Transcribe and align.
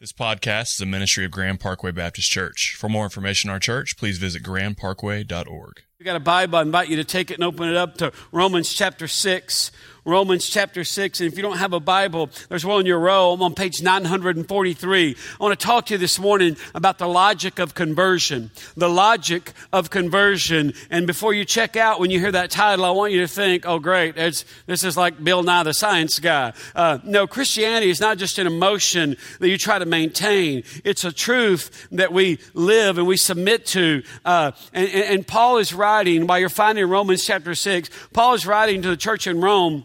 This 0.00 0.12
podcast 0.12 0.72
is 0.76 0.80
a 0.80 0.86
ministry 0.86 1.26
of 1.26 1.30
Grand 1.30 1.60
Parkway 1.60 1.90
Baptist 1.90 2.30
Church. 2.30 2.74
For 2.78 2.88
more 2.88 3.04
information 3.04 3.50
on 3.50 3.54
our 3.54 3.60
church, 3.60 3.98
please 3.98 4.16
visit 4.16 4.42
grandparkway.org. 4.42 5.82
you 6.00 6.06
got 6.06 6.16
a 6.16 6.18
Bible, 6.18 6.56
I 6.56 6.62
invite 6.62 6.88
you 6.88 6.96
to 6.96 7.04
take 7.04 7.30
it 7.30 7.34
and 7.34 7.44
open 7.44 7.68
it 7.68 7.76
up 7.76 7.98
to 7.98 8.10
Romans 8.32 8.72
chapter 8.72 9.06
6. 9.06 9.70
Romans 10.04 10.48
chapter 10.48 10.84
6. 10.84 11.20
And 11.20 11.30
if 11.30 11.36
you 11.36 11.42
don't 11.42 11.58
have 11.58 11.72
a 11.72 11.80
Bible, 11.80 12.30
there's 12.48 12.64
one 12.64 12.80
in 12.80 12.86
your 12.86 12.98
row. 12.98 13.32
I'm 13.32 13.42
on 13.42 13.54
page 13.54 13.82
943. 13.82 15.16
I 15.40 15.42
want 15.42 15.58
to 15.58 15.66
talk 15.66 15.86
to 15.86 15.94
you 15.94 15.98
this 15.98 16.18
morning 16.18 16.56
about 16.74 16.98
the 16.98 17.06
logic 17.06 17.58
of 17.58 17.74
conversion. 17.74 18.50
The 18.76 18.88
logic 18.88 19.52
of 19.72 19.90
conversion. 19.90 20.72
And 20.90 21.06
before 21.06 21.34
you 21.34 21.44
check 21.44 21.76
out, 21.76 22.00
when 22.00 22.10
you 22.10 22.18
hear 22.18 22.32
that 22.32 22.50
title, 22.50 22.84
I 22.84 22.90
want 22.90 23.12
you 23.12 23.20
to 23.20 23.28
think, 23.28 23.66
oh, 23.66 23.78
great, 23.78 24.14
this 24.14 24.44
is 24.66 24.96
like 24.96 25.22
Bill 25.22 25.42
Nye 25.42 25.64
the 25.64 25.74
Science 25.74 26.18
Guy. 26.18 26.52
Uh, 26.74 26.98
no, 27.04 27.26
Christianity 27.26 27.90
is 27.90 28.00
not 28.00 28.18
just 28.18 28.38
an 28.38 28.46
emotion 28.46 29.16
that 29.38 29.48
you 29.48 29.58
try 29.58 29.78
to 29.78 29.86
maintain, 29.86 30.62
it's 30.84 31.04
a 31.04 31.12
truth 31.12 31.88
that 31.92 32.12
we 32.12 32.38
live 32.54 32.98
and 32.98 33.06
we 33.06 33.16
submit 33.16 33.66
to. 33.66 34.02
Uh, 34.24 34.52
and, 34.72 34.88
and, 34.88 35.04
and 35.04 35.26
Paul 35.26 35.58
is 35.58 35.74
writing, 35.90 36.26
while 36.28 36.38
you're 36.38 36.48
finding 36.48 36.86
Romans 36.86 37.24
chapter 37.24 37.52
6, 37.52 37.90
Paul 38.12 38.34
is 38.34 38.46
writing 38.46 38.80
to 38.82 38.88
the 38.88 38.96
church 38.96 39.26
in 39.26 39.40
Rome 39.40 39.84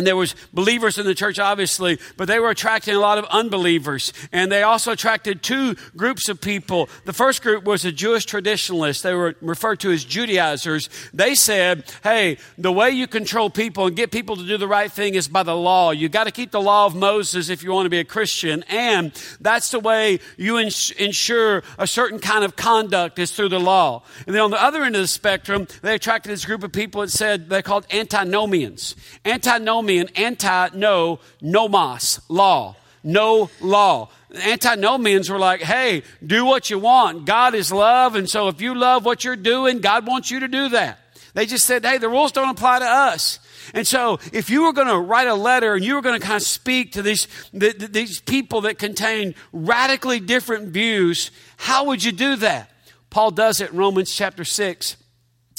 and 0.00 0.06
there 0.06 0.16
was 0.16 0.34
believers 0.54 0.96
in 0.96 1.04
the 1.04 1.14
church 1.14 1.38
obviously 1.38 1.98
but 2.16 2.26
they 2.26 2.38
were 2.38 2.48
attracting 2.48 2.94
a 2.94 2.98
lot 2.98 3.18
of 3.18 3.26
unbelievers. 3.26 4.14
And 4.32 4.50
they 4.50 4.62
also 4.62 4.92
attracted 4.92 5.42
two 5.42 5.76
groups 5.94 6.30
of 6.30 6.40
people. 6.40 6.88
The 7.04 7.12
first 7.12 7.42
group 7.42 7.64
was 7.64 7.82
the 7.82 7.92
jewish 7.92 8.24
traditionalists. 8.24 9.02
They 9.02 9.12
were 9.12 9.34
referred 9.42 9.80
to 9.80 9.90
as 9.90 10.02
judaizers. 10.02 10.88
They 11.12 11.34
said 11.34 11.84
hey 12.02 12.38
the 12.56 12.72
way 12.72 12.90
you 12.92 13.06
control 13.06 13.50
people 13.50 13.88
and 13.88 13.94
get 13.94 14.10
people 14.10 14.36
to 14.36 14.46
do 14.46 14.56
the 14.56 14.66
right 14.66 14.90
thing 14.90 15.16
is 15.16 15.28
by 15.28 15.42
the 15.42 15.54
law. 15.54 15.90
You 15.90 16.08
got 16.08 16.24
to 16.24 16.30
keep 16.30 16.50
the 16.50 16.62
law 16.62 16.86
of 16.86 16.94
moses 16.94 17.50
if 17.50 17.62
you 17.62 17.72
want 17.72 17.84
to 17.84 17.90
be 17.90 17.98
a 17.98 18.04
christian. 18.04 18.64
And 18.70 19.12
that's 19.38 19.70
the 19.70 19.80
way 19.80 20.20
you 20.38 20.58
ins- 20.58 20.92
ensure 20.92 21.62
a 21.76 21.86
certain 21.86 22.20
kind 22.20 22.42
of 22.42 22.56
conduct 22.56 23.18
is 23.18 23.32
through 23.32 23.50
the 23.50 23.60
law. 23.60 24.02
And 24.26 24.34
then 24.34 24.40
on 24.40 24.50
the 24.50 24.62
other 24.62 24.82
end 24.82 24.96
of 24.96 25.02
the 25.02 25.08
spectrum 25.08 25.66
they 25.82 25.94
attracted 25.94 26.32
this 26.32 26.46
group 26.46 26.64
of 26.64 26.72
people 26.72 27.02
that 27.02 27.10
said 27.10 27.50
they're 27.50 27.60
called 27.60 27.84
antinomians. 27.92 28.96
Antinomians 29.26 29.89
antinomian, 29.98 30.08
anti 30.16 30.68
no, 30.76 31.20
nomos, 31.40 32.20
law, 32.28 32.76
no 33.02 33.50
law. 33.60 34.08
The 34.28 34.46
antinomians 34.48 35.28
were 35.28 35.38
like, 35.38 35.60
hey, 35.60 36.02
do 36.24 36.44
what 36.44 36.70
you 36.70 36.78
want. 36.78 37.24
God 37.24 37.54
is 37.54 37.72
love, 37.72 38.14
and 38.14 38.28
so 38.28 38.48
if 38.48 38.60
you 38.60 38.74
love 38.74 39.04
what 39.04 39.24
you're 39.24 39.36
doing, 39.36 39.80
God 39.80 40.06
wants 40.06 40.30
you 40.30 40.40
to 40.40 40.48
do 40.48 40.68
that. 40.70 40.98
They 41.34 41.46
just 41.46 41.64
said, 41.64 41.84
hey, 41.84 41.98
the 41.98 42.08
rules 42.08 42.32
don't 42.32 42.48
apply 42.48 42.80
to 42.80 42.84
us. 42.84 43.38
And 43.72 43.86
so, 43.86 44.18
if 44.32 44.50
you 44.50 44.64
were 44.64 44.72
going 44.72 44.88
to 44.88 44.98
write 44.98 45.28
a 45.28 45.34
letter 45.34 45.74
and 45.74 45.84
you 45.84 45.94
were 45.94 46.02
going 46.02 46.18
to 46.18 46.26
kind 46.26 46.38
of 46.38 46.42
speak 46.42 46.92
to 46.92 47.02
these, 47.02 47.28
these 47.52 48.20
people 48.20 48.62
that 48.62 48.78
contain 48.78 49.36
radically 49.52 50.18
different 50.18 50.68
views, 50.68 51.30
how 51.56 51.84
would 51.84 52.02
you 52.02 52.10
do 52.10 52.34
that? 52.36 52.70
Paul 53.10 53.30
does 53.30 53.60
it 53.60 53.70
in 53.70 53.76
Romans 53.76 54.12
chapter 54.12 54.44
6 54.44 54.96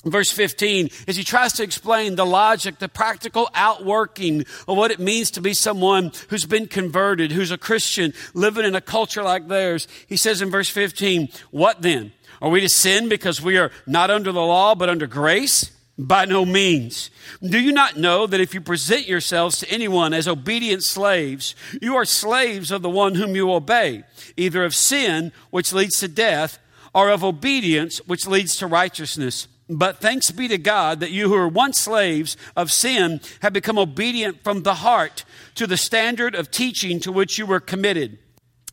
verse 0.05 0.31
15 0.31 0.89
as 1.07 1.15
he 1.15 1.23
tries 1.23 1.53
to 1.53 1.63
explain 1.63 2.15
the 2.15 2.25
logic 2.25 2.79
the 2.79 2.89
practical 2.89 3.49
outworking 3.53 4.41
of 4.67 4.77
what 4.77 4.91
it 4.91 4.99
means 4.99 5.29
to 5.29 5.41
be 5.41 5.53
someone 5.53 6.11
who's 6.29 6.45
been 6.45 6.67
converted 6.67 7.31
who's 7.31 7.51
a 7.51 7.57
christian 7.57 8.11
living 8.33 8.65
in 8.65 8.73
a 8.73 8.81
culture 8.81 9.21
like 9.21 9.47
theirs 9.47 9.87
he 10.07 10.17
says 10.17 10.41
in 10.41 10.49
verse 10.49 10.69
15 10.69 11.29
what 11.51 11.81
then 11.83 12.11
are 12.41 12.49
we 12.49 12.61
to 12.61 12.69
sin 12.69 13.09
because 13.09 13.41
we 13.41 13.57
are 13.57 13.71
not 13.85 14.09
under 14.09 14.31
the 14.31 14.41
law 14.41 14.73
but 14.73 14.89
under 14.89 15.05
grace 15.05 15.71
by 15.97 16.25
no 16.25 16.45
means. 16.45 17.11
Do 17.41 17.59
you 17.59 17.71
not 17.71 17.97
know 17.97 18.25
that 18.25 18.39
if 18.39 18.53
you 18.53 18.61
present 18.61 19.07
yourselves 19.07 19.59
to 19.59 19.69
anyone 19.69 20.13
as 20.13 20.27
obedient 20.27 20.83
slaves, 20.83 21.55
you 21.81 21.95
are 21.95 22.05
slaves 22.05 22.71
of 22.71 22.81
the 22.81 22.89
one 22.89 23.15
whom 23.15 23.35
you 23.35 23.51
obey, 23.51 24.03
either 24.35 24.63
of 24.63 24.73
sin, 24.73 25.31
which 25.51 25.73
leads 25.73 25.99
to 25.99 26.07
death, 26.07 26.59
or 26.93 27.09
of 27.09 27.23
obedience, 27.23 27.99
which 28.07 28.27
leads 28.27 28.55
to 28.57 28.67
righteousness? 28.67 29.47
But 29.71 30.01
thanks 30.01 30.31
be 30.31 30.49
to 30.49 30.57
God 30.57 30.99
that 30.99 31.11
you 31.11 31.29
who 31.29 31.35
were 31.35 31.47
once 31.47 31.79
slaves 31.79 32.35
of 32.57 32.71
sin 32.71 33.21
have 33.41 33.53
become 33.53 33.79
obedient 33.79 34.43
from 34.43 34.63
the 34.63 34.75
heart 34.75 35.23
to 35.55 35.65
the 35.65 35.77
standard 35.77 36.35
of 36.35 36.51
teaching 36.51 36.99
to 36.99 37.11
which 37.11 37.37
you 37.37 37.45
were 37.45 37.61
committed 37.61 38.19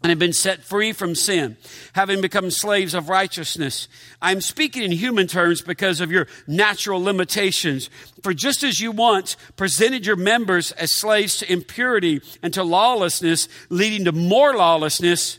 and 0.03 0.11
have 0.11 0.19
been 0.19 0.33
set 0.33 0.65
free 0.65 0.93
from 0.93 1.15
sin, 1.15 1.57
having 1.93 2.21
become 2.21 2.51
slaves 2.51 2.95
of 2.95 3.09
righteousness. 3.09 3.87
I'm 4.21 4.41
speaking 4.41 4.83
in 4.83 4.91
human 4.91 5.29
terms 5.29 5.63
because 5.63 6.01
of 6.01 6.11
your 6.11 6.27
natural 6.49 7.01
limitations. 7.01 7.91
For 8.23 8.35
just 8.35 8.65
as 8.65 8.81
you 8.81 8.91
once 8.91 9.37
presented 9.57 10.05
your 10.05 10.17
members 10.17 10.73
as 10.73 10.91
slaves 10.91 11.37
to 11.39 11.53
impurity 11.53 12.21
and 12.43 12.53
to 12.55 12.65
lawlessness, 12.65 13.49
leading 13.69 14.05
to 14.05 14.13
more 14.13 14.55
lawlessness, 14.57 15.39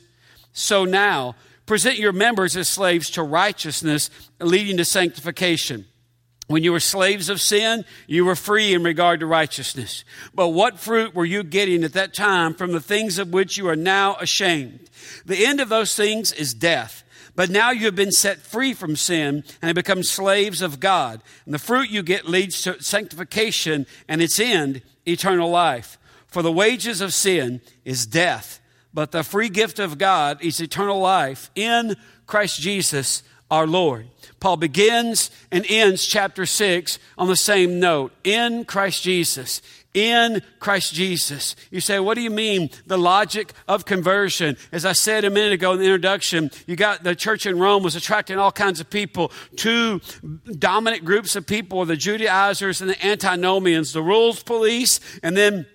so 0.54 0.86
now 0.86 1.36
present 1.70 2.00
your 2.00 2.12
members 2.12 2.58
as 2.58 2.68
slaves 2.68 3.12
to 3.12 3.22
righteousness, 3.22 4.10
leading 4.40 4.78
to 4.78 4.84
sanctification. 4.84 5.86
When 6.48 6.64
you 6.64 6.72
were 6.72 6.80
slaves 6.80 7.30
of 7.30 7.40
sin, 7.40 7.86
you 8.08 8.26
were 8.26 8.36
free 8.36 8.74
in 8.74 8.82
regard 8.82 9.20
to 9.20 9.28
righteousness. 9.28 10.04
But 10.34 10.48
what 10.48 10.80
fruit 10.80 11.14
were 11.14 11.26
you 11.26 11.44
getting 11.44 11.84
at 11.84 11.94
that 11.94 12.16
time 12.16 12.56
from 12.56 12.72
the 12.72 12.82
things 12.82 13.20
of 13.20 13.32
which 13.32 13.56
you 13.56 13.70
are 13.70 13.76
now 13.76 14.16
ashamed? 14.16 14.90
The 15.28 15.46
end 15.46 15.60
of 15.60 15.70
those 15.70 15.94
things 15.94 16.32
is 16.32 16.56
death. 16.56 17.04
But 17.36 17.52
now 17.52 17.70
you 17.70 17.86
have 17.86 17.96
been 17.96 18.12
set 18.12 18.40
free 18.40 18.74
from 18.74 18.96
sin 18.96 19.44
and 19.62 19.68
have 19.68 19.76
become 19.76 20.02
slaves 20.02 20.64
of 20.64 20.80
God. 20.80 21.22
And 21.46 21.54
the 21.54 21.60
fruit 21.60 21.92
you 21.92 22.02
get 22.02 22.28
leads 22.28 22.64
to 22.64 22.82
sanctification 22.82 23.86
and 24.08 24.24
its 24.24 24.40
end, 24.40 24.82
eternal 25.06 25.52
life. 25.52 26.00
For 26.30 26.42
the 26.42 26.52
wages 26.52 27.00
of 27.00 27.14
sin 27.14 27.62
is 27.86 28.08
death 28.08 28.59
but 28.94 29.12
the 29.12 29.24
free 29.24 29.50
gift 29.50 29.80
of 29.80 29.98
God 29.98 30.44
is 30.44 30.60
eternal 30.60 31.00
life 31.00 31.50
in 31.56 31.96
Christ 32.26 32.60
Jesus 32.60 33.24
our 33.52 33.68
Lord. 33.68 34.08
Paul 34.40 34.58
begins 34.58 35.32
and 35.52 35.66
ends 35.68 36.06
chapter 36.06 36.46
6 36.46 37.00
on 37.18 37.28
the 37.28 37.36
same 37.36 37.80
note 37.80 38.14
in 38.24 38.64
Christ 38.66 39.04
Jesus. 39.04 39.62
In 39.94 40.44
Christ 40.60 40.94
Jesus. 40.94 41.56
You 41.72 41.82
say, 41.82 42.00
what 42.00 42.14
do 42.14 42.22
you 42.22 42.30
mean, 42.30 42.70
the 42.86 42.98
logic 42.98 43.54
of 43.68 43.86
conversion? 43.86 44.56
As 44.72 44.86
I 44.86 44.94
said 44.94 45.26
a 45.26 45.32
minute 45.32 45.52
ago 45.52 45.74
in 45.74 45.80
the 45.80 45.86
introduction, 45.86 46.52
you 46.68 46.76
got 46.76 47.04
the 47.04 47.16
church 47.16 47.48
in 47.48 47.58
Rome 47.58 47.82
was 47.82 47.96
attracting 47.96 48.38
all 48.38 48.52
kinds 48.52 48.80
of 48.80 48.90
people. 48.90 49.32
Two 49.56 50.00
dominant 50.58 51.04
groups 51.04 51.36
of 51.36 51.48
people 51.48 51.84
the 51.86 51.98
Judaizers 51.98 52.82
and 52.82 52.90
the 52.90 53.06
antinomians, 53.06 53.92
the 53.92 54.04
rules 54.04 54.44
police, 54.44 55.00
and 55.24 55.36
then 55.36 55.66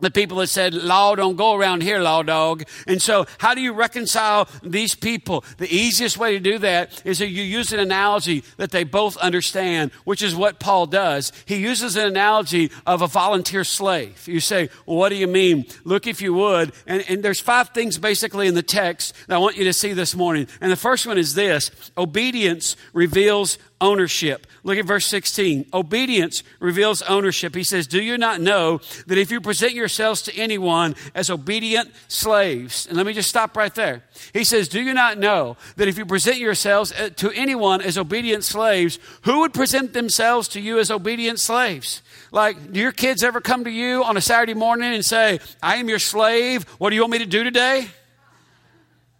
the 0.00 0.10
people 0.10 0.38
that 0.38 0.48
said, 0.48 0.74
law 0.74 1.14
don't 1.14 1.36
go 1.36 1.54
around 1.54 1.82
here, 1.82 1.98
law 2.00 2.22
dog. 2.22 2.64
And 2.86 3.00
so, 3.00 3.26
how 3.38 3.54
do 3.54 3.60
you 3.60 3.72
reconcile 3.72 4.48
these 4.62 4.94
people? 4.94 5.44
The 5.56 5.74
easiest 5.74 6.18
way 6.18 6.32
to 6.32 6.40
do 6.40 6.58
that 6.58 7.02
is 7.04 7.18
that 7.18 7.28
you 7.28 7.42
use 7.42 7.72
an 7.72 7.80
analogy 7.80 8.44
that 8.58 8.72
they 8.72 8.84
both 8.84 9.16
understand, 9.16 9.92
which 10.04 10.22
is 10.22 10.34
what 10.34 10.60
Paul 10.60 10.86
does. 10.86 11.32
He 11.46 11.56
uses 11.56 11.96
an 11.96 12.06
analogy 12.06 12.70
of 12.86 13.00
a 13.00 13.06
volunteer 13.06 13.64
slave. 13.64 14.26
You 14.28 14.40
say, 14.40 14.68
well, 14.84 14.98
what 14.98 15.08
do 15.08 15.16
you 15.16 15.26
mean? 15.26 15.66
Look, 15.84 16.06
if 16.06 16.20
you 16.20 16.34
would. 16.34 16.72
And, 16.86 17.04
and 17.08 17.22
there's 17.22 17.40
five 17.40 17.70
things 17.70 17.98
basically 17.98 18.48
in 18.48 18.54
the 18.54 18.62
text 18.62 19.14
that 19.28 19.36
I 19.36 19.38
want 19.38 19.56
you 19.56 19.64
to 19.64 19.72
see 19.72 19.94
this 19.94 20.14
morning. 20.14 20.46
And 20.60 20.70
the 20.70 20.76
first 20.76 21.06
one 21.06 21.16
is 21.16 21.34
this 21.34 21.70
obedience 21.96 22.76
reveals 22.92 23.58
ownership. 23.80 24.46
Look 24.62 24.78
at 24.78 24.84
verse 24.84 25.06
16. 25.06 25.66
Obedience 25.72 26.42
reveals 26.60 27.02
ownership. 27.02 27.54
He 27.54 27.64
says, 27.64 27.86
Do 27.86 28.02
you 28.02 28.18
not 28.18 28.40
know 28.40 28.80
that 29.06 29.18
if 29.18 29.30
you 29.30 29.40
present 29.40 29.74
yourselves 29.74 30.22
to 30.22 30.34
anyone 30.34 30.94
as 31.14 31.30
obedient 31.30 31.90
slaves, 32.08 32.86
and 32.86 32.96
let 32.96 33.06
me 33.06 33.12
just 33.12 33.28
stop 33.28 33.56
right 33.56 33.74
there. 33.74 34.02
He 34.32 34.44
says, 34.44 34.68
Do 34.68 34.80
you 34.80 34.94
not 34.94 35.18
know 35.18 35.56
that 35.76 35.88
if 35.88 35.98
you 35.98 36.06
present 36.06 36.38
yourselves 36.38 36.92
uh, 36.92 37.10
to 37.16 37.30
anyone 37.32 37.80
as 37.80 37.98
obedient 37.98 38.44
slaves, 38.44 38.98
who 39.22 39.40
would 39.40 39.52
present 39.52 39.92
themselves 39.92 40.48
to 40.48 40.60
you 40.60 40.78
as 40.78 40.90
obedient 40.90 41.38
slaves? 41.38 42.02
Like, 42.32 42.72
do 42.72 42.80
your 42.80 42.92
kids 42.92 43.22
ever 43.22 43.40
come 43.40 43.64
to 43.64 43.70
you 43.70 44.02
on 44.04 44.16
a 44.16 44.20
Saturday 44.20 44.54
morning 44.54 44.94
and 44.94 45.04
say, 45.04 45.40
I 45.62 45.76
am 45.76 45.88
your 45.88 45.98
slave. 45.98 46.64
What 46.78 46.90
do 46.90 46.96
you 46.96 47.02
want 47.02 47.12
me 47.12 47.18
to 47.18 47.26
do 47.26 47.44
today? 47.44 47.88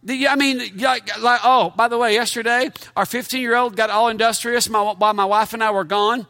I 0.08 0.36
mean, 0.36 0.76
like, 0.76 1.20
like, 1.20 1.41
oh, 1.42 1.72
by 1.76 1.88
the 1.88 1.98
way, 1.98 2.12
yesterday, 2.14 2.70
our 2.97 3.06
15 3.06 3.41
year 3.41 3.56
old 3.56 3.76
got 3.76 3.91
all 3.91 4.08
industrious 4.08 4.68
while 4.68 5.14
my 5.14 5.24
wife 5.24 5.53
and 5.53 5.64
I 5.64 5.70
were 5.72 5.84
gone. 5.84 6.26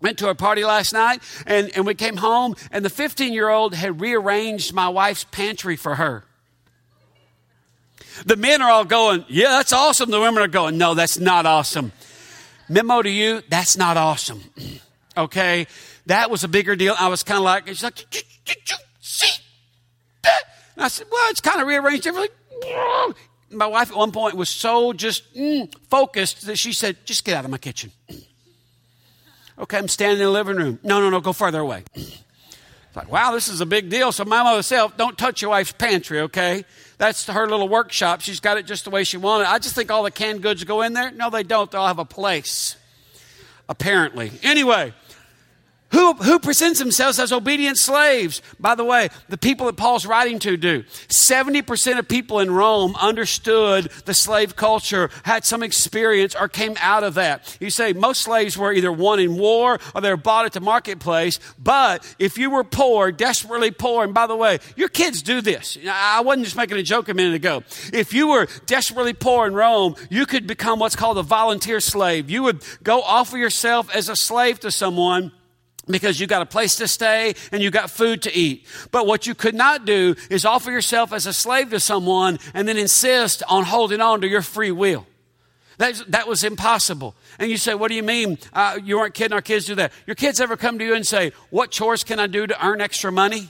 Went 0.00 0.18
to 0.18 0.28
a 0.28 0.34
party 0.36 0.64
last 0.64 0.92
night, 0.92 1.20
and, 1.44 1.74
and 1.74 1.84
we 1.84 1.94
came 1.94 2.18
home, 2.18 2.54
and 2.70 2.84
the 2.84 2.90
15 2.90 3.32
year 3.32 3.48
old 3.48 3.74
had 3.74 4.00
rearranged 4.00 4.72
my 4.72 4.88
wife's 4.88 5.24
pantry 5.24 5.74
for 5.74 5.96
her. 5.96 6.24
The 8.24 8.36
men 8.36 8.62
are 8.62 8.70
all 8.70 8.84
going, 8.84 9.24
Yeah, 9.28 9.48
that's 9.48 9.72
awesome. 9.72 10.10
The 10.10 10.20
women 10.20 10.42
are 10.42 10.48
going, 10.48 10.78
No, 10.78 10.94
that's 10.94 11.18
not 11.18 11.46
awesome. 11.46 11.90
Memo 12.68 13.02
to 13.02 13.10
you, 13.10 13.42
that's 13.48 13.76
not 13.76 13.96
awesome. 13.96 14.42
okay? 15.16 15.66
That 16.06 16.30
was 16.30 16.44
a 16.44 16.48
bigger 16.48 16.76
deal. 16.76 16.94
I 16.96 17.08
was 17.08 17.24
kind 17.24 17.38
of 17.38 17.44
like, 17.44 17.66
She's 17.66 17.82
like, 17.82 17.96
did 17.96 18.22
you 18.46 18.76
see 19.00 19.42
that? 20.22 20.42
And 20.76 20.84
I 20.84 20.88
said, 20.88 21.08
Well, 21.10 21.30
it's 21.30 21.40
kind 21.40 21.60
of 21.60 21.66
rearranged 21.66 22.06
everything 22.06 22.30
my 23.50 23.66
wife 23.66 23.90
at 23.90 23.96
one 23.96 24.12
point 24.12 24.36
was 24.36 24.48
so 24.48 24.92
just 24.92 25.34
mm, 25.34 25.72
focused 25.88 26.46
that 26.46 26.58
she 26.58 26.72
said, 26.72 26.96
Just 27.04 27.24
get 27.24 27.36
out 27.36 27.44
of 27.44 27.50
my 27.50 27.58
kitchen. 27.58 27.92
okay, 29.58 29.78
I'm 29.78 29.88
standing 29.88 30.18
in 30.18 30.24
the 30.24 30.30
living 30.30 30.56
room. 30.56 30.78
No, 30.82 31.00
no, 31.00 31.10
no, 31.10 31.20
go 31.20 31.32
farther 31.32 31.60
away. 31.60 31.84
Like, 32.98 33.12
wow, 33.12 33.30
this 33.30 33.46
is 33.46 33.60
a 33.60 33.66
big 33.66 33.90
deal. 33.90 34.10
So 34.10 34.24
my 34.24 34.42
mother 34.42 34.60
said, 34.62 34.88
don't 34.96 35.16
touch 35.16 35.40
your 35.40 35.52
wife's 35.52 35.70
pantry, 35.70 36.20
okay? 36.22 36.64
That's 36.96 37.26
her 37.26 37.46
little 37.46 37.68
workshop. 37.68 38.22
She's 38.22 38.40
got 38.40 38.56
it 38.56 38.66
just 38.66 38.82
the 38.82 38.90
way 38.90 39.04
she 39.04 39.16
wanted. 39.16 39.46
I 39.46 39.60
just 39.60 39.76
think 39.76 39.88
all 39.92 40.02
the 40.02 40.10
canned 40.10 40.42
goods 40.42 40.64
go 40.64 40.82
in 40.82 40.94
there. 40.94 41.12
No, 41.12 41.30
they 41.30 41.44
don't. 41.44 41.70
They'll 41.70 41.86
have 41.86 42.00
a 42.00 42.04
place. 42.04 42.74
Apparently. 43.68 44.32
Anyway, 44.42 44.94
who, 45.90 46.12
who 46.14 46.38
presents 46.38 46.78
themselves 46.78 47.18
as 47.18 47.32
obedient 47.32 47.78
slaves? 47.78 48.42
By 48.60 48.74
the 48.74 48.84
way, 48.84 49.08
the 49.28 49.38
people 49.38 49.66
that 49.66 49.76
Paul's 49.76 50.04
writing 50.04 50.38
to 50.40 50.56
do. 50.56 50.82
70% 50.82 51.98
of 51.98 52.06
people 52.06 52.40
in 52.40 52.50
Rome 52.50 52.94
understood 52.96 53.90
the 54.04 54.12
slave 54.12 54.54
culture, 54.54 55.08
had 55.22 55.46
some 55.46 55.62
experience, 55.62 56.34
or 56.34 56.46
came 56.48 56.76
out 56.80 57.04
of 57.04 57.14
that. 57.14 57.56
You 57.58 57.70
say 57.70 57.94
most 57.94 58.20
slaves 58.20 58.58
were 58.58 58.72
either 58.72 58.92
won 58.92 59.18
in 59.18 59.38
war 59.38 59.78
or 59.94 60.00
they 60.00 60.10
were 60.10 60.18
bought 60.18 60.44
at 60.44 60.52
the 60.52 60.60
marketplace. 60.60 61.40
But 61.58 62.04
if 62.18 62.36
you 62.36 62.50
were 62.50 62.64
poor, 62.64 63.10
desperately 63.10 63.70
poor, 63.70 64.04
and 64.04 64.12
by 64.12 64.26
the 64.26 64.36
way, 64.36 64.58
your 64.76 64.88
kids 64.88 65.22
do 65.22 65.40
this. 65.40 65.78
I 65.90 66.20
wasn't 66.20 66.44
just 66.44 66.56
making 66.56 66.76
a 66.76 66.82
joke 66.82 67.08
a 67.08 67.14
minute 67.14 67.34
ago. 67.34 67.62
If 67.94 68.12
you 68.12 68.28
were 68.28 68.46
desperately 68.66 69.14
poor 69.14 69.46
in 69.46 69.54
Rome, 69.54 69.96
you 70.10 70.26
could 70.26 70.46
become 70.46 70.80
what's 70.80 70.96
called 70.96 71.16
a 71.16 71.22
volunteer 71.22 71.80
slave. 71.80 72.28
You 72.28 72.42
would 72.42 72.62
go 72.82 73.00
offer 73.00 73.38
yourself 73.38 73.94
as 73.94 74.10
a 74.10 74.16
slave 74.16 74.60
to 74.60 74.70
someone 74.70 75.32
because 75.88 76.20
you 76.20 76.26
got 76.26 76.42
a 76.42 76.46
place 76.46 76.76
to 76.76 76.88
stay 76.88 77.34
and 77.52 77.62
you 77.62 77.70
got 77.70 77.90
food 77.90 78.22
to 78.22 78.34
eat. 78.34 78.66
But 78.90 79.06
what 79.06 79.26
you 79.26 79.34
could 79.34 79.54
not 79.54 79.84
do 79.84 80.14
is 80.30 80.44
offer 80.44 80.70
yourself 80.70 81.12
as 81.12 81.26
a 81.26 81.32
slave 81.32 81.70
to 81.70 81.80
someone 81.80 82.38
and 82.54 82.68
then 82.68 82.76
insist 82.76 83.42
on 83.48 83.64
holding 83.64 84.00
on 84.00 84.20
to 84.20 84.28
your 84.28 84.42
free 84.42 84.70
will. 84.70 85.06
That, 85.78 86.02
that 86.08 86.26
was 86.26 86.42
impossible. 86.42 87.14
And 87.38 87.50
you 87.50 87.56
say, 87.56 87.74
What 87.74 87.88
do 87.88 87.94
you 87.94 88.02
mean? 88.02 88.38
Uh, 88.52 88.78
you 88.82 88.98
weren't 88.98 89.14
kidding, 89.14 89.32
our 89.32 89.40
kids 89.40 89.66
do 89.66 89.76
that. 89.76 89.92
Your 90.06 90.16
kids 90.16 90.40
ever 90.40 90.56
come 90.56 90.78
to 90.78 90.84
you 90.84 90.94
and 90.94 91.06
say, 91.06 91.32
What 91.50 91.70
chores 91.70 92.02
can 92.04 92.18
I 92.18 92.26
do 92.26 92.46
to 92.46 92.66
earn 92.66 92.80
extra 92.80 93.12
money? 93.12 93.48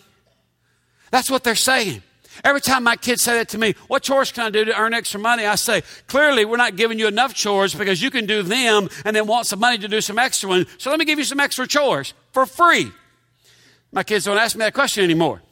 That's 1.10 1.30
what 1.30 1.42
they're 1.42 1.54
saying. 1.54 2.02
Every 2.44 2.60
time 2.60 2.84
my 2.84 2.96
kids 2.96 3.22
say 3.22 3.34
that 3.34 3.48
to 3.50 3.58
me, 3.58 3.74
what 3.88 4.02
chores 4.02 4.30
can 4.30 4.44
I 4.44 4.50
do 4.50 4.64
to 4.64 4.78
earn 4.78 4.94
extra 4.94 5.18
money? 5.18 5.44
I 5.44 5.56
say, 5.56 5.82
clearly 6.06 6.44
we're 6.44 6.56
not 6.56 6.76
giving 6.76 6.98
you 6.98 7.08
enough 7.08 7.34
chores 7.34 7.74
because 7.74 8.00
you 8.00 8.10
can 8.10 8.26
do 8.26 8.42
them 8.42 8.88
and 9.04 9.16
then 9.16 9.26
want 9.26 9.46
some 9.46 9.58
money 9.58 9.78
to 9.78 9.88
do 9.88 10.00
some 10.00 10.18
extra 10.18 10.48
ones. 10.48 10.66
So 10.78 10.90
let 10.90 10.98
me 10.98 11.04
give 11.04 11.18
you 11.18 11.24
some 11.24 11.40
extra 11.40 11.66
chores 11.66 12.14
for 12.38 12.46
free. 12.46 12.92
My 13.90 14.02
kids 14.02 14.26
don't 14.26 14.38
ask 14.38 14.54
me 14.54 14.60
that 14.60 14.74
question 14.74 15.02
anymore. 15.02 15.42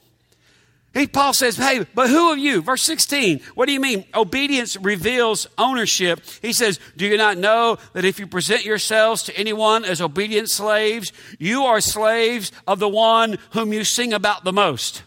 He, 0.94 1.06
Paul 1.06 1.34
says, 1.34 1.56
hey, 1.56 1.84
but 1.94 2.08
who 2.08 2.32
of 2.32 2.38
you? 2.38 2.62
Verse 2.62 2.82
16, 2.82 3.40
what 3.54 3.66
do 3.66 3.72
you 3.72 3.80
mean? 3.80 4.06
Obedience 4.14 4.78
reveals 4.78 5.46
ownership. 5.58 6.22
He 6.40 6.54
says, 6.54 6.80
do 6.96 7.06
you 7.06 7.18
not 7.18 7.36
know 7.36 7.76
that 7.92 8.06
if 8.06 8.18
you 8.18 8.26
present 8.26 8.64
yourselves 8.64 9.22
to 9.24 9.36
anyone 9.36 9.84
as 9.84 10.00
obedient 10.00 10.48
slaves, 10.48 11.12
you 11.38 11.64
are 11.64 11.82
slaves 11.82 12.50
of 12.66 12.78
the 12.78 12.88
one 12.88 13.36
whom 13.50 13.74
you 13.74 13.84
sing 13.84 14.14
about 14.14 14.44
the 14.44 14.52
most? 14.52 15.02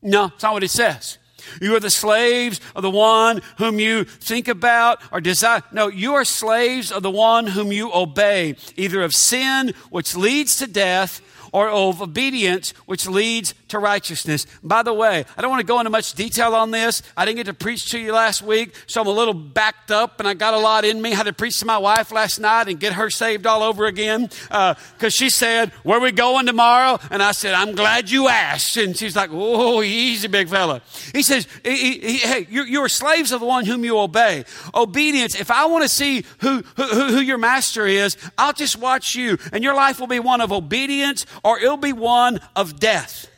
No, 0.00 0.26
it's 0.26 0.42
not 0.42 0.54
what 0.54 0.64
it 0.64 0.70
says. 0.70 1.17
You 1.60 1.76
are 1.76 1.80
the 1.80 1.90
slaves 1.90 2.60
of 2.74 2.82
the 2.82 2.90
one 2.90 3.42
whom 3.58 3.78
you 3.78 4.04
think 4.04 4.48
about 4.48 5.00
or 5.12 5.20
desire. 5.20 5.62
No, 5.72 5.88
you 5.88 6.14
are 6.14 6.24
slaves 6.24 6.90
of 6.90 7.02
the 7.02 7.10
one 7.10 7.46
whom 7.46 7.72
you 7.72 7.92
obey, 7.92 8.56
either 8.76 9.02
of 9.02 9.14
sin, 9.14 9.74
which 9.90 10.16
leads 10.16 10.56
to 10.56 10.66
death, 10.66 11.20
or 11.52 11.68
of 11.68 12.02
obedience, 12.02 12.72
which 12.86 13.06
leads 13.06 13.54
to 13.68 13.78
righteousness. 13.78 14.46
By 14.62 14.82
the 14.82 14.92
way, 14.92 15.24
I 15.36 15.42
don't 15.42 15.50
want 15.50 15.60
to 15.60 15.66
go 15.66 15.78
into 15.80 15.90
much 15.90 16.14
detail 16.14 16.54
on 16.54 16.70
this. 16.70 17.02
I 17.16 17.24
didn't 17.24 17.36
get 17.36 17.46
to 17.46 17.54
preach 17.54 17.90
to 17.90 17.98
you 17.98 18.12
last 18.12 18.42
week, 18.42 18.74
so 18.86 19.00
I'm 19.00 19.06
a 19.06 19.10
little 19.10 19.34
backed 19.34 19.90
up 19.90 20.18
and 20.20 20.28
I 20.28 20.34
got 20.34 20.54
a 20.54 20.58
lot 20.58 20.84
in 20.84 21.00
me. 21.00 21.12
I 21.12 21.16
had 21.16 21.26
to 21.26 21.32
preach 21.32 21.58
to 21.60 21.66
my 21.66 21.78
wife 21.78 22.12
last 22.12 22.38
night 22.38 22.68
and 22.68 22.78
get 22.80 22.94
her 22.94 23.10
saved 23.10 23.46
all 23.46 23.62
over 23.62 23.86
again 23.86 24.26
because 24.26 24.76
uh, 25.02 25.08
she 25.10 25.30
said, 25.30 25.70
Where 25.82 26.00
we 26.00 26.12
going 26.12 26.46
tomorrow? 26.46 26.98
And 27.10 27.22
I 27.22 27.32
said, 27.32 27.54
I'm 27.54 27.74
glad 27.74 28.10
you 28.10 28.28
asked. 28.28 28.76
And 28.76 28.96
she's 28.96 29.16
like, 29.16 29.30
Oh, 29.32 29.82
easy, 29.82 30.28
big 30.28 30.48
fella. 30.48 30.82
He 31.12 31.22
says, 31.22 31.46
he, 31.64 31.98
he, 31.98 32.18
Hey, 32.18 32.46
you're, 32.50 32.88
slaves 32.88 33.32
of 33.32 33.40
the 33.40 33.46
one 33.46 33.66
whom 33.66 33.84
you 33.84 33.98
obey. 33.98 34.44
Obedience, 34.74 35.38
if 35.38 35.50
I 35.50 35.66
want 35.66 35.82
to 35.82 35.88
see 35.90 36.24
who, 36.40 36.62
who, 36.76 36.84
who 36.84 37.20
your 37.20 37.36
master 37.36 37.86
is, 37.86 38.16
I'll 38.38 38.54
just 38.54 38.78
watch 38.78 39.14
you, 39.14 39.36
and 39.52 39.62
your 39.62 39.74
life 39.74 40.00
will 40.00 40.06
be 40.06 40.20
one 40.20 40.40
of 40.40 40.52
obedience 40.52 41.26
or 41.44 41.58
it'll 41.58 41.76
be 41.76 41.92
one 41.92 42.40
of 42.56 42.78
death. 42.78 43.28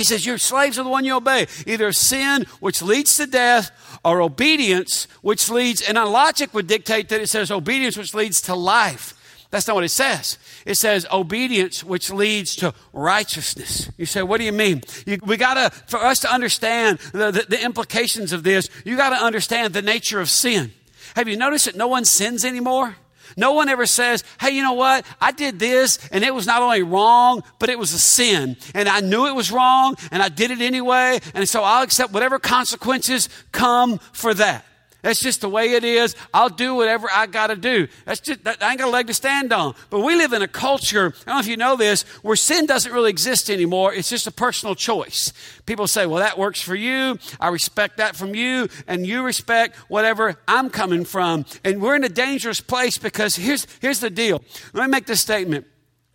He 0.00 0.04
says, 0.04 0.24
You're 0.24 0.38
slaves 0.38 0.78
of 0.78 0.86
the 0.86 0.90
one 0.90 1.04
you 1.04 1.14
obey, 1.14 1.46
either 1.66 1.92
sin, 1.92 2.46
which 2.58 2.80
leads 2.80 3.18
to 3.18 3.26
death, 3.26 3.70
or 4.02 4.22
obedience, 4.22 5.06
which 5.20 5.50
leads, 5.50 5.82
and 5.82 5.98
our 5.98 6.08
logic 6.08 6.54
would 6.54 6.66
dictate 6.66 7.10
that 7.10 7.20
it 7.20 7.28
says 7.28 7.50
obedience, 7.50 7.98
which 7.98 8.14
leads 8.14 8.40
to 8.42 8.54
life. 8.54 9.44
That's 9.50 9.66
not 9.66 9.74
what 9.74 9.84
it 9.84 9.90
says. 9.90 10.38
It 10.64 10.76
says 10.76 11.06
obedience, 11.12 11.84
which 11.84 12.10
leads 12.10 12.56
to 12.56 12.72
righteousness. 12.94 13.90
You 13.98 14.06
say, 14.06 14.22
what 14.22 14.38
do 14.38 14.44
you 14.44 14.52
mean? 14.52 14.80
You, 15.04 15.18
we 15.22 15.36
gotta, 15.36 15.68
for 15.86 15.98
us 15.98 16.20
to 16.20 16.32
understand 16.32 16.98
the, 17.12 17.30
the, 17.30 17.44
the 17.46 17.62
implications 17.62 18.32
of 18.32 18.42
this, 18.42 18.70
you 18.86 18.96
gotta 18.96 19.22
understand 19.22 19.74
the 19.74 19.82
nature 19.82 20.18
of 20.18 20.30
sin. 20.30 20.72
Have 21.14 21.28
you 21.28 21.36
noticed 21.36 21.66
that 21.66 21.76
no 21.76 21.88
one 21.88 22.06
sins 22.06 22.42
anymore? 22.42 22.96
No 23.36 23.52
one 23.52 23.68
ever 23.68 23.86
says, 23.86 24.24
hey, 24.40 24.50
you 24.50 24.62
know 24.62 24.72
what? 24.72 25.04
I 25.20 25.32
did 25.32 25.58
this 25.58 25.98
and 26.10 26.24
it 26.24 26.34
was 26.34 26.46
not 26.46 26.62
only 26.62 26.82
wrong, 26.82 27.42
but 27.58 27.68
it 27.68 27.78
was 27.78 27.92
a 27.92 27.98
sin. 27.98 28.56
And 28.74 28.88
I 28.88 29.00
knew 29.00 29.26
it 29.26 29.34
was 29.34 29.50
wrong 29.50 29.96
and 30.10 30.22
I 30.22 30.28
did 30.28 30.50
it 30.50 30.60
anyway. 30.60 31.20
And 31.34 31.48
so 31.48 31.62
I'll 31.62 31.82
accept 31.82 32.12
whatever 32.12 32.38
consequences 32.38 33.28
come 33.52 33.98
for 34.12 34.34
that. 34.34 34.64
That's 35.02 35.20
just 35.20 35.40
the 35.40 35.48
way 35.48 35.72
it 35.72 35.84
is. 35.84 36.14
I'll 36.34 36.48
do 36.48 36.74
whatever 36.74 37.08
I 37.12 37.26
got 37.26 37.48
to 37.48 37.56
do. 37.56 37.88
That's 38.04 38.20
just, 38.20 38.46
I 38.46 38.70
ain't 38.70 38.78
got 38.78 38.88
a 38.88 38.90
leg 38.90 39.06
to 39.06 39.14
stand 39.14 39.52
on. 39.52 39.74
But 39.88 40.00
we 40.00 40.14
live 40.14 40.32
in 40.32 40.42
a 40.42 40.48
culture, 40.48 41.14
I 41.26 41.30
don't 41.30 41.34
know 41.36 41.40
if 41.40 41.46
you 41.46 41.56
know 41.56 41.76
this, 41.76 42.02
where 42.22 42.36
sin 42.36 42.66
doesn't 42.66 42.92
really 42.92 43.10
exist 43.10 43.50
anymore. 43.50 43.94
It's 43.94 44.10
just 44.10 44.26
a 44.26 44.30
personal 44.32 44.74
choice. 44.74 45.32
People 45.66 45.86
say, 45.86 46.06
well, 46.06 46.18
that 46.18 46.38
works 46.38 46.60
for 46.60 46.74
you. 46.74 47.18
I 47.38 47.48
respect 47.48 47.96
that 47.96 48.16
from 48.16 48.34
you. 48.34 48.68
And 48.86 49.06
you 49.06 49.22
respect 49.22 49.76
whatever 49.88 50.36
I'm 50.46 50.70
coming 50.70 51.04
from. 51.04 51.46
And 51.64 51.80
we're 51.80 51.96
in 51.96 52.04
a 52.04 52.08
dangerous 52.08 52.60
place 52.60 52.98
because 52.98 53.36
here's, 53.36 53.66
here's 53.80 54.00
the 54.00 54.10
deal. 54.10 54.42
Let 54.72 54.86
me 54.86 54.90
make 54.90 55.06
this 55.06 55.20
statement. 55.20 55.66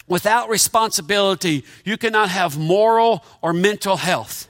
Without 0.08 0.50
responsibility, 0.50 1.66
you 1.84 1.98
cannot 1.98 2.30
have 2.30 2.60
moral 2.60 3.26
or 3.42 3.54
mental 3.54 3.98
health. 3.98 4.48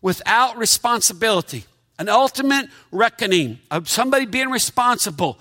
Without 0.00 0.56
responsibility, 0.56 1.64
an 1.98 2.08
ultimate 2.08 2.68
reckoning 2.90 3.58
of 3.70 3.88
somebody 3.88 4.26
being 4.26 4.50
responsible, 4.50 5.38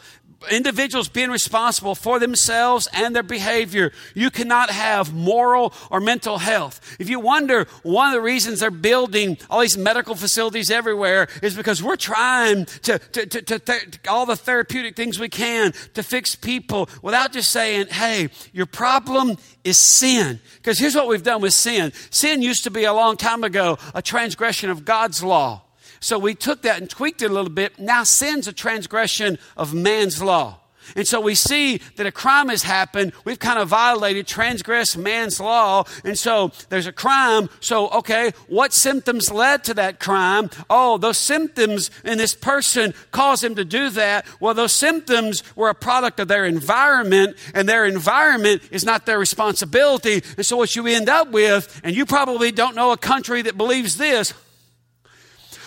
individuals 0.52 1.10
being 1.10 1.30
responsible 1.30 1.96
for 1.96 2.20
themselves 2.20 2.88
and 2.94 3.16
their 3.16 3.24
behavior. 3.24 3.92
You 4.14 4.30
cannot 4.30 4.70
have 4.70 5.14
moral 5.14 5.74
or 5.90 6.00
mental 6.00 6.38
health. 6.38 6.98
If 7.00 7.10
you 7.10 7.20
wonder, 7.20 7.66
one 7.84 8.08
of 8.08 8.14
the 8.14 8.22
reasons 8.22 8.60
they're 8.60 8.72
building 8.72 9.38
all 9.50 9.62
these 9.62 9.78
medical 9.78 10.16
facilities 10.16 10.72
everywhere 10.72 11.28
is 11.42 11.56
because 11.56 11.82
we're 11.82 11.96
trying 11.96 12.66
to, 12.84 13.00
to, 13.00 13.26
to, 13.26 13.60
to 13.60 14.00
all 14.08 14.26
the 14.26 14.36
therapeutic 14.36 14.96
things 14.96 15.20
we 15.20 15.30
can 15.30 15.74
to 15.94 16.04
fix 16.04 16.36
people 16.36 16.90
without 17.02 17.34
just 17.34 17.52
saying, 17.52 17.88
hey, 17.88 18.30
your 18.54 18.68
problem 18.68 19.38
is 19.64 19.78
sin. 19.78 20.40
Because 20.58 20.80
here's 20.80 20.96
what 20.96 21.08
we've 21.08 21.24
done 21.24 21.42
with 21.42 21.54
sin. 21.54 21.92
Sin 22.12 22.42
used 22.42 22.64
to 22.64 22.72
be 22.72 22.84
a 22.84 22.94
long 22.94 23.18
time 23.18 23.44
ago 23.44 23.78
a 23.94 24.02
transgression 24.02 24.70
of 24.70 24.86
God's 24.86 25.24
law. 25.24 25.65
So 26.06 26.20
we 26.20 26.36
took 26.36 26.62
that 26.62 26.80
and 26.80 26.88
tweaked 26.88 27.24
it 27.24 27.32
a 27.32 27.34
little 27.34 27.50
bit. 27.50 27.80
Now 27.80 28.04
sin's 28.04 28.48
a 28.48 28.54
transgression 28.54 29.40
of 29.58 29.74
man's 29.74 30.22
law. 30.22 30.60
And 30.96 31.08
so 31.08 31.20
we 31.20 31.34
see 31.34 31.78
that 31.96 32.06
a 32.06 32.12
crime 32.12 32.50
has 32.50 32.62
happened. 32.62 33.14
We've 33.24 33.40
kind 33.40 33.58
of 33.58 33.70
violated, 33.70 34.28
transgressed 34.28 35.00
man's 35.00 35.40
law. 35.40 35.86
And 36.04 36.16
so 36.16 36.52
there's 36.70 36.86
a 36.86 36.92
crime. 36.92 37.50
So, 37.60 37.90
okay, 37.90 38.34
what 38.48 38.72
symptoms 38.72 39.32
led 39.32 39.64
to 39.64 39.74
that 39.74 40.00
crime? 40.00 40.52
Oh, 40.70 41.00
those 41.00 41.18
symptoms 41.18 41.90
in 42.04 42.20
this 42.20 42.36
person 42.36 42.94
caused 43.10 43.44
him 43.44 43.56
to 43.56 43.66
do 43.66 43.90
that. 43.90 44.28
Well, 44.40 44.54
those 44.54 44.74
symptoms 44.74 45.42
were 45.56 45.70
a 45.70 45.74
product 45.74 46.20
of 46.20 46.28
their 46.28 46.46
environment, 46.46 47.36
and 47.56 47.68
their 47.68 47.88
environment 47.88 48.62
is 48.70 48.86
not 48.86 49.08
their 49.08 49.18
responsibility. 49.18 50.22
And 50.38 50.46
so 50.46 50.56
what 50.56 50.76
you 50.76 50.86
end 50.86 51.10
up 51.10 51.32
with, 51.32 51.82
and 51.84 51.96
you 51.96 52.06
probably 52.06 52.52
don't 52.52 52.76
know 52.76 52.92
a 52.92 52.98
country 52.98 53.42
that 53.42 53.58
believes 53.58 53.98
this, 53.98 54.36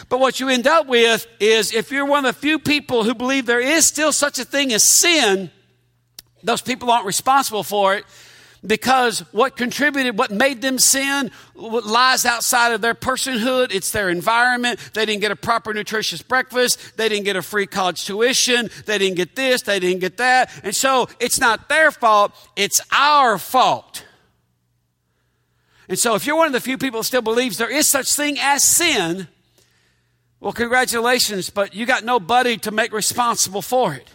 but 0.08 0.20
what 0.20 0.40
you 0.40 0.48
end 0.48 0.66
up 0.66 0.86
with 0.86 1.26
is 1.38 1.74
if 1.74 1.90
you're 1.90 2.06
one 2.06 2.24
of 2.24 2.34
the 2.34 2.40
few 2.40 2.58
people 2.58 3.04
who 3.04 3.14
believe 3.14 3.46
there 3.46 3.60
is 3.60 3.86
still 3.86 4.12
such 4.12 4.38
a 4.38 4.44
thing 4.44 4.72
as 4.72 4.82
sin, 4.82 5.50
those 6.42 6.62
people 6.62 6.90
aren't 6.90 7.06
responsible 7.06 7.62
for 7.62 7.94
it 7.94 8.04
because 8.66 9.20
what 9.32 9.56
contributed, 9.56 10.18
what 10.18 10.30
made 10.30 10.62
them 10.62 10.78
sin 10.78 11.30
lies 11.54 12.24
outside 12.24 12.72
of 12.72 12.80
their 12.80 12.94
personhood. 12.94 13.72
It's 13.72 13.92
their 13.92 14.08
environment. 14.08 14.80
They 14.94 15.06
didn't 15.06 15.20
get 15.20 15.30
a 15.30 15.36
proper 15.36 15.72
nutritious 15.74 16.22
breakfast. 16.22 16.96
They 16.96 17.08
didn't 17.08 17.24
get 17.24 17.36
a 17.36 17.42
free 17.42 17.66
college 17.66 18.04
tuition. 18.04 18.70
They 18.86 18.98
didn't 18.98 19.16
get 19.16 19.36
this. 19.36 19.62
They 19.62 19.78
didn't 19.78 20.00
get 20.00 20.16
that. 20.16 20.50
And 20.64 20.74
so 20.74 21.08
it's 21.20 21.38
not 21.38 21.68
their 21.68 21.90
fault. 21.90 22.32
It's 22.56 22.80
our 22.92 23.38
fault. 23.38 24.04
And 25.88 25.98
so 25.98 26.14
if 26.14 26.26
you're 26.26 26.36
one 26.36 26.46
of 26.46 26.52
the 26.52 26.60
few 26.60 26.78
people 26.78 27.00
that 27.00 27.04
still 27.04 27.22
believes 27.22 27.58
there 27.58 27.70
is 27.70 27.86
such 27.86 28.12
thing 28.14 28.38
as 28.40 28.64
sin, 28.64 29.28
well, 30.40 30.52
congratulations, 30.52 31.50
but 31.50 31.74
you 31.74 31.84
got 31.84 32.04
nobody 32.04 32.56
to 32.58 32.70
make 32.70 32.92
responsible 32.92 33.62
for 33.62 33.94
it. 33.94 34.08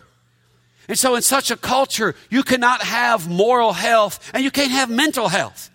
And 0.88 0.98
so, 0.98 1.16
in 1.16 1.22
such 1.22 1.52
a 1.52 1.58
culture, 1.58 2.16
you 2.30 2.44
cannot 2.44 2.82
have 2.82 3.30
moral 3.30 3.74
health 3.74 4.32
and 4.34 4.44
you 4.44 4.52
can't 4.52 4.72
have 4.72 4.90
mental 4.90 5.30
health. 5.30 5.70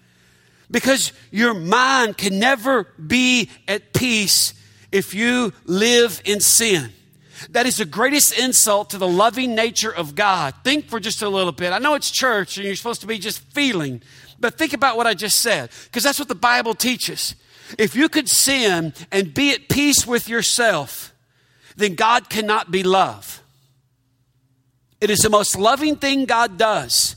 Because 0.70 1.12
your 1.30 1.54
mind 1.54 2.18
can 2.18 2.38
never 2.38 2.84
be 2.84 3.48
at 3.66 3.94
peace 3.94 4.52
if 4.92 5.14
you 5.14 5.54
live 5.64 6.20
in 6.26 6.40
sin. 6.40 6.92
That 7.50 7.66
is 7.66 7.76
the 7.76 7.84
greatest 7.84 8.38
insult 8.38 8.90
to 8.90 8.98
the 8.98 9.08
loving 9.08 9.54
nature 9.54 9.94
of 9.94 10.14
God. 10.14 10.54
Think 10.64 10.88
for 10.88 11.00
just 11.00 11.22
a 11.22 11.28
little 11.28 11.52
bit. 11.52 11.72
I 11.72 11.78
know 11.78 11.94
it's 11.94 12.10
church 12.10 12.58
and 12.58 12.66
you're 12.66 12.76
supposed 12.76 13.00
to 13.02 13.06
be 13.06 13.18
just 13.18 13.40
feeling, 13.52 14.02
but 14.40 14.58
think 14.58 14.72
about 14.72 14.96
what 14.96 15.06
I 15.06 15.14
just 15.14 15.40
said, 15.40 15.70
because 15.84 16.02
that's 16.02 16.18
what 16.18 16.28
the 16.28 16.34
Bible 16.34 16.74
teaches. 16.74 17.34
If 17.76 17.94
you 17.94 18.08
could 18.08 18.28
sin 18.28 18.94
and 19.12 19.34
be 19.34 19.52
at 19.52 19.68
peace 19.68 20.06
with 20.06 20.28
yourself, 20.28 21.12
then 21.76 21.94
God 21.94 22.30
cannot 22.30 22.70
be 22.70 22.82
love. 22.82 23.42
It 25.00 25.10
is 25.10 25.20
the 25.20 25.30
most 25.30 25.56
loving 25.56 25.96
thing 25.96 26.24
God 26.24 26.56
does 26.58 27.16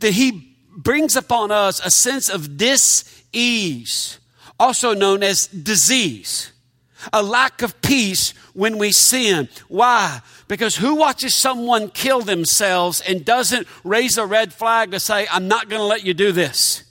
that 0.00 0.12
He 0.12 0.56
brings 0.76 1.16
upon 1.16 1.50
us 1.50 1.84
a 1.84 1.90
sense 1.90 2.28
of 2.28 2.56
dis-ease, 2.56 4.18
also 4.60 4.94
known 4.94 5.22
as 5.22 5.46
disease, 5.48 6.52
a 7.12 7.22
lack 7.22 7.62
of 7.62 7.80
peace 7.82 8.32
when 8.52 8.78
we 8.78 8.92
sin. 8.92 9.48
Why? 9.68 10.20
Because 10.48 10.76
who 10.76 10.94
watches 10.94 11.34
someone 11.34 11.90
kill 11.90 12.20
themselves 12.20 13.00
and 13.00 13.24
doesn't 13.24 13.66
raise 13.84 14.18
a 14.18 14.26
red 14.26 14.52
flag 14.52 14.92
to 14.92 15.00
say, 15.00 15.26
I'm 15.30 15.48
not 15.48 15.68
going 15.68 15.80
to 15.80 15.86
let 15.86 16.04
you 16.04 16.14
do 16.14 16.30
this? 16.30 16.84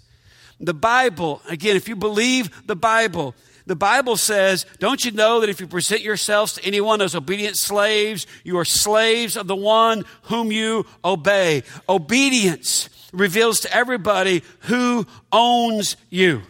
The 0.60 0.74
Bible, 0.74 1.42
again, 1.50 1.76
if 1.76 1.88
you 1.88 1.96
believe 1.96 2.66
the 2.66 2.76
Bible, 2.76 3.36
the 3.66 3.76
Bible 3.76 4.16
says, 4.16 4.66
don't 4.80 5.04
you 5.04 5.12
know 5.12 5.40
that 5.42 5.50
if 5.50 5.60
you 5.60 5.68
present 5.68 6.02
yourselves 6.02 6.54
to 6.54 6.66
anyone 6.66 7.02
as 7.02 7.16
obedient 7.16 7.58
slaves, 7.58 8.28
you 8.44 8.58
are 8.58 8.66
slaves 8.66 9.36
of 9.36 9.48
the 9.48 9.56
one 9.56 10.06
whom 10.24 10.52
you 10.52 10.86
obey? 11.04 11.64
Obedience 11.90 12.90
reveals 13.12 13.62
to 13.62 13.76
everybody 13.76 14.44
who 14.62 15.06
owns 15.32 15.98
you. 16.10 16.44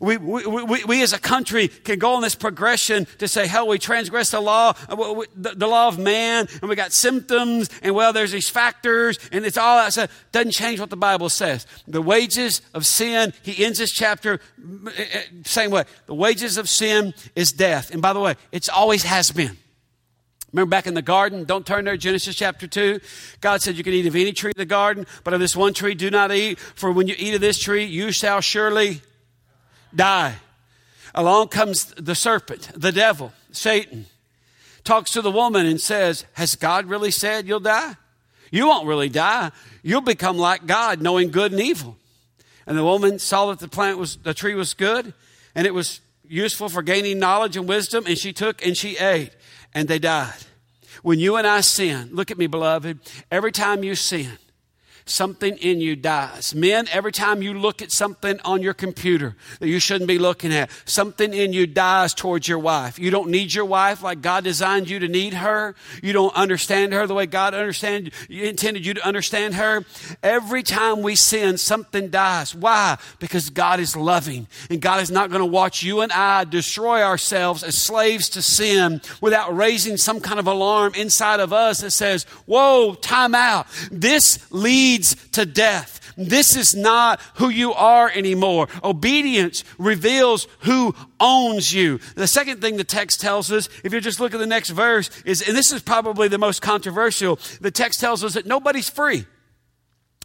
We, 0.00 0.16
we, 0.16 0.46
we, 0.46 0.84
we, 0.84 1.02
as 1.02 1.12
a 1.12 1.18
country 1.18 1.68
can 1.68 1.98
go 1.98 2.14
on 2.14 2.22
this 2.22 2.34
progression 2.34 3.06
to 3.18 3.28
say, 3.28 3.46
hell, 3.46 3.68
we 3.68 3.78
transgress 3.78 4.30
the 4.30 4.40
law, 4.40 4.72
uh, 4.88 5.24
the, 5.36 5.66
law 5.66 5.88
of 5.88 5.98
man, 5.98 6.48
and 6.62 6.70
we 6.70 6.74
got 6.74 6.92
symptoms, 6.92 7.68
and 7.82 7.94
well, 7.94 8.14
there's 8.14 8.32
these 8.32 8.48
factors, 8.48 9.18
and 9.30 9.44
it's 9.44 9.58
all 9.58 9.76
that 9.76 9.92
stuff. 9.92 10.26
Doesn't 10.32 10.52
change 10.52 10.80
what 10.80 10.88
the 10.88 10.96
Bible 10.96 11.28
says. 11.28 11.66
The 11.86 12.00
wages 12.00 12.62
of 12.72 12.86
sin, 12.86 13.34
he 13.42 13.62
ends 13.62 13.78
this 13.78 13.92
chapter 13.92 14.40
same 15.44 15.70
way. 15.70 15.84
The 16.06 16.14
wages 16.14 16.56
of 16.56 16.68
sin 16.68 17.12
is 17.36 17.52
death. 17.52 17.90
And 17.90 18.00
by 18.00 18.14
the 18.14 18.20
way, 18.20 18.36
it's 18.52 18.70
always 18.70 19.02
has 19.02 19.30
been. 19.30 19.58
Remember 20.52 20.70
back 20.70 20.86
in 20.86 20.94
the 20.94 21.02
garden? 21.02 21.44
Don't 21.44 21.66
turn 21.66 21.84
there, 21.84 21.96
Genesis 21.96 22.34
chapter 22.34 22.66
2. 22.66 23.00
God 23.40 23.62
said 23.62 23.76
you 23.76 23.84
can 23.84 23.92
eat 23.92 24.06
of 24.06 24.16
any 24.16 24.32
tree 24.32 24.50
in 24.56 24.58
the 24.58 24.64
garden, 24.64 25.06
but 25.22 25.32
of 25.32 25.40
this 25.40 25.54
one 25.54 25.74
tree 25.74 25.94
do 25.94 26.10
not 26.10 26.32
eat, 26.32 26.58
for 26.58 26.90
when 26.90 27.06
you 27.06 27.14
eat 27.18 27.34
of 27.34 27.40
this 27.40 27.58
tree, 27.58 27.84
you 27.84 28.10
shall 28.10 28.40
surely 28.40 29.02
die. 29.94 30.36
Along 31.14 31.48
comes 31.48 31.86
the 31.94 32.14
serpent, 32.14 32.70
the 32.74 32.92
devil, 32.92 33.32
Satan, 33.50 34.06
talks 34.84 35.10
to 35.12 35.22
the 35.22 35.30
woman 35.30 35.66
and 35.66 35.80
says, 35.80 36.24
Has 36.34 36.54
God 36.56 36.86
really 36.86 37.10
said 37.10 37.46
you'll 37.46 37.60
die? 37.60 37.96
You 38.50 38.68
won't 38.68 38.86
really 38.86 39.08
die. 39.08 39.50
You'll 39.82 40.00
become 40.00 40.38
like 40.38 40.66
God, 40.66 41.00
knowing 41.00 41.30
good 41.30 41.52
and 41.52 41.60
evil. 41.60 41.96
And 42.66 42.76
the 42.76 42.84
woman 42.84 43.18
saw 43.18 43.46
that 43.46 43.58
the 43.58 43.68
plant 43.68 43.98
was, 43.98 44.16
the 44.16 44.34
tree 44.34 44.54
was 44.54 44.74
good 44.74 45.12
and 45.54 45.66
it 45.66 45.74
was 45.74 46.00
useful 46.30 46.68
for 46.68 46.82
gaining 46.82 47.18
knowledge 47.18 47.56
and 47.56 47.68
wisdom, 47.68 48.04
and 48.06 48.16
she 48.16 48.32
took 48.32 48.64
and 48.64 48.76
she 48.76 48.96
ate, 48.96 49.32
and 49.74 49.88
they 49.88 49.98
died. 49.98 50.38
When 51.02 51.18
you 51.18 51.36
and 51.36 51.46
I 51.46 51.60
sin, 51.60 52.10
look 52.12 52.30
at 52.30 52.38
me, 52.38 52.46
beloved, 52.46 53.00
every 53.30 53.52
time 53.52 53.82
you 53.82 53.94
sin, 53.94 54.38
something 55.10 55.56
in 55.58 55.80
you 55.80 55.96
dies. 55.96 56.54
Men, 56.54 56.86
every 56.92 57.12
time 57.12 57.42
you 57.42 57.54
look 57.54 57.82
at 57.82 57.90
something 57.90 58.40
on 58.44 58.62
your 58.62 58.74
computer 58.74 59.36
that 59.58 59.68
you 59.68 59.80
shouldn't 59.80 60.08
be 60.08 60.18
looking 60.18 60.52
at, 60.52 60.70
something 60.84 61.34
in 61.34 61.52
you 61.52 61.66
dies 61.66 62.14
towards 62.14 62.48
your 62.48 62.58
wife. 62.58 62.98
You 62.98 63.10
don't 63.10 63.30
need 63.30 63.52
your 63.52 63.64
wife 63.64 64.02
like 64.02 64.22
God 64.22 64.44
designed 64.44 64.88
you 64.88 64.98
to 65.00 65.08
need 65.08 65.34
her. 65.34 65.74
You 66.02 66.12
don't 66.12 66.34
understand 66.34 66.92
her 66.92 67.06
the 67.06 67.14
way 67.14 67.26
God 67.26 67.54
understand, 67.54 68.12
intended 68.28 68.86
you 68.86 68.94
to 68.94 69.06
understand 69.06 69.54
her. 69.54 69.84
Every 70.22 70.62
time 70.62 71.02
we 71.02 71.16
sin, 71.16 71.58
something 71.58 72.08
dies. 72.08 72.54
Why? 72.54 72.98
Because 73.18 73.50
God 73.50 73.80
is 73.80 73.96
loving 73.96 74.46
and 74.70 74.80
God 74.80 75.02
is 75.02 75.10
not 75.10 75.30
going 75.30 75.40
to 75.40 75.46
watch 75.46 75.82
you 75.82 76.00
and 76.00 76.12
I 76.12 76.44
destroy 76.44 77.02
ourselves 77.02 77.62
as 77.62 77.76
slaves 77.76 78.28
to 78.30 78.42
sin 78.42 79.00
without 79.20 79.56
raising 79.56 79.96
some 79.96 80.20
kind 80.20 80.38
of 80.38 80.46
alarm 80.46 80.94
inside 80.94 81.40
of 81.40 81.52
us 81.52 81.80
that 81.80 81.90
says, 81.90 82.24
whoa, 82.46 82.94
time 82.94 83.34
out. 83.34 83.66
This 83.90 84.38
leads 84.50 84.99
leads 85.00 85.30
to 85.30 85.46
death. 85.46 86.12
This 86.16 86.54
is 86.54 86.74
not 86.74 87.20
who 87.36 87.48
you 87.48 87.72
are 87.72 88.10
anymore. 88.10 88.68
Obedience 88.84 89.64
reveals 89.78 90.46
who 90.60 90.94
owns 91.18 91.72
you. 91.72 91.98
The 92.14 92.26
second 92.26 92.60
thing 92.60 92.76
the 92.76 92.84
text 92.84 93.20
tells 93.20 93.50
us, 93.50 93.68
if 93.82 93.92
you 93.94 94.00
just 94.00 94.20
look 94.20 94.34
at 94.34 94.40
the 94.40 94.46
next 94.46 94.70
verse, 94.70 95.10
is, 95.24 95.40
and 95.40 95.56
this 95.56 95.72
is 95.72 95.80
probably 95.82 96.28
the 96.28 96.38
most 96.38 96.60
controversial, 96.60 97.38
the 97.60 97.70
text 97.70 98.00
tells 98.00 98.22
us 98.22 98.34
that 98.34 98.44
nobody's 98.44 98.90
free. 98.90 99.24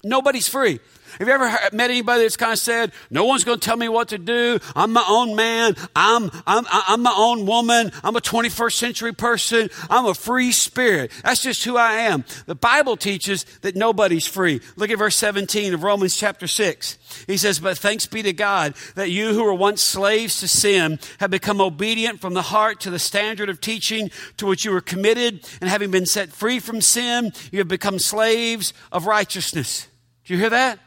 Nobody's 0.04 0.48
free. 0.50 0.80
Have 1.20 1.28
you 1.28 1.34
ever 1.34 1.46
met 1.72 1.90
anybody 1.90 2.24
that's 2.24 2.38
kind 2.38 2.54
of 2.54 2.60
said, 2.60 2.92
no 3.10 3.26
one's 3.26 3.44
going 3.44 3.60
to 3.60 3.66
tell 3.66 3.78
me 3.78 3.90
what 3.90 4.10
to 4.10 4.18
do. 4.18 4.60
I'm 4.76 4.94
my 4.94 5.06
own 5.08 5.36
man. 5.36 5.76
I'm, 5.96 6.30
I'm, 6.46 6.66
I'm 6.70 7.02
my 7.02 7.14
own 7.16 7.46
woman. 7.46 7.92
I'm 8.04 8.16
a 8.16 8.22
21st 8.22 8.74
century 8.74 9.14
person. 9.14 9.70
I'm 9.90 10.06
a 10.06 10.14
free 10.14 10.52
spirit. 10.52 11.12
That's 11.24 11.42
just 11.42 11.64
who 11.64 11.78
I 11.78 11.94
am. 11.94 12.26
The 12.46 12.56
Bible 12.56 12.98
teaches 12.98 13.46
that 13.62 13.76
nobody's 13.76 14.28
free. 14.28 14.62
Look 14.76 14.90
at 14.90 14.98
verse 14.98 15.16
17 15.16 15.74
of 15.74 15.84
Romans 15.84 16.18
chapter 16.18 16.48
6. 16.48 16.98
He 17.28 17.38
says, 17.38 17.60
But 17.60 17.78
thanks 17.78 18.06
be 18.06 18.22
to 18.24 18.34
God 18.34 18.76
that 18.96 19.12
you 19.12 19.34
who 19.34 19.44
were 19.44 19.54
once 19.54 19.82
slaves 19.82 20.40
to 20.42 20.48
sin 20.48 21.00
have 21.20 21.32
become 21.32 21.62
obedient 21.62 22.20
from 22.20 22.34
the 22.34 22.42
heart 22.42 22.80
to 22.82 22.90
the 22.90 23.00
standard 23.00 23.50
of 23.50 23.62
teaching 23.62 24.12
to 24.38 24.46
which 24.46 24.66
you 24.66 24.72
were 24.72 24.82
committed, 24.82 25.48
and 25.62 25.70
having 25.70 25.92
been 25.92 26.06
set 26.06 26.32
free 26.32 26.60
from 26.60 26.82
sin, 26.82 27.32
you 27.52 27.60
have 27.60 27.68
become 27.68 28.00
slaves 28.00 28.74
of 28.92 29.06
righteousness. 29.06 29.88
Do 30.26 30.34
you 30.34 30.40
hear 30.40 30.50
that? 30.50 30.80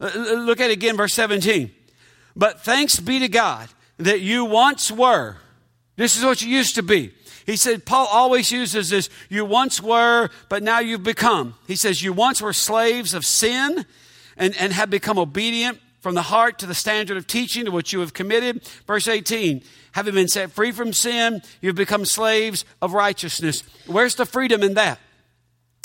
Uh, 0.00 0.10
look 0.34 0.60
at 0.60 0.70
it 0.70 0.74
again, 0.74 0.96
verse 0.96 1.14
17. 1.14 1.70
But 2.36 2.64
thanks 2.64 2.98
be 2.98 3.20
to 3.20 3.28
God 3.28 3.68
that 3.98 4.20
you 4.20 4.44
once 4.44 4.90
were. 4.90 5.36
This 5.96 6.16
is 6.16 6.24
what 6.24 6.42
you 6.42 6.48
used 6.48 6.74
to 6.74 6.82
be. 6.82 7.12
He 7.46 7.56
said, 7.56 7.84
Paul 7.84 8.06
always 8.10 8.50
uses 8.50 8.88
this, 8.88 9.10
you 9.28 9.44
once 9.44 9.80
were, 9.80 10.30
but 10.48 10.62
now 10.62 10.78
you've 10.78 11.02
become. 11.02 11.54
He 11.66 11.76
says, 11.76 12.02
you 12.02 12.12
once 12.12 12.40
were 12.40 12.54
slaves 12.54 13.12
of 13.12 13.24
sin 13.24 13.84
and, 14.36 14.56
and 14.56 14.72
have 14.72 14.90
become 14.90 15.18
obedient 15.18 15.78
from 16.00 16.14
the 16.14 16.22
heart 16.22 16.58
to 16.58 16.66
the 16.66 16.74
standard 16.74 17.16
of 17.16 17.26
teaching 17.26 17.66
to 17.66 17.70
which 17.70 17.92
you 17.92 18.00
have 18.00 18.14
committed. 18.14 18.62
Verse 18.86 19.08
18, 19.08 19.62
having 19.92 20.14
been 20.14 20.28
set 20.28 20.52
free 20.52 20.72
from 20.72 20.92
sin, 20.92 21.42
you've 21.60 21.76
become 21.76 22.04
slaves 22.04 22.64
of 22.80 22.94
righteousness. 22.94 23.62
Where's 23.86 24.14
the 24.14 24.26
freedom 24.26 24.62
in 24.62 24.74
that? 24.74 24.98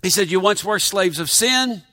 He 0.01 0.09
said, 0.09 0.31
you 0.31 0.39
once 0.39 0.63
were 0.63 0.79
slaves 0.79 1.19
of 1.19 1.29
sin 1.29 1.83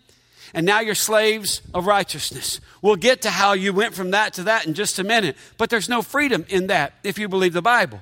and 0.56 0.64
now 0.64 0.80
you're 0.80 0.94
slaves 0.94 1.60
of 1.74 1.86
righteousness. 1.86 2.60
We'll 2.80 2.96
get 2.96 3.22
to 3.22 3.30
how 3.30 3.52
you 3.52 3.74
went 3.74 3.94
from 3.94 4.12
that 4.12 4.32
to 4.34 4.44
that 4.44 4.66
in 4.66 4.72
just 4.72 4.98
a 4.98 5.04
minute, 5.04 5.36
but 5.58 5.68
there's 5.68 5.88
no 5.88 6.00
freedom 6.00 6.46
in 6.48 6.68
that 6.68 6.94
if 7.04 7.18
you 7.18 7.28
believe 7.28 7.52
the 7.52 7.60
Bible. 7.60 8.00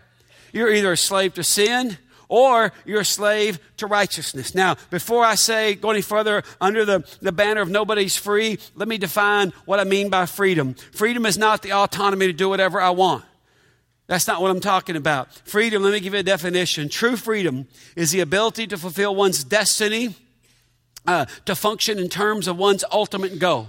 You're 0.53 0.73
either 0.73 0.93
a 0.93 0.97
slave 0.97 1.35
to 1.35 1.43
sin 1.43 1.99
or 2.29 2.73
you're 2.85 3.01
a 3.01 3.05
slave 3.05 3.59
to 3.79 3.89
righteousness. 3.89 4.55
Now, 4.55 4.77
before 4.89 5.25
I 5.25 5.35
say 5.35 5.75
go 5.75 5.91
any 5.91 6.01
further 6.01 6.45
under 6.61 6.85
the, 6.85 7.05
the 7.21 7.33
banner 7.33 7.61
of 7.61 7.71
nobody's 7.71 8.17
free, 8.17 8.61
let 8.77 8.87
me 8.87 8.99
define 8.99 9.53
what 9.65 9.81
I 9.81 9.85
mean 9.85 10.09
by 10.09 10.27
freedom. 10.27 10.75
Freedom 10.93 11.27
is 11.27 11.37
not 11.37 11.63
the 11.63 11.73
autonomy 11.73 12.29
to 12.29 12.33
do 12.33 12.49
whatever 12.49 12.81
I 12.81 12.91
want. 12.91 13.25
That's 14.07 14.29
not 14.29 14.41
what 14.41 14.53
I'm 14.53 14.61
talking 14.61 14.95
about. 14.95 15.33
Freedom, 15.49 15.83
let 15.83 15.93
me 15.93 15.99
give 15.99 16.15
you 16.15 16.21
a 16.21 16.23
definition. 16.23 16.89
True 16.89 17.17
freedom 17.17 17.67
is 17.97 18.13
the 18.13 18.21
ability 18.21 18.69
to 18.69 18.77
fulfill 18.77 19.17
one's 19.17 19.43
destiny 19.43 20.15
uh, 21.07 21.27
to 21.45 21.55
function 21.55 21.99
in 21.99 22.09
terms 22.09 22.49
of 22.49 22.57
one's 22.57 22.85
ultimate 22.91 23.39
goal. 23.39 23.69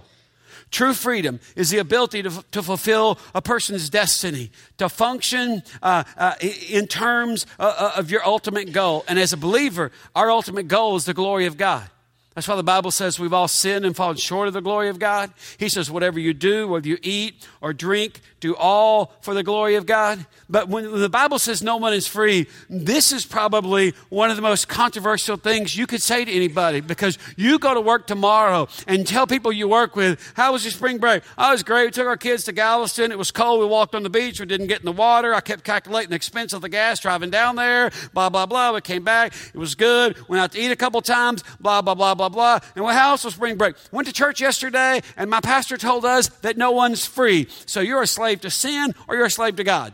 True 0.72 0.94
freedom 0.94 1.39
is 1.56 1.70
the 1.70 1.77
ability 1.77 2.24
to, 2.24 2.44
to 2.51 2.63
fulfill 2.63 3.20
a 3.34 3.42
person's 3.42 3.89
destiny, 3.89 4.51
to 4.77 4.89
function 4.89 5.63
uh, 5.82 6.04
uh, 6.18 6.34
in 6.42 6.88
terms 6.88 7.44
of, 7.44 7.50
uh, 7.60 7.75
uh, 7.77 8.00
of 8.00 8.12
your 8.12 8.25
ultimate 8.25 8.72
goal. 8.72 9.06
And 9.08 9.20
as 9.20 9.32
a 9.32 9.38
believer, 9.38 9.92
our 10.15 10.30
ultimate 10.32 10.68
goal 10.68 10.96
is 10.96 11.06
the 11.06 11.13
glory 11.13 11.46
of 11.46 11.56
God. 11.56 11.89
That's 12.36 12.50
why 12.50 12.58
the 12.58 12.63
Bible 12.63 12.92
says 12.92 13.18
we've 13.18 13.34
all 13.34 13.48
sinned 13.48 13.86
and 13.86 13.96
fallen 13.96 14.18
short 14.18 14.50
of 14.50 14.54
the 14.54 14.62
glory 14.62 14.89
of 14.89 15.00
God. 15.00 15.32
He 15.58 15.70
says, 15.70 15.89
whatever 15.89 16.20
you 16.20 16.34
do, 16.34 16.68
whether 16.68 16.88
you 16.88 16.98
eat 17.01 17.48
or 17.62 17.72
drink, 17.72 18.20
do 18.42 18.56
all 18.58 19.13
for 19.22 19.34
the 19.34 19.42
glory 19.42 19.75
of 19.75 19.86
God. 19.86 20.25
But 20.50 20.68
when 20.68 21.00
the 21.00 21.10
Bible 21.10 21.39
says 21.39 21.63
no 21.63 21.77
one 21.77 21.94
is 21.94 22.08
free, 22.08 22.48
this 22.70 23.13
is 23.13 23.25
probably 23.25 23.94
one 24.10 24.30
of 24.30 24.36
the 24.36 24.42
most 24.42 24.68
controversial 24.68 25.38
things 25.38 25.77
you 25.77 25.88
could 25.88 26.01
say 26.01 26.25
to 26.25 26.32
anybody 26.32 26.82
because 26.82 27.18
you 27.38 27.58
go 27.58 27.74
to 27.74 27.80
work 27.80 28.06
tomorrow 28.06 28.68
and 28.86 29.08
tell 29.08 29.25
people 29.25 29.54
you 29.54 29.70
work 29.70 29.96
with, 29.96 30.20
how 30.36 30.51
was 30.51 30.65
your 30.65 30.72
spring 30.72 30.98
break? 30.98 31.24
Oh, 31.38 31.50
it 31.50 31.51
was 31.54 31.63
great. 31.63 31.86
We 31.86 31.92
took 31.92 32.08
our 32.08 32.18
kids 32.18 32.44
to 32.44 32.51
Galveston. 32.51 33.13
It 33.13 33.18
was 33.18 33.32
cold. 33.32 33.62
We 33.62 33.65
walked 33.65 33.96
on 33.96 34.04
the 34.04 34.10
beach. 34.10 34.42
We 34.42 34.46
didn't 34.46 34.68
get 34.68 34.80
in 34.80 34.86
the 34.86 34.92
water. 34.92 35.34
I 35.34 35.39
kept 35.39 35.63
calculating 35.63 36.10
the 36.10 36.18
expense 36.18 36.51
of 36.51 36.62
the 36.62 36.70
gas 36.70 37.00
driving 37.00 37.30
down 37.30 37.56
there. 37.56 37.92
Blah, 38.13 38.30
blah, 38.30 38.46
blah. 38.46 38.74
We 38.74 38.82
came 38.82 39.06
back. 39.06 39.34
It 39.54 39.58
was 39.58 39.74
good. 39.74 40.18
Went 40.27 40.42
out 40.42 40.51
to 40.51 40.60
eat 40.60 40.72
a 40.72 40.75
couple 40.75 41.01
times. 41.01 41.44
Blah, 41.62 41.82
blah, 41.82 41.96
blah, 41.96 42.13
blah 42.13 42.25
blah, 42.29 42.60
blah. 42.60 42.70
And 42.75 42.84
what 42.84 42.96
else 42.96 43.24
was 43.24 43.36
spring 43.36 43.58
break? 43.58 43.75
Went 43.91 44.08
to 44.08 44.13
church 44.13 44.41
yesterday, 44.41 45.01
and 45.17 45.29
my 45.29 45.41
pastor 45.41 45.77
told 45.77 46.05
us 46.05 46.27
that 46.41 46.58
no 46.58 46.72
one's 46.72 47.05
free. 47.05 47.48
So 47.65 47.79
you're 47.79 48.01
a 48.01 48.08
slave 48.08 48.41
to 48.41 48.50
sin 48.50 48.94
or 49.08 49.15
you're 49.15 49.25
a 49.25 49.32
slave 49.32 49.55
to 49.58 49.63
God. 49.63 49.94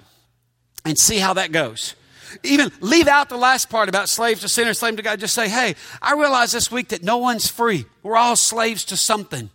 And 0.84 0.98
see 0.98 1.20
how 1.20 1.34
that 1.34 1.52
goes. 1.52 1.96
Even 2.44 2.72
leave 2.80 3.08
out 3.08 3.30
the 3.30 3.38
last 3.38 3.70
part 3.70 3.90
about 3.90 4.10
slaves 4.10 4.42
to 4.42 4.50
sin 4.50 4.68
or 4.68 4.74
slave 4.74 4.96
to 4.96 5.02
God. 5.02 5.20
Just 5.20 5.36
say, 5.36 5.50
hey, 5.50 5.76
I 6.02 6.14
realize 6.14 6.52
this 6.52 6.72
week 6.72 6.90
that 6.90 7.04
no 7.04 7.18
one's 7.18 7.48
free. 7.48 7.86
We're 8.04 8.16
all 8.16 8.36
slaves 8.36 8.86
to 8.86 8.98
something. 8.98 9.50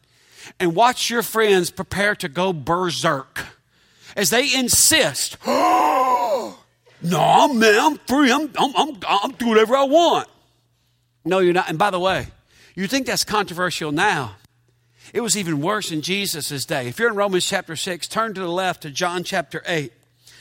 And 0.60 0.76
watch 0.76 1.10
your 1.10 1.22
friends 1.22 1.70
prepare 1.70 2.14
to 2.16 2.28
go 2.28 2.52
berserk 2.52 3.44
as 4.16 4.30
they 4.30 4.54
insist, 4.54 5.36
no, 5.46 6.54
man, 7.02 7.78
I'm 7.78 7.98
free. 7.98 8.32
I'm, 8.32 8.50
I'm, 8.58 8.72
I'm, 8.76 8.96
I'm 9.06 9.30
do 9.32 9.48
whatever 9.48 9.76
I 9.76 9.84
want. 9.84 10.28
No, 11.24 11.40
you're 11.40 11.52
not. 11.52 11.68
And 11.68 11.78
by 11.78 11.90
the 11.90 12.00
way, 12.00 12.28
you 12.76 12.86
think 12.86 13.06
that's 13.06 13.24
controversial 13.24 13.90
now. 13.90 14.36
It 15.12 15.20
was 15.20 15.36
even 15.36 15.60
worse 15.60 15.90
in 15.90 16.02
Jesus' 16.02 16.64
day. 16.64 16.88
If 16.88 16.98
you're 16.98 17.08
in 17.08 17.16
Romans 17.16 17.46
chapter 17.46 17.74
6, 17.74 18.06
turn 18.06 18.34
to 18.34 18.40
the 18.40 18.48
left 18.48 18.82
to 18.82 18.90
John 18.90 19.24
chapter 19.24 19.62
8. 19.66 19.92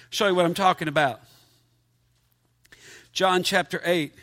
Show 0.10 0.28
you 0.28 0.36
what 0.36 0.46
I'm 0.46 0.54
talking 0.54 0.88
about. 0.88 1.22
John 3.14 3.44
chapter 3.44 3.82
8. 3.86 4.14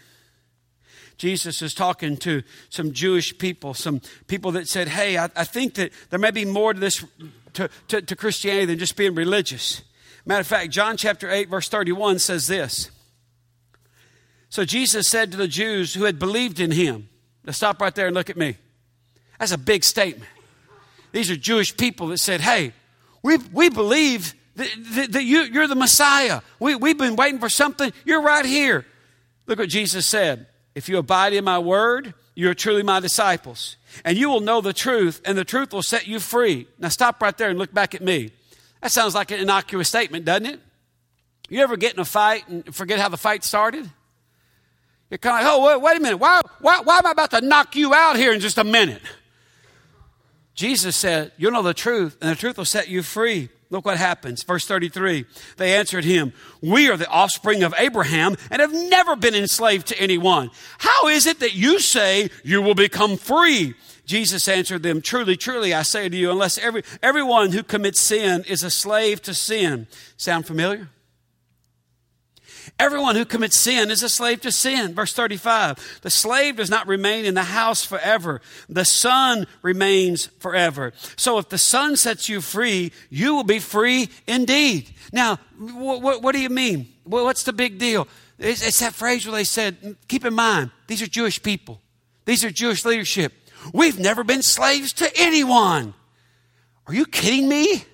Jesus 1.17 1.63
is 1.63 1.73
talking 1.73 2.17
to 2.19 2.43
some 2.69 2.93
Jewish 2.93 3.37
people, 3.39 3.75
some 3.75 4.01
people 4.27 4.53
that 4.53 4.69
said, 4.69 4.89
Hey, 4.89 5.17
I, 5.17 5.31
I 5.37 5.45
think 5.45 5.75
that 5.75 5.93
there 6.11 6.19
may 6.19 6.33
be 6.33 6.45
more 6.45 6.75
to 6.75 6.81
this, 6.81 7.05
to, 7.55 7.71
to, 7.89 8.03
to 8.03 8.17
Christianity 8.17 8.67
than 8.67 8.79
just 8.79 8.97
being 8.97 9.15
religious. 9.15 9.83
Matter 10.27 10.41
of 10.41 10.47
fact, 10.47 10.71
John 10.71 10.97
chapter 10.97 11.31
8, 11.31 11.49
verse 11.49 11.69
31 11.69 12.19
says 12.19 12.47
this. 12.47 12.91
So 14.49 14.65
Jesus 14.65 15.09
said 15.09 15.31
to 15.31 15.37
the 15.37 15.49
Jews 15.49 15.95
who 15.95 16.05
had 16.05 16.19
believed 16.19 16.61
in 16.61 16.73
him, 16.73 17.09
now 17.45 17.53
stop 17.53 17.81
right 17.81 17.95
there 17.95 18.07
and 18.07 18.15
look 18.15 18.31
at 18.31 18.37
me. 18.37 18.57
That's 19.39 19.53
a 19.53 19.59
big 19.59 19.85
statement. 19.85 20.31
These 21.13 21.31
are 21.31 21.37
Jewish 21.37 21.77
people 21.77 22.09
that 22.09 22.19
said, 22.19 22.41
Hey, 22.41 22.73
we, 23.23 23.37
we 23.37 23.69
believe 23.69 24.35
that, 24.57 24.69
that, 25.13 25.25
you, 25.25 25.43
you're 25.43 25.67
the 25.67 25.75
Messiah. 25.75 26.41
We, 26.59 26.75
we've 26.75 26.99
been 26.99 27.17
waiting 27.17 27.41
for 27.41 27.49
something. 27.49 27.93
You're 28.05 28.23
right 28.23 28.45
here. 28.45 28.87
Look 29.47 29.59
what 29.59 29.69
Jesus 29.69 30.07
said. 30.07 30.47
If 30.75 30.89
you 30.89 30.99
abide 30.99 31.33
in 31.33 31.45
my 31.45 31.59
word, 31.59 32.15
you 32.35 32.49
are 32.51 32.55
truly 32.55 32.83
my 32.83 33.01
disciples. 33.01 33.77
And 34.05 34.17
you 34.17 34.29
will 34.29 34.41
know 34.41 34.61
the 34.61 34.73
truth, 34.73 35.21
and 35.25 35.37
the 35.37 35.45
truth 35.45 35.73
will 35.73 35.83
set 35.83 36.07
you 36.07 36.19
free. 36.19 36.67
Now 36.79 36.89
stop 36.89 37.21
right 37.21 37.37
there 37.37 37.51
and 37.51 37.59
look 37.59 37.75
back 37.75 37.95
at 37.95 38.03
me. 38.03 38.31
That 38.81 38.91
sounds 38.91 39.15
like 39.15 39.31
an 39.31 39.41
innocuous 39.41 39.89
statement, 39.89 40.25
doesn't 40.25 40.47
it? 40.47 40.61
You 41.49 41.61
ever 41.61 41.77
get 41.77 41.95
in 41.95 42.01
a 42.01 42.05
fight 42.05 42.49
and 42.49 42.75
forget 42.75 42.99
how 42.99 43.09
the 43.09 43.17
fight 43.17 43.45
started? 43.45 43.91
You're 45.13 45.19
kind 45.19 45.45
of 45.45 45.45
like, 45.45 45.55
oh, 45.55 45.67
wait, 45.67 45.83
wait 45.83 45.99
a 45.99 46.01
minute. 46.01 46.17
Why, 46.17 46.41
why, 46.63 46.81
why 46.81 46.97
am 46.97 47.05
I 47.05 47.11
about 47.11 47.33
to 47.33 47.43
knock 47.43 47.77
you 47.77 47.93
out 47.93 48.17
here 48.17 48.33
in 48.33 48.41
just 48.41 48.57
a 48.57 48.65
minute? 48.65 49.03
Jesus 50.55 50.97
said, 50.97 51.33
You'll 51.37 51.53
know 51.53 51.61
the 51.61 51.75
truth, 51.75 52.17
and 52.23 52.31
the 52.31 52.35
truth 52.35 52.57
will 52.57 52.65
set 52.65 52.89
you 52.89 53.03
free. 53.03 53.51
Look 53.69 53.85
what 53.85 53.99
happens. 53.99 54.43
Verse 54.43 54.65
33. 54.65 55.27
They 55.59 55.77
answered 55.77 56.07
him, 56.07 56.33
We 56.63 56.89
are 56.89 56.97
the 56.97 57.09
offspring 57.09 57.63
of 57.63 57.75
Abraham 57.77 58.37
and 58.51 58.63
have 58.63 58.73
never 58.73 59.15
been 59.15 59.35
enslaved 59.35 59.89
to 59.89 60.01
anyone. 60.01 60.51
How 60.79 61.09
is 61.09 61.27
it 61.27 61.41
that 61.41 61.53
you 61.53 61.79
say 61.79 62.31
you 62.43 62.63
will 62.63 62.75
become 62.75 63.19
free? 63.19 63.75
Jesus 64.07 64.49
answered 64.49 64.83
them, 64.83 65.03
Truly, 65.03 65.37
truly, 65.37 65.75
I 65.75 65.83
say 65.83 66.09
to 66.09 66.17
you, 66.17 66.31
unless 66.31 66.57
every, 66.57 66.85
everyone 67.03 67.53
who 67.53 67.63
commits 67.63 68.01
sin 68.01 68.45
is 68.49 68.63
a 68.63 68.71
slave 68.71 69.21
to 69.23 69.35
sin. 69.35 69.89
Sound 70.17 70.47
familiar? 70.47 70.89
Everyone 72.79 73.17
who 73.17 73.25
commits 73.25 73.59
sin 73.59 73.91
is 73.91 74.03
a 74.03 74.09
slave 74.09 74.41
to 74.43 74.53
sin. 74.53 74.95
Verse 74.95 75.13
35 75.13 76.01
The 76.03 76.11
slave 76.11 76.57
does 76.57 76.71
not 76.71 76.87
remain 76.87 77.25
in 77.25 77.35
the 77.35 77.45
house 77.45 77.85
forever, 77.85 78.41
the 78.69 78.85
son 78.85 79.47
remains 79.63 80.27
forever. 80.39 80.93
So 81.17 81.39
if 81.39 81.49
the 81.49 81.59
son 81.59 81.97
sets 81.97 82.29
you 82.29 82.41
free, 82.41 82.93
you 83.11 83.35
will 83.35 83.45
be 83.45 83.59
free 83.59 84.09
indeed. 84.27 84.91
Now, 85.13 85.39
what, 85.59 86.23
what 86.23 86.35
do 86.35 86.41
you 86.41 86.51
mean? 86.51 86.93
What's 87.05 87.43
the 87.43 87.53
big 87.53 87.79
deal? 87.79 88.09
It's, 88.39 88.67
it's 88.67 88.81
that 88.81 88.95
phrase 88.95 89.27
where 89.27 89.37
they 89.37 89.45
said, 89.45 89.97
keep 90.09 90.25
in 90.25 90.35
mind, 90.35 90.71
these 90.87 91.03
are 91.03 91.07
Jewish 91.07 91.43
people, 91.43 91.81
these 92.25 92.45
are 92.45 92.51
Jewish 92.51 92.85
leadership. 92.85 93.33
We've 93.73 93.99
never 93.99 94.25
been 94.25 94.43
slaves 94.43 94.93
to 94.95 95.11
anyone. 95.17 95.95
Are 96.87 96.95
you 96.95 97.07
kidding 97.07 97.49
me? 97.49 97.85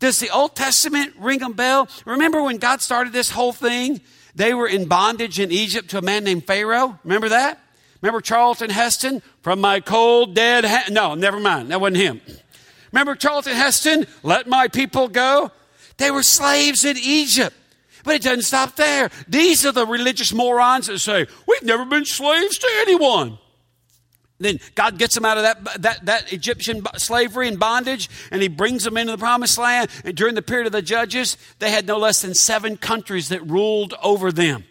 Does 0.00 0.18
the 0.18 0.30
Old 0.30 0.56
Testament 0.56 1.14
ring 1.18 1.42
a 1.42 1.50
bell? 1.50 1.88
Remember 2.04 2.42
when 2.42 2.56
God 2.56 2.80
started 2.80 3.12
this 3.12 3.30
whole 3.30 3.52
thing? 3.52 4.00
They 4.34 4.54
were 4.54 4.66
in 4.66 4.86
bondage 4.86 5.38
in 5.38 5.52
Egypt 5.52 5.90
to 5.90 5.98
a 5.98 6.02
man 6.02 6.24
named 6.24 6.46
Pharaoh. 6.46 6.98
Remember 7.04 7.28
that? 7.28 7.60
Remember 8.00 8.20
Charlton 8.20 8.70
Heston? 8.70 9.22
From 9.42 9.60
my 9.60 9.80
cold, 9.80 10.34
dead 10.34 10.64
hand. 10.64 10.94
No, 10.94 11.14
never 11.14 11.38
mind. 11.38 11.70
That 11.70 11.80
wasn't 11.80 11.98
him. 11.98 12.20
Remember 12.92 13.14
Charlton 13.14 13.54
Heston? 13.54 14.06
Let 14.22 14.48
my 14.48 14.68
people 14.68 15.08
go? 15.08 15.52
They 15.98 16.10
were 16.10 16.22
slaves 16.22 16.84
in 16.84 16.96
Egypt. 16.96 17.54
But 18.02 18.16
it 18.16 18.22
doesn't 18.22 18.44
stop 18.44 18.76
there. 18.76 19.10
These 19.28 19.66
are 19.66 19.72
the 19.72 19.86
religious 19.86 20.32
morons 20.32 20.86
that 20.86 20.98
say, 21.00 21.26
We've 21.46 21.62
never 21.62 21.84
been 21.84 22.06
slaves 22.06 22.56
to 22.56 22.68
anyone. 22.80 23.38
Then 24.40 24.58
God 24.74 24.98
gets 24.98 25.14
them 25.14 25.26
out 25.26 25.36
of 25.36 25.42
that, 25.42 25.82
that, 25.82 26.06
that 26.06 26.32
Egyptian 26.32 26.82
slavery 26.96 27.46
and 27.46 27.58
bondage, 27.58 28.08
and 28.30 28.40
He 28.40 28.48
brings 28.48 28.84
them 28.84 28.96
into 28.96 29.12
the 29.12 29.18
promised 29.18 29.58
land. 29.58 29.90
And 30.02 30.16
during 30.16 30.34
the 30.34 30.42
period 30.42 30.66
of 30.66 30.72
the 30.72 30.82
judges, 30.82 31.36
they 31.58 31.70
had 31.70 31.86
no 31.86 31.98
less 31.98 32.22
than 32.22 32.34
seven 32.34 32.78
countries 32.78 33.28
that 33.28 33.46
ruled 33.46 33.94
over 34.02 34.32
them. 34.32 34.64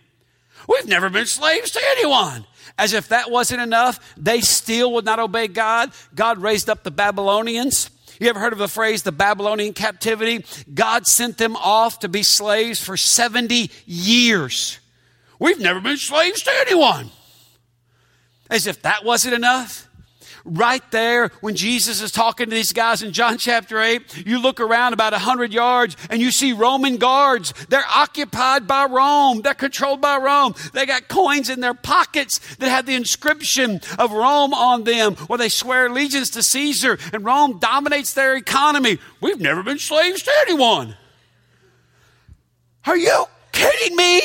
We've 0.68 0.88
never 0.88 1.10
been 1.10 1.28
slaves 1.28 1.72
to 1.72 1.82
anyone. 1.92 2.46
As 2.78 2.94
if 2.94 3.10
that 3.10 3.30
wasn't 3.30 3.62
enough, 3.62 4.16
they 4.18 4.42
still 4.42 4.94
would 4.94 5.06
not 5.06 5.20
obey 5.20 5.48
God. 5.48 5.92
God 6.16 6.40
raised 6.40 6.70
up 6.70 6.84
the 6.84 6.92
Babylonians. 6.92 7.92
You 8.20 8.28
ever 8.30 8.40
heard 8.40 8.54
of 8.54 8.60
the 8.60 8.68
phrase 8.68 9.04
the 9.04 9.12
Babylonian 9.12 9.74
captivity? 9.74 10.46
God 10.74 11.08
sent 11.08 11.38
them 11.38 11.56
off 11.56 12.00
to 12.00 12.10
be 12.10 12.24
slaves 12.24 12.84
for 12.84 12.98
70 12.98 13.72
years. 13.86 14.80
We've 15.40 15.60
never 15.60 15.80
been 15.80 15.98
slaves 15.98 16.44
to 16.44 16.52
anyone. 16.62 17.12
As 18.50 18.68
if 18.68 18.82
that 18.82 19.06
wasn't 19.06 19.36
enough. 19.36 19.88
Right 20.46 20.82
there, 20.92 21.30
when 21.42 21.56
Jesus 21.56 22.02
is 22.02 22.12
talking 22.12 22.50
to 22.50 22.56
these 22.56 22.74
guys 22.74 23.04
in 23.04 23.12
John 23.12 23.38
chapter 23.38 23.80
8, 23.80 24.26
you 24.26 24.42
look 24.42 24.60
around 24.60 24.94
about 24.94 25.12
100 25.12 25.54
yards 25.54 25.98
and 26.10 26.22
you 26.22 26.32
see 26.32 26.54
Roman 26.54 26.98
guards. 26.98 27.54
They're 27.68 27.84
occupied 27.94 28.66
by 28.66 28.86
Rome. 28.86 29.42
They're 29.42 29.54
controlled 29.54 30.02
by 30.02 30.18
Rome. 30.18 30.56
They 30.74 30.86
got 30.86 31.08
coins 31.08 31.50
in 31.50 31.60
their 31.60 31.74
pockets 31.74 32.40
that 32.56 32.70
have 32.70 32.86
the 32.86 32.96
inscription 32.96 33.82
of 34.00 34.12
Rome 34.12 34.54
on 34.54 34.86
them, 34.86 35.16
where 35.28 35.38
they 35.38 35.50
swear 35.50 35.88
allegiance 35.88 36.30
to 36.32 36.42
Caesar, 36.42 36.98
and 37.14 37.26
Rome 37.26 37.60
dominates 37.60 38.14
their 38.14 38.36
economy. 38.36 38.98
We've 39.22 39.42
never 39.42 39.62
been 39.62 39.80
slaves 39.80 40.24
to 40.24 40.32
anyone. 40.48 40.96
Are 42.86 42.98
you 42.98 43.26
kidding 43.52 43.96
me? 43.96 44.22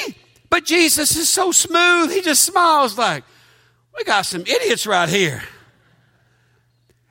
But 0.48 0.64
Jesus 0.64 1.16
is 1.16 1.28
so 1.28 1.50
smooth. 1.50 2.12
He 2.12 2.22
just 2.22 2.42
smiles 2.42 2.96
like, 2.96 3.24
we 3.96 4.04
got 4.04 4.26
some 4.26 4.42
idiots 4.42 4.86
right 4.86 5.08
here. 5.08 5.42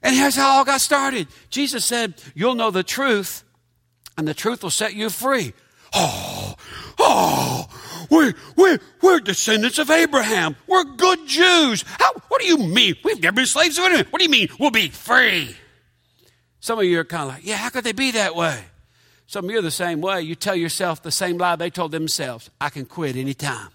And 0.01 0.15
here's 0.15 0.35
how 0.35 0.55
it 0.55 0.57
all 0.57 0.65
got 0.65 0.81
started. 0.81 1.27
Jesus 1.49 1.85
said, 1.85 2.15
You'll 2.35 2.55
know 2.55 2.71
the 2.71 2.83
truth, 2.83 3.43
and 4.17 4.27
the 4.27 4.33
truth 4.33 4.63
will 4.63 4.69
set 4.69 4.93
you 4.93 5.09
free. 5.09 5.53
Oh, 5.93 6.55
oh, 6.99 7.67
we, 8.09 8.33
we, 8.57 8.79
we're 9.01 9.19
descendants 9.19 9.77
of 9.77 9.89
Abraham. 9.89 10.55
We're 10.67 10.83
good 10.83 11.25
Jews. 11.27 11.85
How, 11.99 12.11
what 12.27 12.41
do 12.41 12.47
you 12.47 12.57
mean? 12.57 12.95
We've 13.03 13.21
never 13.21 13.35
been 13.35 13.45
slaves 13.45 13.77
of 13.77 13.85
anyone. 13.85 14.05
What 14.09 14.19
do 14.19 14.25
you 14.25 14.31
mean? 14.31 14.49
We'll 14.59 14.71
be 14.71 14.89
free. 14.89 15.55
Some 16.59 16.79
of 16.79 16.85
you 16.85 16.99
are 16.99 17.05
kind 17.05 17.23
of 17.23 17.29
like, 17.29 17.45
yeah, 17.45 17.57
how 17.57 17.69
could 17.69 17.83
they 17.83 17.91
be 17.91 18.11
that 18.11 18.35
way? 18.35 18.59
Some 19.27 19.45
of 19.45 19.51
you 19.51 19.59
are 19.59 19.63
the 19.63 19.71
same 19.71 20.01
way. 20.01 20.21
You 20.21 20.35
tell 20.35 20.55
yourself 20.55 21.01
the 21.01 21.11
same 21.11 21.37
lie 21.37 21.55
they 21.55 21.69
told 21.69 21.91
themselves 21.91 22.49
I 22.59 22.69
can 22.69 22.85
quit 22.85 23.15
anytime. 23.15 23.69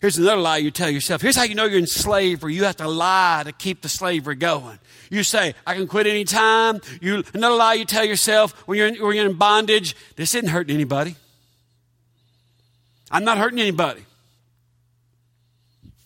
Here's 0.00 0.16
another 0.16 0.40
lie 0.40 0.56
you 0.56 0.70
tell 0.70 0.88
yourself. 0.88 1.20
Here's 1.20 1.36
how 1.36 1.42
you 1.42 1.54
know 1.54 1.66
you're 1.66 1.78
in 1.78 1.86
slavery. 1.86 2.54
You 2.54 2.64
have 2.64 2.76
to 2.76 2.88
lie 2.88 3.42
to 3.44 3.52
keep 3.52 3.82
the 3.82 3.88
slavery 3.88 4.34
going. 4.34 4.78
You 5.10 5.22
say, 5.22 5.54
I 5.66 5.74
can 5.74 5.86
quit 5.86 6.06
anytime. 6.06 6.80
You, 7.02 7.22
another 7.34 7.56
lie 7.56 7.74
you 7.74 7.84
tell 7.84 8.04
yourself 8.04 8.52
when 8.66 8.78
you're, 8.78 8.86
in, 8.86 8.94
when 8.94 9.16
you're 9.16 9.26
in 9.26 9.34
bondage. 9.34 9.94
This 10.16 10.34
isn't 10.34 10.48
hurting 10.48 10.74
anybody. 10.74 11.16
I'm 13.10 13.24
not 13.24 13.36
hurting 13.36 13.60
anybody. 13.60 14.04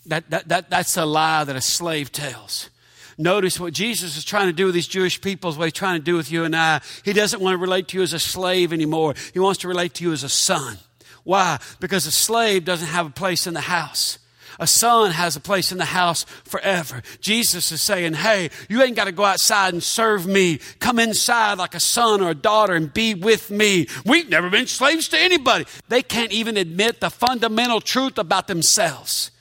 That, 0.07 0.29
that, 0.31 0.49
that, 0.49 0.71
that's 0.71 0.97
a 0.97 1.05
lie 1.05 1.45
that 1.45 1.55
a 1.55 1.61
slave 1.61 2.11
tells. 2.11 2.71
Notice 3.17 3.61
what 3.61 3.73
Jesus 3.73 4.17
is 4.17 4.25
trying 4.25 4.49
to 4.49 4.53
do 4.53 4.67
with 4.67 4.75
these 4.75 4.89
Jewish 4.89 5.21
people 5.21 5.51
is 5.51 5.57
what 5.57 5.67
he's 5.67 5.73
trying 5.73 6.01
to 6.01 6.05
do 6.05 6.17
with 6.17 6.33
you 6.33 6.45
and 6.45 6.57
I. 6.57 6.81
He 7.05 7.13
doesn't 7.13 7.41
want 7.41 7.55
to 7.55 7.59
relate 7.59 7.89
to 7.89 7.99
you 7.99 8.03
as 8.03 8.13
a 8.13 8.19
slave 8.19 8.73
anymore. 8.73 9.15
He 9.33 9.39
wants 9.39 9.61
to 9.61 9.69
relate 9.69 9.95
to 9.95 10.05
you 10.05 10.13
as 10.13 10.25
a 10.25 10.29
son. 10.29 10.79
Why? 11.25 11.59
Because 11.81 12.07
a 12.07 12.13
slave 12.13 12.65
doesn't 12.65 12.89
have 12.89 13.07
a 13.07 13.11
place 13.11 13.47
in 13.47 13.55
the 13.55 13.63
house. 13.63 14.19
A 14.61 14.67
son 14.67 15.11
has 15.11 15.35
a 15.35 15.41
place 15.41 15.73
in 15.73 15.79
the 15.79 15.85
house 15.85 16.25
forever. 16.45 17.03
Jesus 17.21 17.73
is 17.73 17.83
saying, 17.83 18.15
Hey, 18.15 18.51
you 18.69 18.83
ain't 18.83 18.97
got 18.97 19.07
to 19.07 19.13
go 19.13 19.25
outside 19.25 19.73
and 19.73 19.83
serve 19.83 20.27
me. 20.27 20.61
Come 20.79 20.99
inside 20.99 21.59
like 21.59 21.75
a 21.75 21.81
son 21.81 22.21
or 22.21 22.31
a 22.31 22.35
daughter 22.35 22.75
and 22.75 22.93
be 22.93 23.15
with 23.15 23.51
me. 23.51 23.89
We've 24.05 24.29
never 24.29 24.51
been 24.51 24.67
slaves 24.67 25.09
to 25.09 25.19
anybody. 25.19 25.65
They 25.89 26.03
can't 26.03 26.31
even 26.31 26.57
admit 26.57 27.01
the 27.01 27.11
fundamental 27.11 27.81
truth 27.81 28.19
about 28.19 28.47
themselves. 28.47 29.33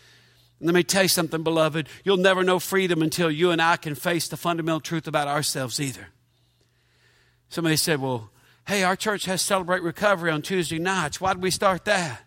And 0.60 0.68
let 0.68 0.76
me 0.76 0.84
tell 0.84 1.04
you 1.04 1.10
something, 1.10 1.44
beloved. 1.44 1.90
You'll 2.04 2.18
never 2.18 2.44
know 2.44 2.58
freedom 2.58 3.02
until 3.02 3.30
you 3.30 3.52
and 3.52 3.62
I 3.62 3.78
can 3.78 3.96
face 3.96 4.28
the 4.28 4.38
fundamental 4.38 4.80
truth 4.80 5.08
about 5.08 5.28
ourselves 5.28 5.80
either. 5.80 6.08
Somebody 7.50 7.76
said, 7.76 8.02
Well, 8.02 8.32
hey, 8.68 8.84
our 8.84 8.96
church 8.96 9.26
has 9.26 9.42
Celebrate 9.42 9.82
Recovery 9.82 10.32
on 10.32 10.42
Tuesday 10.42 10.80
nights. 10.80 11.20
Why 11.20 11.34
did 11.34 11.44
we 11.44 11.52
start 11.52 11.86
that? 11.86 12.22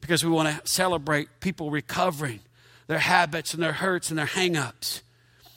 Because 0.00 0.24
we 0.24 0.30
want 0.30 0.48
to 0.48 0.68
celebrate 0.68 1.28
people 1.40 1.70
recovering 1.70 2.40
their 2.86 2.98
habits 2.98 3.54
and 3.54 3.62
their 3.62 3.72
hurts 3.72 4.10
and 4.10 4.18
their 4.18 4.26
hangups. 4.26 5.02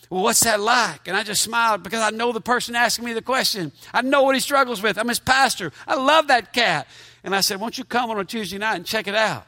Well, 0.10 0.24
what's 0.24 0.42
that 0.42 0.60
like? 0.62 1.08
And 1.08 1.18
I 1.18 1.24
just 1.24 1.42
smiled 1.42 1.84
because 1.84 2.02
I 2.02 2.12
know 2.12 2.32
the 2.32 2.40
person 2.40 2.76
asking 2.76 3.06
me 3.06 3.14
the 3.14 3.22
question. 3.22 3.74
I 3.94 4.02
know 4.02 4.24
what 4.24 4.36
he 4.36 4.42
struggles 4.42 4.82
with. 4.82 4.98
I'm 4.98 5.10
his 5.10 5.20
pastor. 5.20 5.72
I 5.86 5.96
love 5.96 6.28
that 6.28 6.54
cat. 6.54 6.88
And 7.24 7.36
I 7.36 7.42
said, 7.42 7.60
Won't 7.60 7.78
you 7.78 7.84
come 7.84 8.10
on 8.10 8.18
a 8.18 8.24
Tuesday 8.24 8.58
night 8.58 8.76
and 8.76 8.86
check 8.86 9.08
it 9.08 9.16
out? 9.16 9.46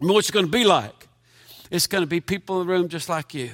I 0.00 0.04
mean, 0.04 0.14
what's 0.14 0.28
it 0.28 0.32
going 0.32 0.46
to 0.46 0.50
be 0.50 0.64
like? 0.64 1.08
It's 1.70 1.86
going 1.86 2.02
to 2.02 2.08
be 2.08 2.20
people 2.20 2.60
in 2.60 2.66
the 2.66 2.72
room 2.72 2.88
just 2.88 3.08
like 3.08 3.32
you 3.32 3.50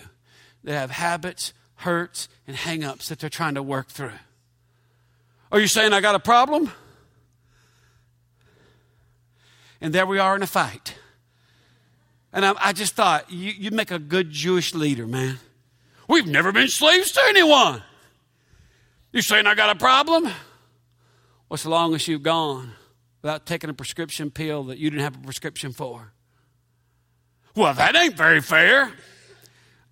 that 0.65 0.73
have 0.73 0.91
habits, 0.91 1.53
hurts, 1.77 2.29
and 2.47 2.57
hangups 2.57 3.09
that 3.09 3.19
they're 3.19 3.29
trying 3.29 3.55
to 3.55 3.63
work 3.63 3.89
through. 3.89 4.13
Are 5.53 5.61
you 5.61 5.69
saying 5.69 5.93
I 5.93 6.01
got 6.01 6.15
a 6.15 6.21
problem? 6.21 6.71
And 9.81 9.95
there 9.95 10.07
we 10.07 10.19
are 10.19 10.35
in 10.35 10.43
a 10.43 10.47
fight. 10.47 10.95
And 12.33 12.45
I, 12.45 12.55
I 12.59 12.73
just 12.73 12.95
thought, 12.95 13.31
you, 13.31 13.53
you 13.53 13.71
make 13.71 13.91
a 13.91 13.99
good 13.99 14.31
Jewish 14.31 14.75
leader, 14.75 15.07
man. 15.07 15.39
We've 16.09 16.27
never 16.27 16.53
been 16.53 16.69
slaves 16.69 17.13
to 17.13 17.21
anyone. 17.29 17.83
You 19.13 19.23
saying 19.23 19.47
I 19.47 19.55
got 19.55 19.75
a 19.75 19.79
problem? 19.79 20.31
What's 21.49 21.63
the 21.63 21.71
longest 21.71 22.09
you've 22.09 22.23
gone 22.23 22.73
without 23.23 23.47
taking 23.47 23.71
a 23.71 23.75
prescription 23.75 24.31
pill 24.31 24.65
that 24.65 24.79
you 24.79 24.91
didn't 24.91 25.03
have 25.03 25.17
a 25.17 25.21
prescription 25.21 25.73
for? 25.73 26.13
Well, 27.55 27.73
that 27.75 27.97
ain't 27.97 28.17
very 28.17 28.41
fair. 28.43 28.93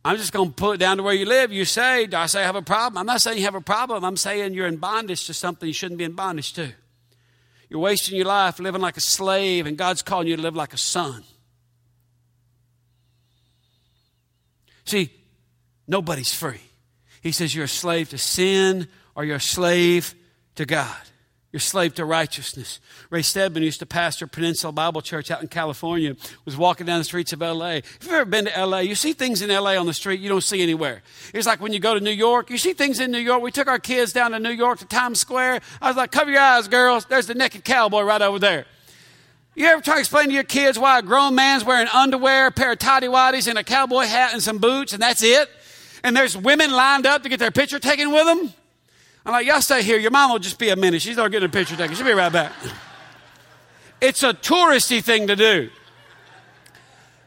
I'm 0.05 0.19
just 0.19 0.33
going 0.33 0.51
to 0.51 0.55
put 0.55 0.75
it 0.75 0.79
down 0.79 0.99
to 0.99 1.03
where 1.03 1.15
you 1.15 1.25
live. 1.25 1.51
You 1.51 1.65
say, 1.65 2.07
Do 2.07 2.19
I 2.19 2.27
say 2.27 2.43
I 2.43 2.47
have 2.47 2.57
a 2.57 2.63
problem? 2.63 2.99
I'm 2.99 3.07
not 3.07 3.23
saying 3.23 3.39
you 3.39 3.45
have 3.45 3.55
a 3.55 3.61
problem. 3.61 4.05
I'm 4.05 4.19
saying 4.19 4.53
you're 4.53 4.67
in 4.67 4.77
bondage 4.77 5.27
to 5.27 5.35
something 5.35 5.67
you 5.67 5.73
shouldn't 5.73 5.99
be 5.99 6.05
in 6.05 6.13
bondage 6.13 6.53
to. 6.55 6.73
You're 7.71 7.81
wasting 7.81 8.17
your 8.17 8.27
life 8.27 8.59
living 8.59 8.83
like 8.83 8.99
a 8.99 9.01
slave, 9.01 9.67
and 9.67 9.79
God's 9.79 10.03
calling 10.03 10.29
you 10.29 10.37
to 10.37 10.43
live 10.43 10.55
like 10.55 10.75
a 10.75 10.79
son. 10.79 11.25
See, 14.85 15.11
nobody's 15.89 16.35
free. 16.35 16.61
He 17.23 17.33
says 17.33 17.55
you're 17.55 17.65
a 17.65 17.69
slave 17.69 18.11
to 18.11 18.19
sin 18.19 18.89
or 19.15 19.25
you're 19.25 19.37
a 19.37 19.41
slave 19.41 20.15
to 20.57 20.67
God. 20.67 20.95
You're 21.55 21.61
slave 21.61 21.95
to 21.95 22.05
righteousness. 22.05 22.81
Ray 23.11 23.23
Stedman 23.23 23.63
used 23.63 23.79
to 23.79 23.87
pastor 23.87 24.27
Peninsula 24.27 24.73
Bible 24.73 25.03
Church 25.03 25.31
out 25.31 25.41
in 25.41 25.47
California, 25.47 26.17
was 26.45 26.57
walking 26.57 26.85
down 26.85 26.99
the 26.99 27.05
streets 27.05 27.33
of 27.33 27.43
LA. 27.43 27.75
If 27.75 27.99
you've 28.03 28.13
ever 28.13 28.25
been 28.25 28.47
to 28.47 28.67
LA, 28.67 28.81
you 28.81 28.97
see 28.97 29.13
things 29.13 29.41
in 29.41 29.51
LA 29.51 29.77
on 29.77 29.87
the 29.87 29.95
street 29.95 30.19
you 30.19 30.29
don't 30.29 30.43
see 30.43 30.65
anywhere. 30.65 31.05
It's 31.33 31.47
like 31.47 31.61
when 31.61 31.73
you 31.73 31.79
go 31.79 31.95
to 31.95 32.01
New 32.01 32.11
York, 32.11 32.51
you 32.51 32.59
see 32.59 32.73
things 32.73 32.99
in 32.99 33.13
New 33.13 33.21
York. 33.21 33.41
We 33.41 33.53
took 33.53 33.69
our 33.69 33.79
kids 33.79 34.13
down 34.13 34.33
to 34.33 34.41
New 34.41 34.51
York 34.51 34.81
to 34.81 34.85
Times 34.85 35.21
Square. 35.21 35.61
I 35.81 35.87
was 35.87 35.97
like, 35.97 36.11
cover 36.11 36.33
your 36.33 36.41
eyes, 36.41 36.67
girls. 36.67 37.05
There's 37.05 37.29
the 37.29 37.37
naked 37.37 37.65
cowboy 37.65 38.03
right 38.03 38.21
over 38.21 38.41
there. 38.41 38.67
You 39.55 39.67
ever 39.67 39.81
try 39.81 39.95
to 39.95 40.01
explain 40.01 40.27
to 40.27 40.35
your 40.35 40.43
kids 40.43 40.77
why 40.77 40.99
a 40.99 41.03
grown 41.03 41.37
man's 41.37 41.65
wearing 41.65 41.87
underwear, 41.87 42.49
a 42.49 42.51
pair 42.51 42.73
of 42.73 42.81
tidy 42.81 43.07
whities, 43.07 43.47
and 43.47 43.57
a 43.59 43.63
cowboy 43.63 44.07
hat 44.07 44.33
and 44.33 44.43
some 44.43 44.59
boots, 44.59 44.93
and 44.93 45.01
that's 45.01 45.23
it? 45.23 45.49
And 46.03 46.17
there's 46.17 46.37
women 46.37 46.73
lined 46.73 47.07
up 47.07 47.23
to 47.23 47.29
get 47.29 47.39
their 47.39 47.53
picture 47.53 47.79
taken 47.79 48.11
with 48.11 48.25
them? 48.25 48.53
I'm 49.27 49.33
like, 49.33 49.47
y'all 49.47 49.61
stay 49.63 49.83
here. 49.83 49.99
Your 49.99 50.11
mom 50.11 50.33
will 50.33 50.39
just 50.39 50.59
be 50.59 50.69
a 50.69 50.77
minute. 50.77 51.01
She's 51.01 51.17
not 51.17 51.31
getting 51.31 51.49
a 51.49 51.53
picture 51.53 51.77
taken. 51.77 51.97
She'll 51.97 52.05
be 52.05 52.13
right 52.13 52.33
back. 52.33 52.53
It's 54.01 54.23
a 54.23 54.35
touristy 54.35 55.03
thing 55.03 55.29
to 55.29 55.37
do. 55.37 55.71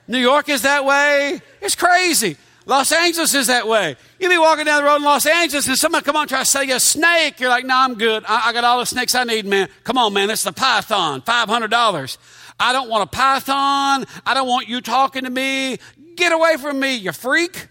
New 0.08 0.20
York 0.20 0.48
is 0.48 0.62
that 0.62 0.86
way. 0.86 1.42
It's 1.60 1.76
crazy. 1.76 2.38
Los 2.68 2.92
Angeles 2.92 3.34
is 3.34 3.48
that 3.48 3.68
way. 3.68 3.96
You 4.20 4.30
be 4.30 4.38
walking 4.38 4.66
down 4.66 4.84
the 4.84 4.88
road 4.88 4.98
in 4.98 5.04
Los 5.04 5.26
Angeles 5.26 5.68
and 5.68 5.78
somebody 5.78 6.04
come 6.04 6.18
on 6.18 6.28
try 6.28 6.40
to 6.40 6.46
sell 6.46 6.64
you 6.64 6.76
a 6.76 6.80
snake. 6.80 7.40
You're 7.40 7.50
like, 7.50 7.64
no, 7.64 7.74
nah, 7.74 7.86
I'm 7.86 7.96
good. 7.96 8.26
I, 8.28 8.50
I, 8.50 8.54
got 8.54 8.64
all 8.64 8.80
the 8.80 8.86
snakes 8.86 9.16
I 9.16 9.24
need, 9.24 9.46
man. 9.46 9.70
Come 9.84 9.98
on, 9.98 10.14
man. 10.14 10.30
Is 10.30 10.44
the 10.44 10.52
python. 10.52 11.22
$500. 11.22 12.18
I 12.60 12.74
don't 12.74 12.90
want 12.90 13.04
a 13.04 13.08
python. 13.08 14.06
I 14.26 14.34
don't 14.34 14.48
want 14.48 14.68
you 14.68 14.82
talking 14.82 15.24
to 15.24 15.30
me. 15.30 15.78
Get 16.16 16.32
away 16.32 16.58
from 16.58 16.80
me, 16.80 16.96
you 16.96 17.12
freak. 17.12 17.68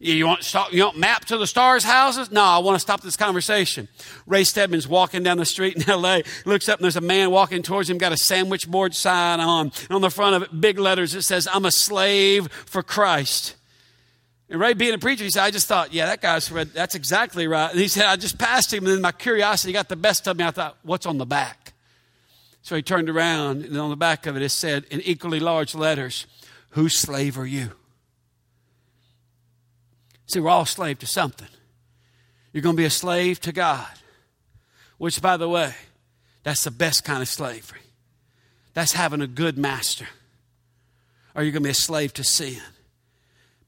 You 0.00 0.28
want, 0.28 0.44
stop, 0.44 0.72
you 0.72 0.84
want 0.84 0.96
map 0.96 1.24
to 1.24 1.38
the 1.38 1.46
stars 1.46 1.82
houses? 1.82 2.30
No, 2.30 2.42
I 2.42 2.58
want 2.58 2.76
to 2.76 2.80
stop 2.80 3.00
this 3.00 3.16
conversation. 3.16 3.88
Ray 4.26 4.44
Stedman's 4.44 4.86
walking 4.86 5.24
down 5.24 5.38
the 5.38 5.44
street 5.44 5.74
in 5.76 5.82
LA, 6.02 6.20
looks 6.44 6.68
up 6.68 6.78
and 6.78 6.84
there's 6.84 6.96
a 6.96 7.00
man 7.00 7.32
walking 7.32 7.62
towards 7.62 7.90
him, 7.90 7.98
got 7.98 8.12
a 8.12 8.16
sandwich 8.16 8.70
board 8.70 8.94
sign 8.94 9.40
on. 9.40 9.72
And 9.88 9.90
on 9.90 10.00
the 10.00 10.10
front 10.10 10.36
of 10.36 10.42
it, 10.42 10.60
big 10.60 10.78
letters, 10.78 11.16
it 11.16 11.22
says, 11.22 11.48
I'm 11.52 11.64
a 11.64 11.72
slave 11.72 12.48
for 12.66 12.84
Christ. 12.84 13.56
And 14.48 14.60
Ray 14.60 14.74
being 14.74 14.94
a 14.94 14.98
preacher, 14.98 15.24
he 15.24 15.30
said, 15.30 15.42
I 15.42 15.50
just 15.50 15.66
thought, 15.66 15.92
yeah, 15.92 16.06
that 16.06 16.20
guy's 16.20 16.50
read, 16.52 16.68
that's 16.72 16.94
exactly 16.94 17.48
right. 17.48 17.70
And 17.70 17.80
he 17.80 17.88
said, 17.88 18.06
I 18.06 18.14
just 18.14 18.38
passed 18.38 18.72
him 18.72 18.86
and 18.86 18.94
then 18.94 19.02
my 19.02 19.12
curiosity 19.12 19.72
got 19.72 19.88
the 19.88 19.96
best 19.96 20.28
of 20.28 20.36
me. 20.36 20.44
I 20.44 20.52
thought, 20.52 20.78
what's 20.84 21.06
on 21.06 21.18
the 21.18 21.26
back? 21.26 21.72
So 22.62 22.76
he 22.76 22.82
turned 22.82 23.10
around 23.10 23.64
and 23.64 23.76
on 23.76 23.90
the 23.90 23.96
back 23.96 24.26
of 24.26 24.36
it, 24.36 24.42
it 24.42 24.50
said 24.50 24.84
in 24.90 25.00
equally 25.00 25.40
large 25.40 25.74
letters, 25.74 26.26
whose 26.70 26.94
slave 26.94 27.36
are 27.36 27.46
you? 27.46 27.72
See, 30.28 30.40
we're 30.40 30.50
all 30.50 30.66
slave 30.66 30.98
to 31.00 31.06
something. 31.06 31.48
You're 32.52 32.62
going 32.62 32.76
to 32.76 32.80
be 32.80 32.86
a 32.86 32.90
slave 32.90 33.40
to 33.40 33.52
God, 33.52 33.86
which, 34.98 35.20
by 35.20 35.36
the 35.36 35.48
way, 35.48 35.74
that's 36.42 36.64
the 36.64 36.70
best 36.70 37.04
kind 37.04 37.22
of 37.22 37.28
slavery. 37.28 37.80
That's 38.74 38.92
having 38.92 39.22
a 39.22 39.26
good 39.26 39.58
master. 39.58 40.06
Or 41.34 41.42
you're 41.42 41.52
going 41.52 41.62
to 41.62 41.68
be 41.68 41.70
a 41.70 41.74
slave 41.74 42.14
to 42.14 42.24
sin. 42.24 42.60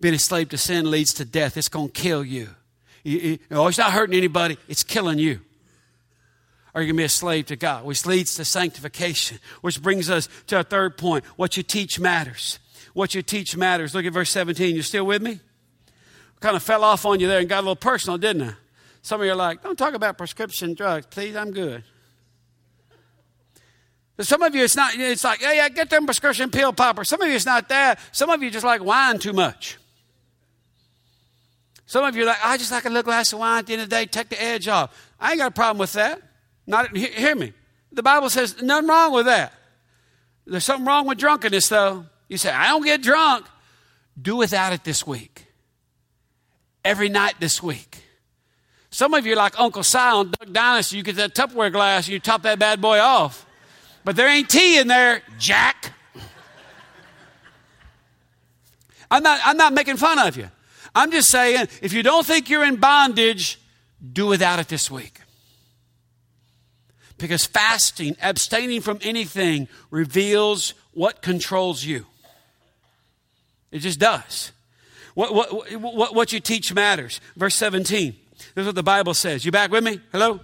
Being 0.01 0.14
a 0.14 0.18
slave 0.18 0.51
to 0.51 0.59
sin 0.59 0.90
leads 0.90 1.14
to 1.14 1.25
death. 1.25 1.57
It's 1.57 1.68
going 1.68 1.88
to 1.88 2.01
kill 2.01 2.25
you. 2.25 2.49
you, 3.05 3.18
you 3.18 3.38
oh, 3.51 3.66
it's 3.66 3.79
not 3.79 3.92
hurting 3.92 4.16
anybody, 4.16 4.57
it's 4.68 4.83
killing 4.83 5.18
you. 5.18 5.40
Or 6.75 6.81
you're 6.81 6.87
going 6.87 6.96
to 6.96 7.01
be 7.01 7.05
a 7.05 7.09
slave 7.09 7.46
to 7.46 7.57
God, 7.57 7.85
which 7.85 8.07
leads 8.07 8.37
to 8.37 8.44
sanctification, 8.44 9.38
which 9.61 9.83
brings 9.83 10.09
us 10.09 10.29
to 10.46 10.57
our 10.57 10.62
third 10.62 10.96
point. 10.96 11.25
What 11.37 11.57
you 11.57 11.62
teach 11.62 11.99
matters. 11.99 12.59
What 12.92 13.14
you 13.14 13.23
teach 13.23 13.57
matters. 13.57 13.94
Look 13.94 14.05
at 14.05 14.12
verse 14.12 14.31
17. 14.31 14.77
You 14.77 14.83
still 14.83 15.07
with 15.07 15.23
me? 15.23 15.40
Kind 16.40 16.57
of 16.57 16.62
fell 16.62 16.83
off 16.83 17.05
on 17.05 17.20
you 17.20 17.29
there 17.29 17.38
and 17.38 17.48
got 17.48 17.59
a 17.59 17.62
little 17.62 17.76
personal, 17.76 18.18
didn't 18.18 18.42
I? 18.42 18.55
Some 19.03 19.20
of 19.20 19.26
you 19.26 19.33
are 19.33 19.37
like, 19.37 19.62
don't 19.62 19.79
talk 19.79 19.94
about 19.94 20.18
prescription 20.18 20.74
drugs, 20.74 21.07
please, 21.07 21.37
I'm 21.37 21.53
good. 21.53 21.85
But 24.16 24.26
some 24.26 24.42
of 24.42 24.55
you, 24.55 24.64
it's 24.64 24.76
not, 24.76 24.94
it's 24.94 25.24
like, 25.24 25.40
yeah, 25.40 25.53
yeah, 25.53 25.68
get 25.70 25.88
them 25.88 26.05
prescription 26.05 26.50
pill 26.50 26.72
popper. 26.72 27.05
Some 27.05 27.22
of 27.22 27.29
you, 27.29 27.35
it's 27.35 27.46
not 27.46 27.68
that. 27.70 27.98
Some 28.12 28.29
of 28.29 28.42
you 28.42 28.50
just 28.50 28.66
like 28.66 28.83
wine 28.83 29.18
too 29.18 29.33
much. 29.33 29.79
Some 31.87 32.05
of 32.05 32.14
you 32.14 32.24
are 32.24 32.26
like, 32.26 32.44
I 32.44 32.57
just 32.57 32.70
like 32.70 32.85
a 32.85 32.88
little 32.88 33.03
glass 33.03 33.33
of 33.33 33.38
wine 33.38 33.61
at 33.61 33.66
the 33.66 33.72
end 33.72 33.83
of 33.83 33.88
the 33.88 33.96
day, 33.96 34.07
take 34.07 34.29
the 34.29 34.42
edge 34.42 34.68
off. 34.68 35.11
I 35.18 35.31
ain't 35.31 35.38
got 35.38 35.48
a 35.48 35.55
problem 35.55 35.79
with 35.79 35.94
that. 35.94 36.20
Not, 36.66 36.94
hear 36.96 37.35
me. 37.35 37.53
The 37.92 38.03
Bible 38.03 38.31
says 38.31 38.61
nothing 38.62 38.88
wrong 38.88 39.12
with 39.12 39.26
that. 39.26 39.53
There's 40.46 40.64
something 40.64 40.87
wrong 40.87 41.07
with 41.07 41.18
drunkenness, 41.18 41.68
though. 41.68 42.07
You 42.29 42.37
say, 42.37 42.50
I 42.50 42.68
don't 42.68 42.85
get 42.85 43.03
drunk. 43.03 43.46
Do 44.20 44.37
without 44.37 44.72
it 44.72 44.85
this 44.85 45.07
week 45.07 45.49
every 46.84 47.08
night 47.08 47.34
this 47.40 47.62
week. 47.62 48.04
Some 48.90 49.14
of 49.14 49.24
you 49.24 49.34
are 49.34 49.36
like 49.36 49.58
Uncle 49.58 49.82
Si 49.82 49.98
on 49.98 50.32
Duck 50.32 50.52
Dynasty. 50.52 50.96
You 50.96 51.02
get 51.02 51.16
that 51.16 51.34
Tupperware 51.34 51.72
glass 51.72 52.06
and 52.06 52.12
you 52.12 52.20
top 52.20 52.42
that 52.42 52.58
bad 52.58 52.80
boy 52.80 52.98
off. 52.98 53.46
But 54.04 54.16
there 54.16 54.28
ain't 54.28 54.48
tea 54.48 54.78
in 54.78 54.88
there, 54.88 55.22
Jack. 55.38 55.92
I'm 59.10 59.22
not, 59.22 59.40
I'm 59.44 59.56
not 59.56 59.72
making 59.72 59.96
fun 59.96 60.18
of 60.18 60.36
you. 60.36 60.50
I'm 60.94 61.12
just 61.12 61.30
saying, 61.30 61.68
if 61.82 61.92
you 61.92 62.02
don't 62.02 62.26
think 62.26 62.50
you're 62.50 62.64
in 62.64 62.76
bondage, 62.76 63.60
do 64.12 64.26
without 64.26 64.58
it 64.58 64.68
this 64.68 64.90
week. 64.90 65.20
Because 67.16 67.44
fasting, 67.44 68.16
abstaining 68.20 68.80
from 68.80 68.98
anything, 69.02 69.68
reveals 69.90 70.74
what 70.92 71.22
controls 71.22 71.84
you. 71.84 72.06
It 73.70 73.80
just 73.80 74.00
does. 74.00 74.52
What, 75.20 75.35
what, 75.35 75.72
what, 75.78 76.14
what 76.14 76.33
you 76.33 76.40
teach 76.40 76.72
matters. 76.72 77.20
Verse 77.37 77.54
17. 77.56 78.16
This 78.54 78.62
is 78.62 78.66
what 78.66 78.74
the 78.74 78.83
Bible 78.83 79.12
says. 79.12 79.44
You 79.44 79.52
back 79.52 79.70
with 79.70 79.85
me? 79.85 80.00
Hello? 80.12 80.40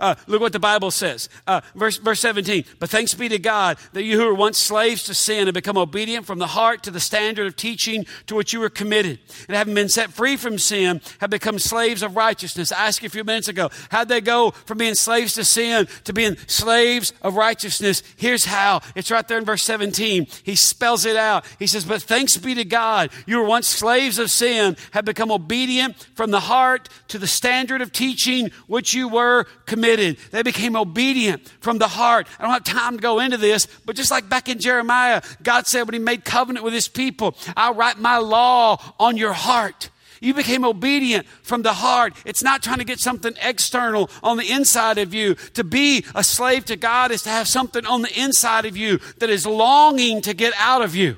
Uh, 0.00 0.14
look 0.26 0.40
what 0.40 0.52
the 0.52 0.58
Bible 0.58 0.90
says. 0.90 1.28
Uh, 1.46 1.60
verse, 1.74 1.96
verse 1.98 2.20
17. 2.20 2.64
But 2.78 2.90
thanks 2.90 3.14
be 3.14 3.28
to 3.28 3.38
God 3.38 3.78
that 3.92 4.02
you 4.02 4.18
who 4.18 4.26
were 4.26 4.34
once 4.34 4.58
slaves 4.58 5.04
to 5.04 5.14
sin 5.14 5.46
have 5.46 5.54
become 5.54 5.78
obedient 5.78 6.26
from 6.26 6.38
the 6.38 6.48
heart 6.48 6.82
to 6.84 6.90
the 6.90 7.00
standard 7.00 7.46
of 7.46 7.56
teaching 7.56 8.06
to 8.26 8.34
which 8.34 8.52
you 8.52 8.60
were 8.60 8.70
committed. 8.70 9.18
And 9.48 9.56
having 9.56 9.74
been 9.74 9.88
set 9.88 10.12
free 10.12 10.36
from 10.36 10.58
sin, 10.58 11.00
have 11.20 11.30
become 11.30 11.58
slaves 11.58 12.02
of 12.02 12.16
righteousness. 12.16 12.72
I 12.72 12.86
asked 12.86 13.02
you 13.02 13.06
a 13.06 13.10
few 13.10 13.24
minutes 13.24 13.48
ago, 13.48 13.70
how'd 13.90 14.08
they 14.08 14.20
go 14.20 14.50
from 14.50 14.78
being 14.78 14.94
slaves 14.94 15.34
to 15.34 15.44
sin 15.44 15.88
to 16.04 16.12
being 16.12 16.36
slaves 16.46 17.12
of 17.22 17.36
righteousness? 17.36 18.02
Here's 18.16 18.44
how. 18.44 18.82
It's 18.94 19.10
right 19.10 19.26
there 19.26 19.38
in 19.38 19.44
verse 19.44 19.62
17. 19.62 20.26
He 20.42 20.56
spells 20.56 21.04
it 21.04 21.16
out. 21.16 21.44
He 21.58 21.66
says, 21.66 21.84
But 21.84 22.02
thanks 22.02 22.36
be 22.36 22.54
to 22.54 22.64
God, 22.64 23.10
you 23.26 23.38
were 23.38 23.46
once 23.46 23.68
slaves 23.68 24.18
of 24.18 24.30
sin, 24.30 24.76
have 24.92 25.04
become 25.04 25.30
obedient 25.30 25.96
from 26.14 26.30
the 26.30 26.40
heart 26.40 26.88
to 27.08 27.18
the 27.18 27.26
standard 27.26 27.80
of 27.80 27.92
teaching 27.92 28.50
which 28.66 28.94
you 28.94 29.08
were 29.08 29.44
committed 29.64 29.85
committed. 29.86 30.18
They 30.30 30.42
became 30.42 30.76
obedient 30.76 31.48
from 31.60 31.78
the 31.78 31.88
heart. 31.88 32.26
I 32.38 32.42
don't 32.42 32.52
have 32.52 32.64
time 32.64 32.96
to 32.96 33.02
go 33.02 33.20
into 33.20 33.36
this, 33.36 33.66
but 33.84 33.96
just 33.96 34.10
like 34.10 34.28
back 34.28 34.48
in 34.48 34.58
Jeremiah, 34.58 35.22
God 35.42 35.66
said 35.66 35.82
when 35.82 35.94
He 35.94 35.98
made 36.00 36.24
covenant 36.24 36.64
with 36.64 36.74
His 36.74 36.88
people, 36.88 37.36
I'll 37.56 37.74
write 37.74 37.98
my 37.98 38.18
law 38.18 38.80
on 38.98 39.16
your 39.16 39.32
heart. 39.32 39.90
You 40.20 40.32
became 40.32 40.64
obedient 40.64 41.26
from 41.42 41.62
the 41.62 41.74
heart. 41.74 42.14
It's 42.24 42.42
not 42.42 42.62
trying 42.62 42.78
to 42.78 42.84
get 42.84 42.98
something 42.98 43.34
external 43.42 44.10
on 44.22 44.38
the 44.38 44.50
inside 44.50 44.96
of 44.98 45.12
you. 45.12 45.34
To 45.54 45.62
be 45.62 46.04
a 46.14 46.24
slave 46.24 46.64
to 46.66 46.76
God 46.76 47.10
is 47.10 47.22
to 47.24 47.28
have 47.28 47.46
something 47.46 47.84
on 47.84 48.00
the 48.00 48.18
inside 48.18 48.64
of 48.64 48.76
you 48.76 48.98
that 49.18 49.28
is 49.28 49.46
longing 49.46 50.22
to 50.22 50.32
get 50.32 50.54
out 50.56 50.82
of 50.82 50.96
you. 50.96 51.16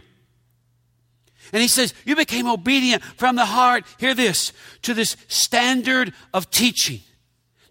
And 1.53 1.63
he 1.63 1.69
says, 1.69 1.95
You 2.05 2.17
became 2.17 2.49
obedient 2.49 3.03
from 3.05 3.37
the 3.37 3.47
heart, 3.47 3.85
hear 3.99 4.15
this, 4.15 4.53
to 4.83 4.95
this 4.95 5.17
standard 5.29 6.13
of 6.35 6.51
teaching. 6.51 7.01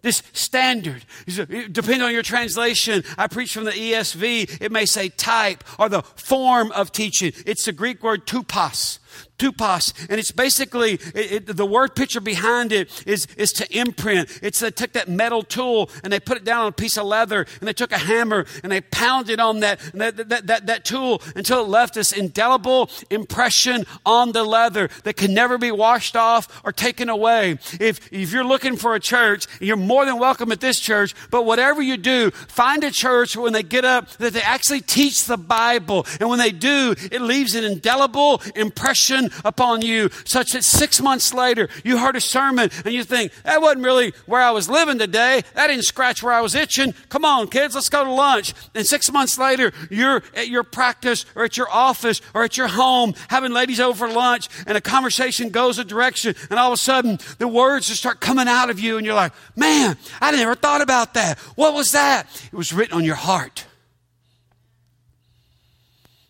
This 0.02 0.22
standard. 0.32 1.04
Depending 1.26 2.02
on 2.02 2.12
your 2.12 2.22
translation, 2.22 3.02
I 3.16 3.26
preach 3.26 3.52
from 3.52 3.64
the 3.64 3.72
ESV, 3.72 4.60
it 4.60 4.70
may 4.70 4.86
say 4.86 5.08
type 5.08 5.64
or 5.78 5.88
the 5.88 6.02
form 6.02 6.70
of 6.72 6.92
teaching. 6.92 7.32
It's 7.46 7.64
the 7.64 7.72
Greek 7.72 8.02
word 8.02 8.26
tupos 8.26 8.98
tupos, 9.38 9.92
and 10.10 10.18
it's 10.18 10.32
basically 10.32 10.94
it, 11.14 11.48
it, 11.48 11.56
the 11.56 11.66
word 11.66 11.94
picture 11.94 12.20
behind 12.20 12.72
it 12.72 13.04
is 13.06 13.26
is 13.36 13.52
to 13.52 13.76
imprint. 13.76 14.38
It's 14.42 14.60
they 14.60 14.70
took 14.70 14.92
that 14.92 15.08
metal 15.08 15.42
tool 15.42 15.90
and 16.02 16.12
they 16.12 16.20
put 16.20 16.36
it 16.36 16.44
down 16.44 16.62
on 16.62 16.68
a 16.68 16.72
piece 16.72 16.96
of 16.96 17.06
leather, 17.06 17.46
and 17.60 17.68
they 17.68 17.72
took 17.72 17.92
a 17.92 17.98
hammer 17.98 18.46
and 18.62 18.70
they 18.70 18.80
pounded 18.80 19.40
on 19.40 19.60
that 19.60 19.80
that, 19.94 20.28
that, 20.28 20.46
that, 20.46 20.66
that 20.66 20.84
tool 20.84 21.22
until 21.34 21.64
it 21.64 21.68
left 21.68 21.94
this 21.94 22.12
indelible 22.12 22.90
impression 23.10 23.84
on 24.04 24.32
the 24.32 24.44
leather 24.44 24.88
that 25.04 25.16
can 25.16 25.34
never 25.34 25.58
be 25.58 25.70
washed 25.70 26.16
off 26.16 26.60
or 26.64 26.72
taken 26.72 27.08
away. 27.08 27.58
If 27.80 28.12
if 28.12 28.32
you're 28.32 28.44
looking 28.44 28.76
for 28.76 28.94
a 28.94 29.00
church, 29.00 29.46
you're 29.60 29.76
more 29.76 30.04
than 30.04 30.18
welcome 30.18 30.52
at 30.52 30.60
this 30.60 30.78
church. 30.78 31.14
But 31.30 31.44
whatever 31.44 31.82
you 31.82 31.96
do, 31.96 32.30
find 32.30 32.84
a 32.84 32.90
church 32.90 33.36
when 33.36 33.52
they 33.52 33.62
get 33.62 33.84
up 33.84 34.08
that 34.18 34.32
they 34.32 34.42
actually 34.42 34.80
teach 34.80 35.24
the 35.24 35.36
Bible, 35.36 36.06
and 36.20 36.28
when 36.28 36.38
they 36.38 36.50
do, 36.52 36.94
it 37.10 37.20
leaves 37.20 37.54
an 37.54 37.64
indelible 37.64 38.42
impression 38.54 39.07
upon 39.44 39.82
you, 39.82 40.10
such 40.24 40.52
that 40.52 40.64
six 40.64 41.00
months 41.00 41.34
later 41.34 41.68
you 41.84 41.98
heard 41.98 42.16
a 42.16 42.20
sermon 42.20 42.70
and 42.84 42.94
you 42.94 43.04
think, 43.04 43.32
that 43.42 43.60
wasn't 43.60 43.84
really 43.84 44.12
where 44.26 44.42
I 44.42 44.50
was 44.50 44.68
living 44.68 44.98
today. 44.98 45.42
That 45.54 45.68
didn't 45.68 45.84
scratch 45.84 46.22
where 46.22 46.32
I 46.32 46.40
was 46.40 46.54
itching. 46.54 46.94
Come 47.08 47.24
on, 47.24 47.48
kids, 47.48 47.74
let's 47.74 47.88
go 47.88 48.04
to 48.04 48.10
lunch. 48.10 48.54
And 48.74 48.86
six 48.86 49.10
months 49.12 49.38
later, 49.38 49.72
you're 49.90 50.22
at 50.34 50.48
your 50.48 50.62
practice 50.62 51.24
or 51.34 51.44
at 51.44 51.56
your 51.56 51.70
office 51.70 52.20
or 52.34 52.44
at 52.44 52.56
your 52.56 52.68
home 52.68 53.14
having 53.28 53.52
ladies 53.52 53.80
over 53.80 53.98
for 53.98 54.08
lunch 54.08 54.48
and 54.66 54.78
a 54.78 54.80
conversation 54.80 55.50
goes 55.50 55.78
a 55.78 55.84
direction 55.84 56.34
and 56.50 56.58
all 56.58 56.72
of 56.72 56.74
a 56.74 56.80
sudden 56.80 57.18
the 57.38 57.48
words 57.48 57.88
just 57.88 58.00
start 58.00 58.20
coming 58.20 58.48
out 58.48 58.70
of 58.70 58.78
you 58.78 58.96
and 58.96 59.04
you're 59.04 59.14
like, 59.14 59.32
man, 59.56 59.96
I 60.20 60.30
never 60.30 60.54
thought 60.54 60.80
about 60.80 61.14
that. 61.14 61.38
What 61.56 61.74
was 61.74 61.92
that? 61.92 62.26
It 62.52 62.56
was 62.56 62.72
written 62.72 62.96
on 62.96 63.04
your 63.04 63.16
heart. 63.16 63.66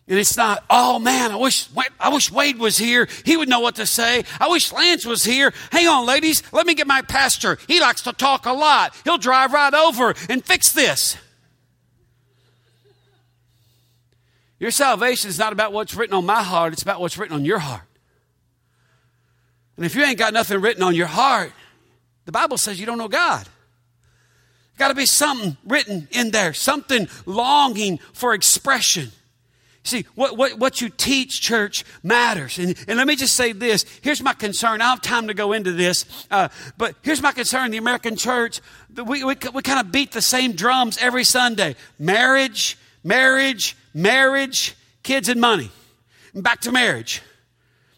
And 0.09 0.17
it's 0.17 0.35
not, 0.35 0.65
oh 0.71 0.97
man, 0.97 1.31
I 1.31 1.35
wish, 1.35 1.69
I 1.99 2.09
wish 2.09 2.31
Wade 2.31 2.57
was 2.57 2.79
here. 2.79 3.07
He 3.25 3.37
would 3.37 3.47
know 3.47 3.59
what 3.59 3.75
to 3.75 3.85
say. 3.85 4.23
I 4.39 4.49
wish 4.49 4.73
Lance 4.73 5.05
was 5.05 5.23
here. 5.23 5.53
Hang 5.71 5.87
on, 5.87 6.07
ladies. 6.07 6.41
Let 6.51 6.65
me 6.65 6.73
get 6.73 6.87
my 6.87 7.03
pastor. 7.03 7.59
He 7.67 7.79
likes 7.79 8.01
to 8.01 8.11
talk 8.11 8.47
a 8.47 8.51
lot. 8.51 8.95
He'll 9.03 9.19
drive 9.19 9.53
right 9.53 9.73
over 9.73 10.15
and 10.27 10.43
fix 10.43 10.73
this. 10.73 11.15
Your 14.57 14.71
salvation 14.71 15.29
is 15.29 15.37
not 15.37 15.53
about 15.53 15.73
what's 15.73 15.93
written 15.93 16.15
on 16.15 16.25
my 16.25 16.41
heart. 16.41 16.73
It's 16.73 16.81
about 16.81 16.99
what's 16.99 17.19
written 17.19 17.35
on 17.35 17.45
your 17.45 17.59
heart. 17.59 17.83
And 19.77 19.85
if 19.85 19.95
you 19.95 20.03
ain't 20.03 20.17
got 20.17 20.33
nothing 20.33 20.59
written 20.59 20.81
on 20.81 20.95
your 20.95 21.07
heart, 21.07 21.53
the 22.25 22.31
Bible 22.31 22.57
says 22.57 22.79
you 22.79 22.87
don't 22.87 22.97
know 22.97 23.07
God. 23.07 23.47
Got 24.79 24.87
to 24.87 24.95
be 24.95 25.05
something 25.05 25.55
written 25.63 26.07
in 26.11 26.31
there, 26.31 26.53
something 26.53 27.07
longing 27.27 27.99
for 28.11 28.33
expression. 28.33 29.11
See, 29.83 30.05
what, 30.13 30.37
what, 30.37 30.59
what 30.59 30.81
you 30.81 30.89
teach, 30.89 31.41
church, 31.41 31.85
matters. 32.03 32.59
And, 32.59 32.75
and 32.87 32.97
let 32.97 33.07
me 33.07 33.15
just 33.15 33.35
say 33.35 33.53
this. 33.53 33.85
Here's 34.01 34.21
my 34.21 34.33
concern. 34.33 34.81
I 34.81 34.85
don't 34.85 34.89
have 34.89 35.01
time 35.01 35.27
to 35.27 35.33
go 35.33 35.53
into 35.53 35.71
this, 35.71 36.05
uh, 36.29 36.49
but 36.77 36.95
here's 37.01 37.21
my 37.21 37.31
concern. 37.31 37.71
The 37.71 37.77
American 37.77 38.15
church, 38.15 38.59
we, 38.93 39.23
we, 39.23 39.35
we 39.53 39.61
kind 39.61 39.79
of 39.79 39.91
beat 39.91 40.11
the 40.11 40.21
same 40.21 40.51
drums 40.51 40.97
every 40.99 41.23
Sunday 41.23 41.75
marriage, 41.97 42.77
marriage, 43.03 43.77
marriage, 43.93 44.75
kids, 45.03 45.29
and 45.29 45.39
money. 45.39 45.71
Back 46.35 46.61
to 46.61 46.71
marriage. 46.71 47.21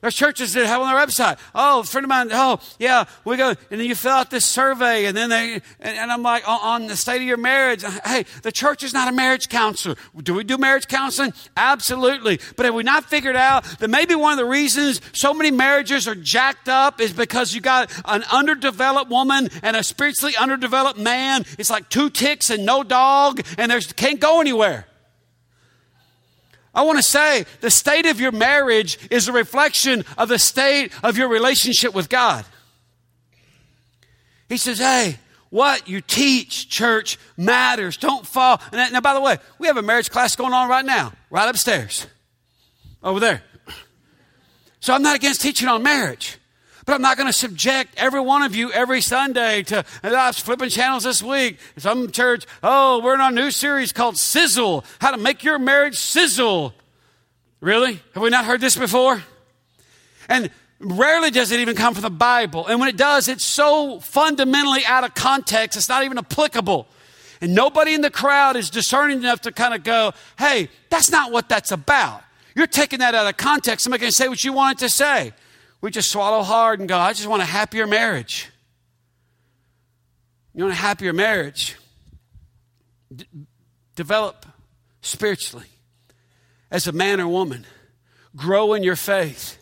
There's 0.02 0.16
churches 0.16 0.54
that 0.54 0.66
have 0.66 0.82
on 0.82 0.94
their 0.94 1.06
website. 1.06 1.38
Oh, 1.54 1.82
a 1.82 1.84
friend 1.84 2.06
of 2.06 2.10
mine, 2.10 2.30
oh, 2.32 2.60
yeah, 2.80 3.06
we 3.24 3.38
go, 3.38 3.50
and 3.50 3.58
then 3.70 3.82
you 3.82 3.94
fill 3.94 4.14
out 4.14 4.32
this 4.32 4.46
survey, 4.46 5.06
and 5.06 5.16
then 5.16 5.30
they, 5.30 5.54
and, 5.54 5.98
and 5.98 6.12
I'm 6.12 6.24
like, 6.24 6.48
on, 6.48 6.60
on, 6.62 6.88
the 6.88 6.96
state 6.98 7.18
of 7.18 7.28
your 7.28 7.38
marriage, 7.38 7.84
hey, 8.06 8.26
the 8.42 8.52
church 8.52 8.82
is 8.82 8.94
not 8.94 9.08
a 9.08 9.12
marriage 9.12 9.48
counselor. 9.48 9.96
Do 10.18 10.34
we 10.34 10.44
do 10.44 10.58
marriage 10.58 10.88
counseling? 10.88 11.34
Absolutely. 11.56 12.40
But 12.56 12.66
have 12.66 12.74
we 12.74 12.82
not 12.82 13.06
figured 13.06 13.36
out 13.36 13.64
that 13.80 13.90
maybe 13.90 14.16
one 14.16 14.32
of 14.32 14.40
the 14.40 14.46
reasons 14.46 15.02
so 15.14 15.36
many 15.36 15.52
marriages 15.52 16.08
are 16.08 16.16
jacked 16.16 16.68
up 16.68 17.00
is 17.00 17.14
because 17.14 17.54
you 17.54 17.62
got 17.62 17.92
an 18.06 18.24
underdeveloped 18.32 19.12
woman 19.12 19.50
and 19.62 19.78
a 19.78 19.84
spiritually 19.84 20.36
underdeveloped 20.36 21.00
man? 21.00 21.46
It's 21.60 21.70
like 21.70 21.90
two 21.90 22.10
ticks 22.10 22.50
and 22.50 22.66
no 22.66 22.84
dog, 22.84 23.42
and 23.58 23.70
there's 23.70 23.94
can't 23.94 24.20
go 24.20 24.42
anywhere. 24.42 24.88
I 26.74 26.84
want 26.84 26.98
to 26.98 27.04
say 27.04 27.46
the 27.60 27.70
state 27.70 28.06
of 28.06 28.20
your 28.20 28.32
marriage 28.32 28.98
is 29.12 29.28
a 29.28 29.34
reflection 29.34 30.06
of 30.18 30.30
the 30.30 30.40
state 30.40 30.92
of 31.04 31.18
your 31.18 31.28
relationship 31.28 31.94
with 31.94 32.08
God. 32.08 32.46
He 34.48 34.58
says, 34.58 34.80
Hey, 34.80 35.18
what 35.50 35.88
you 35.88 36.00
teach, 36.00 36.70
church, 36.70 37.20
matters. 37.36 37.98
Don't 37.98 38.26
fall. 38.26 38.62
And 38.72 38.94
now, 38.94 39.02
by 39.02 39.14
the 39.14 39.22
way, 39.22 39.38
we 39.60 39.68
have 39.68 39.78
a 39.78 39.82
marriage 39.82 40.10
class 40.10 40.36
going 40.36 40.54
on 40.54 40.70
right 40.70 40.86
now, 40.86 41.12
right 41.30 41.50
upstairs, 41.50 42.08
over 43.04 43.20
there. 43.20 43.44
So 44.80 44.94
I'm 44.94 45.04
not 45.04 45.16
against 45.16 45.42
teaching 45.42 45.68
on 45.68 45.84
marriage. 45.84 46.38
But 46.86 46.94
I'm 46.94 47.02
not 47.02 47.18
going 47.18 47.28
to 47.28 47.34
subject 47.34 47.94
every 47.98 48.22
one 48.22 48.42
of 48.42 48.56
you 48.56 48.72
every 48.72 49.02
Sunday 49.02 49.64
to, 49.64 49.86
and 50.02 50.16
I 50.16 50.28
was 50.28 50.40
flipping 50.40 50.70
channels 50.70 51.04
this 51.04 51.22
week. 51.22 51.60
Some 51.78 52.12
church, 52.12 52.46
oh, 52.64 53.02
we're 53.04 53.14
in 53.14 53.22
our 53.22 53.32
new 53.32 53.52
series 53.52 53.92
called 53.92 54.18
Sizzle, 54.18 54.84
how 55.00 55.12
to 55.12 55.18
make 55.18 55.44
your 55.44 55.60
marriage 55.60 55.98
sizzle. 55.98 56.74
Really? 57.60 58.00
Have 58.14 58.24
we 58.24 58.30
not 58.30 58.46
heard 58.46 58.62
this 58.62 58.76
before? 58.76 59.24
And 60.28 60.50
rarely 60.80 61.30
does 61.30 61.52
it 61.52 61.60
even 61.60 61.76
come 61.76 61.94
from 61.94 62.02
the 62.02 62.10
Bible. 62.10 62.66
And 62.66 62.80
when 62.80 62.90
it 62.90 62.98
does, 62.98 63.28
it's 63.28 63.46
so 63.46 64.00
fundamentally 64.00 64.84
out 64.86 65.04
of 65.04 65.14
context, 65.14 65.78
it's 65.78 65.90
not 65.90 66.04
even 66.04 66.18
applicable. 66.18 66.88
And 67.42 67.54
nobody 67.54 67.94
in 67.94 68.02
the 68.02 68.10
crowd 68.10 68.56
is 68.56 68.70
discerning 68.70 69.20
enough 69.20 69.42
to 69.42 69.52
kind 69.52 69.74
of 69.74 69.84
go, 69.84 70.14
hey, 70.38 70.70
that's 70.90 71.12
not 71.12 71.32
what 71.32 71.50
that's 71.50 71.72
about. 71.72 72.24
You're 72.56 72.68
taking 72.68 73.00
that 73.00 73.16
out 73.16 73.28
of 73.28 73.38
context. 73.38 73.84
Somebody 73.84 74.02
can 74.02 74.12
say 74.12 74.28
what 74.28 74.44
you 74.44 74.54
want 74.54 74.78
it 74.78 74.86
to 74.86 74.90
say. 74.90 75.34
We 75.82 75.90
just 75.92 76.12
swallow 76.12 76.44
hard 76.44 76.80
and 76.80 76.88
go, 76.88 76.98
I 76.98 77.14
just 77.14 77.28
want 77.28 77.42
a 77.42 77.46
happier 77.46 77.88
marriage. 77.88 78.50
You 80.54 80.64
want 80.64 80.74
a 80.74 80.82
happier 80.82 81.12
marriage? 81.12 81.76
D- 83.14 83.26
develop 83.96 84.46
spiritually 85.02 85.66
as 86.70 86.88
a 86.88 86.92
man 86.92 87.20
or 87.20 87.28
woman. 87.28 87.66
Grow 88.36 88.74
in 88.74 88.84
your 88.84 88.96
faith. 88.96 89.58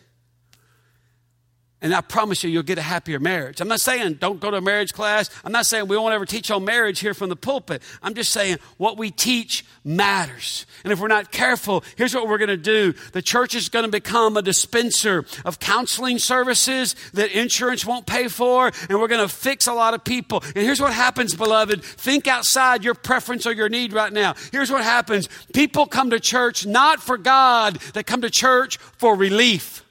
And 1.82 1.94
I 1.94 2.02
promise 2.02 2.44
you, 2.44 2.50
you'll 2.50 2.62
get 2.62 2.76
a 2.76 2.82
happier 2.82 3.18
marriage. 3.18 3.60
I'm 3.60 3.68
not 3.68 3.80
saying 3.80 4.14
don't 4.14 4.38
go 4.38 4.50
to 4.50 4.58
a 4.58 4.60
marriage 4.60 4.92
class. 4.92 5.30
I'm 5.44 5.52
not 5.52 5.64
saying 5.64 5.88
we 5.88 5.96
won't 5.96 6.12
ever 6.12 6.26
teach 6.26 6.50
on 6.50 6.64
marriage 6.64 7.00
here 7.00 7.14
from 7.14 7.30
the 7.30 7.36
pulpit. 7.36 7.82
I'm 8.02 8.12
just 8.12 8.32
saying 8.32 8.58
what 8.76 8.98
we 8.98 9.10
teach 9.10 9.64
matters. 9.82 10.66
And 10.84 10.92
if 10.92 11.00
we're 11.00 11.08
not 11.08 11.32
careful, 11.32 11.82
here's 11.96 12.14
what 12.14 12.28
we're 12.28 12.36
going 12.36 12.48
to 12.48 12.58
do. 12.58 12.92
The 13.12 13.22
church 13.22 13.54
is 13.54 13.70
going 13.70 13.86
to 13.86 13.90
become 13.90 14.36
a 14.36 14.42
dispenser 14.42 15.24
of 15.46 15.58
counseling 15.58 16.18
services 16.18 16.96
that 17.14 17.32
insurance 17.32 17.86
won't 17.86 18.06
pay 18.06 18.28
for, 18.28 18.70
and 18.88 19.00
we're 19.00 19.08
going 19.08 19.26
to 19.26 19.34
fix 19.34 19.66
a 19.66 19.72
lot 19.72 19.94
of 19.94 20.04
people. 20.04 20.42
And 20.44 20.58
here's 20.58 20.80
what 20.80 20.92
happens, 20.92 21.34
beloved. 21.34 21.82
Think 21.82 22.28
outside 22.28 22.84
your 22.84 22.94
preference 22.94 23.46
or 23.46 23.52
your 23.52 23.70
need 23.70 23.94
right 23.94 24.12
now. 24.12 24.34
Here's 24.52 24.70
what 24.70 24.82
happens. 24.82 25.30
People 25.54 25.86
come 25.86 26.10
to 26.10 26.20
church 26.20 26.66
not 26.66 27.00
for 27.00 27.16
God, 27.16 27.76
they 27.94 28.02
come 28.02 28.20
to 28.20 28.30
church 28.30 28.76
for 28.76 29.16
relief. 29.16 29.82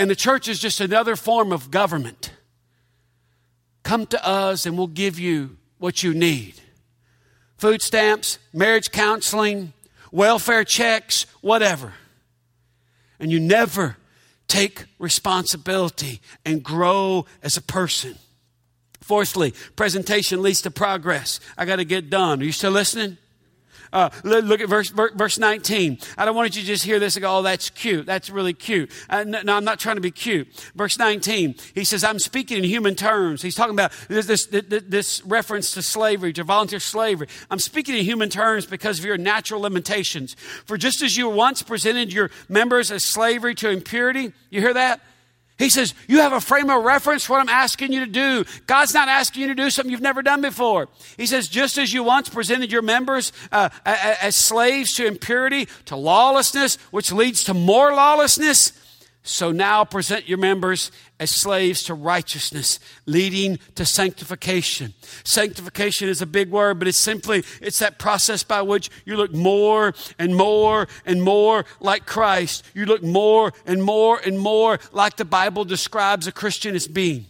And 0.00 0.08
the 0.08 0.16
church 0.16 0.48
is 0.48 0.58
just 0.58 0.80
another 0.80 1.14
form 1.14 1.52
of 1.52 1.70
government. 1.70 2.32
Come 3.82 4.06
to 4.06 4.26
us 4.26 4.64
and 4.64 4.78
we'll 4.78 4.86
give 4.86 5.18
you 5.18 5.58
what 5.76 6.02
you 6.02 6.14
need 6.14 6.54
food 7.58 7.82
stamps, 7.82 8.38
marriage 8.54 8.92
counseling, 8.92 9.74
welfare 10.10 10.64
checks, 10.64 11.26
whatever. 11.42 11.92
And 13.18 13.30
you 13.30 13.38
never 13.38 13.98
take 14.48 14.86
responsibility 14.98 16.22
and 16.46 16.62
grow 16.62 17.26
as 17.42 17.58
a 17.58 17.62
person. 17.62 18.14
Fourthly, 19.02 19.52
presentation 19.76 20.40
leads 20.40 20.62
to 20.62 20.70
progress. 20.70 21.40
I 21.58 21.66
got 21.66 21.76
to 21.76 21.84
get 21.84 22.08
done. 22.08 22.40
Are 22.40 22.44
you 22.44 22.52
still 22.52 22.70
listening? 22.70 23.18
Uh, 23.92 24.10
look 24.24 24.60
at 24.60 24.68
verse, 24.68 24.90
verse 24.90 25.38
19. 25.38 25.98
I 26.16 26.24
don't 26.24 26.36
want 26.36 26.54
you 26.54 26.62
to 26.62 26.66
just 26.66 26.84
hear 26.84 26.98
this 26.98 27.16
and 27.16 27.22
go, 27.22 27.38
oh, 27.38 27.42
that's 27.42 27.70
cute. 27.70 28.06
That's 28.06 28.30
really 28.30 28.54
cute. 28.54 28.90
Uh, 29.08 29.24
no, 29.24 29.42
no, 29.42 29.56
I'm 29.56 29.64
not 29.64 29.80
trying 29.80 29.96
to 29.96 30.00
be 30.00 30.10
cute. 30.10 30.48
Verse 30.74 30.98
19, 30.98 31.54
he 31.74 31.84
says, 31.84 32.04
I'm 32.04 32.18
speaking 32.18 32.58
in 32.58 32.64
human 32.64 32.94
terms. 32.94 33.42
He's 33.42 33.54
talking 33.54 33.74
about 33.74 33.92
this, 34.08 34.26
this, 34.26 34.46
this, 34.46 35.24
reference 35.24 35.72
to 35.72 35.82
slavery, 35.82 36.32
to 36.34 36.44
volunteer 36.44 36.80
slavery. 36.80 37.28
I'm 37.50 37.58
speaking 37.58 37.96
in 37.96 38.04
human 38.04 38.30
terms 38.30 38.66
because 38.66 38.98
of 38.98 39.04
your 39.04 39.18
natural 39.18 39.60
limitations. 39.60 40.34
For 40.64 40.76
just 40.76 41.02
as 41.02 41.16
you 41.16 41.28
once 41.28 41.62
presented 41.62 42.12
your 42.12 42.30
members 42.48 42.90
as 42.90 43.04
slavery 43.04 43.54
to 43.56 43.70
impurity, 43.70 44.32
you 44.50 44.60
hear 44.60 44.74
that? 44.74 45.00
He 45.60 45.68
says, 45.68 45.94
You 46.08 46.20
have 46.20 46.32
a 46.32 46.40
frame 46.40 46.70
of 46.70 46.82
reference 46.82 47.26
for 47.26 47.34
what 47.34 47.42
I'm 47.42 47.50
asking 47.50 47.92
you 47.92 48.00
to 48.00 48.10
do. 48.10 48.44
God's 48.66 48.94
not 48.94 49.08
asking 49.08 49.42
you 49.42 49.48
to 49.48 49.54
do 49.54 49.68
something 49.68 49.92
you've 49.92 50.00
never 50.00 50.22
done 50.22 50.40
before. 50.40 50.88
He 51.18 51.26
says, 51.26 51.48
Just 51.48 51.76
as 51.76 51.92
you 51.92 52.02
once 52.02 52.30
presented 52.30 52.72
your 52.72 52.80
members 52.80 53.30
uh, 53.52 53.68
as 53.84 54.34
slaves 54.34 54.94
to 54.94 55.06
impurity, 55.06 55.68
to 55.84 55.96
lawlessness, 55.96 56.76
which 56.90 57.12
leads 57.12 57.44
to 57.44 57.52
more 57.52 57.92
lawlessness, 57.92 58.72
so 59.22 59.52
now 59.52 59.84
present 59.84 60.26
your 60.26 60.38
members 60.38 60.90
as 61.20 61.30
slaves 61.30 61.82
to 61.84 61.94
righteousness, 61.94 62.80
leading 63.06 63.58
to 63.76 63.84
sanctification. 63.84 64.94
Sanctification 65.22 66.08
is 66.08 66.22
a 66.22 66.26
big 66.26 66.50
word, 66.50 66.78
but 66.78 66.88
it's 66.88 66.98
simply, 66.98 67.44
it's 67.60 67.78
that 67.78 67.98
process 67.98 68.42
by 68.42 68.62
which 68.62 68.90
you 69.04 69.16
look 69.16 69.32
more 69.32 69.94
and 70.18 70.34
more 70.34 70.88
and 71.04 71.22
more 71.22 71.66
like 71.78 72.06
Christ. 72.06 72.64
You 72.74 72.86
look 72.86 73.02
more 73.02 73.52
and 73.66 73.84
more 73.84 74.18
and 74.18 74.38
more 74.38 74.80
like 74.92 75.16
the 75.16 75.24
Bible 75.26 75.64
describes 75.64 76.26
a 76.26 76.32
Christian 76.32 76.74
as 76.74 76.88
being. 76.88 77.26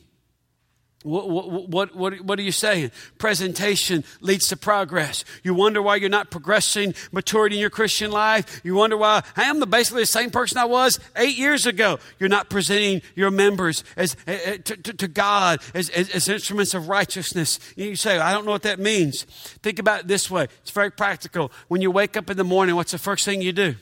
What, 1.02 1.30
what, 1.30 1.96
what, 1.96 2.20
what, 2.20 2.38
are 2.38 2.42
you 2.42 2.52
saying? 2.52 2.90
Presentation 3.16 4.04
leads 4.20 4.48
to 4.48 4.56
progress. 4.56 5.24
You 5.42 5.54
wonder 5.54 5.80
why 5.80 5.96
you're 5.96 6.10
not 6.10 6.30
progressing 6.30 6.94
maturity 7.10 7.56
in 7.56 7.60
your 7.60 7.70
Christian 7.70 8.10
life. 8.10 8.60
You 8.62 8.74
wonder 8.74 8.98
why 8.98 9.22
I 9.34 9.44
am 9.44 9.60
the, 9.60 9.66
basically 9.66 10.02
the 10.02 10.06
same 10.06 10.30
person 10.30 10.58
I 10.58 10.66
was 10.66 11.00
eight 11.16 11.38
years 11.38 11.64
ago. 11.64 11.98
You're 12.18 12.28
not 12.28 12.50
presenting 12.50 13.00
your 13.14 13.30
members 13.30 13.82
as, 13.96 14.14
as 14.26 14.58
to, 14.64 14.76
to, 14.76 14.92
to, 14.92 15.08
God 15.08 15.60
as, 15.72 15.88
as, 15.88 16.10
as 16.10 16.28
instruments 16.28 16.74
of 16.74 16.90
righteousness. 16.90 17.58
You 17.76 17.96
say, 17.96 18.18
I 18.18 18.32
don't 18.32 18.44
know 18.44 18.52
what 18.52 18.62
that 18.62 18.78
means. 18.78 19.22
Think 19.62 19.78
about 19.78 20.00
it 20.00 20.06
this 20.06 20.30
way. 20.30 20.48
It's 20.60 20.70
very 20.70 20.90
practical. 20.90 21.50
When 21.68 21.80
you 21.80 21.90
wake 21.90 22.18
up 22.18 22.28
in 22.28 22.36
the 22.36 22.44
morning, 22.44 22.76
what's 22.76 22.92
the 22.92 22.98
first 22.98 23.24
thing 23.24 23.40
you 23.40 23.54
do? 23.54 23.74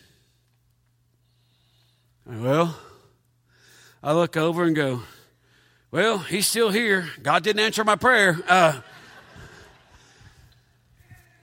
Well, 2.25 2.79
I 4.05 4.13
look 4.13 4.37
over 4.37 4.63
and 4.63 4.77
go, 4.77 5.03
well, 5.91 6.19
he's 6.19 6.47
still 6.47 6.71
here. 6.71 7.09
God 7.23 7.43
didn't 7.43 7.61
answer 7.61 7.83
my 7.83 7.97
prayer. 7.97 8.39
Uh, 8.47 8.81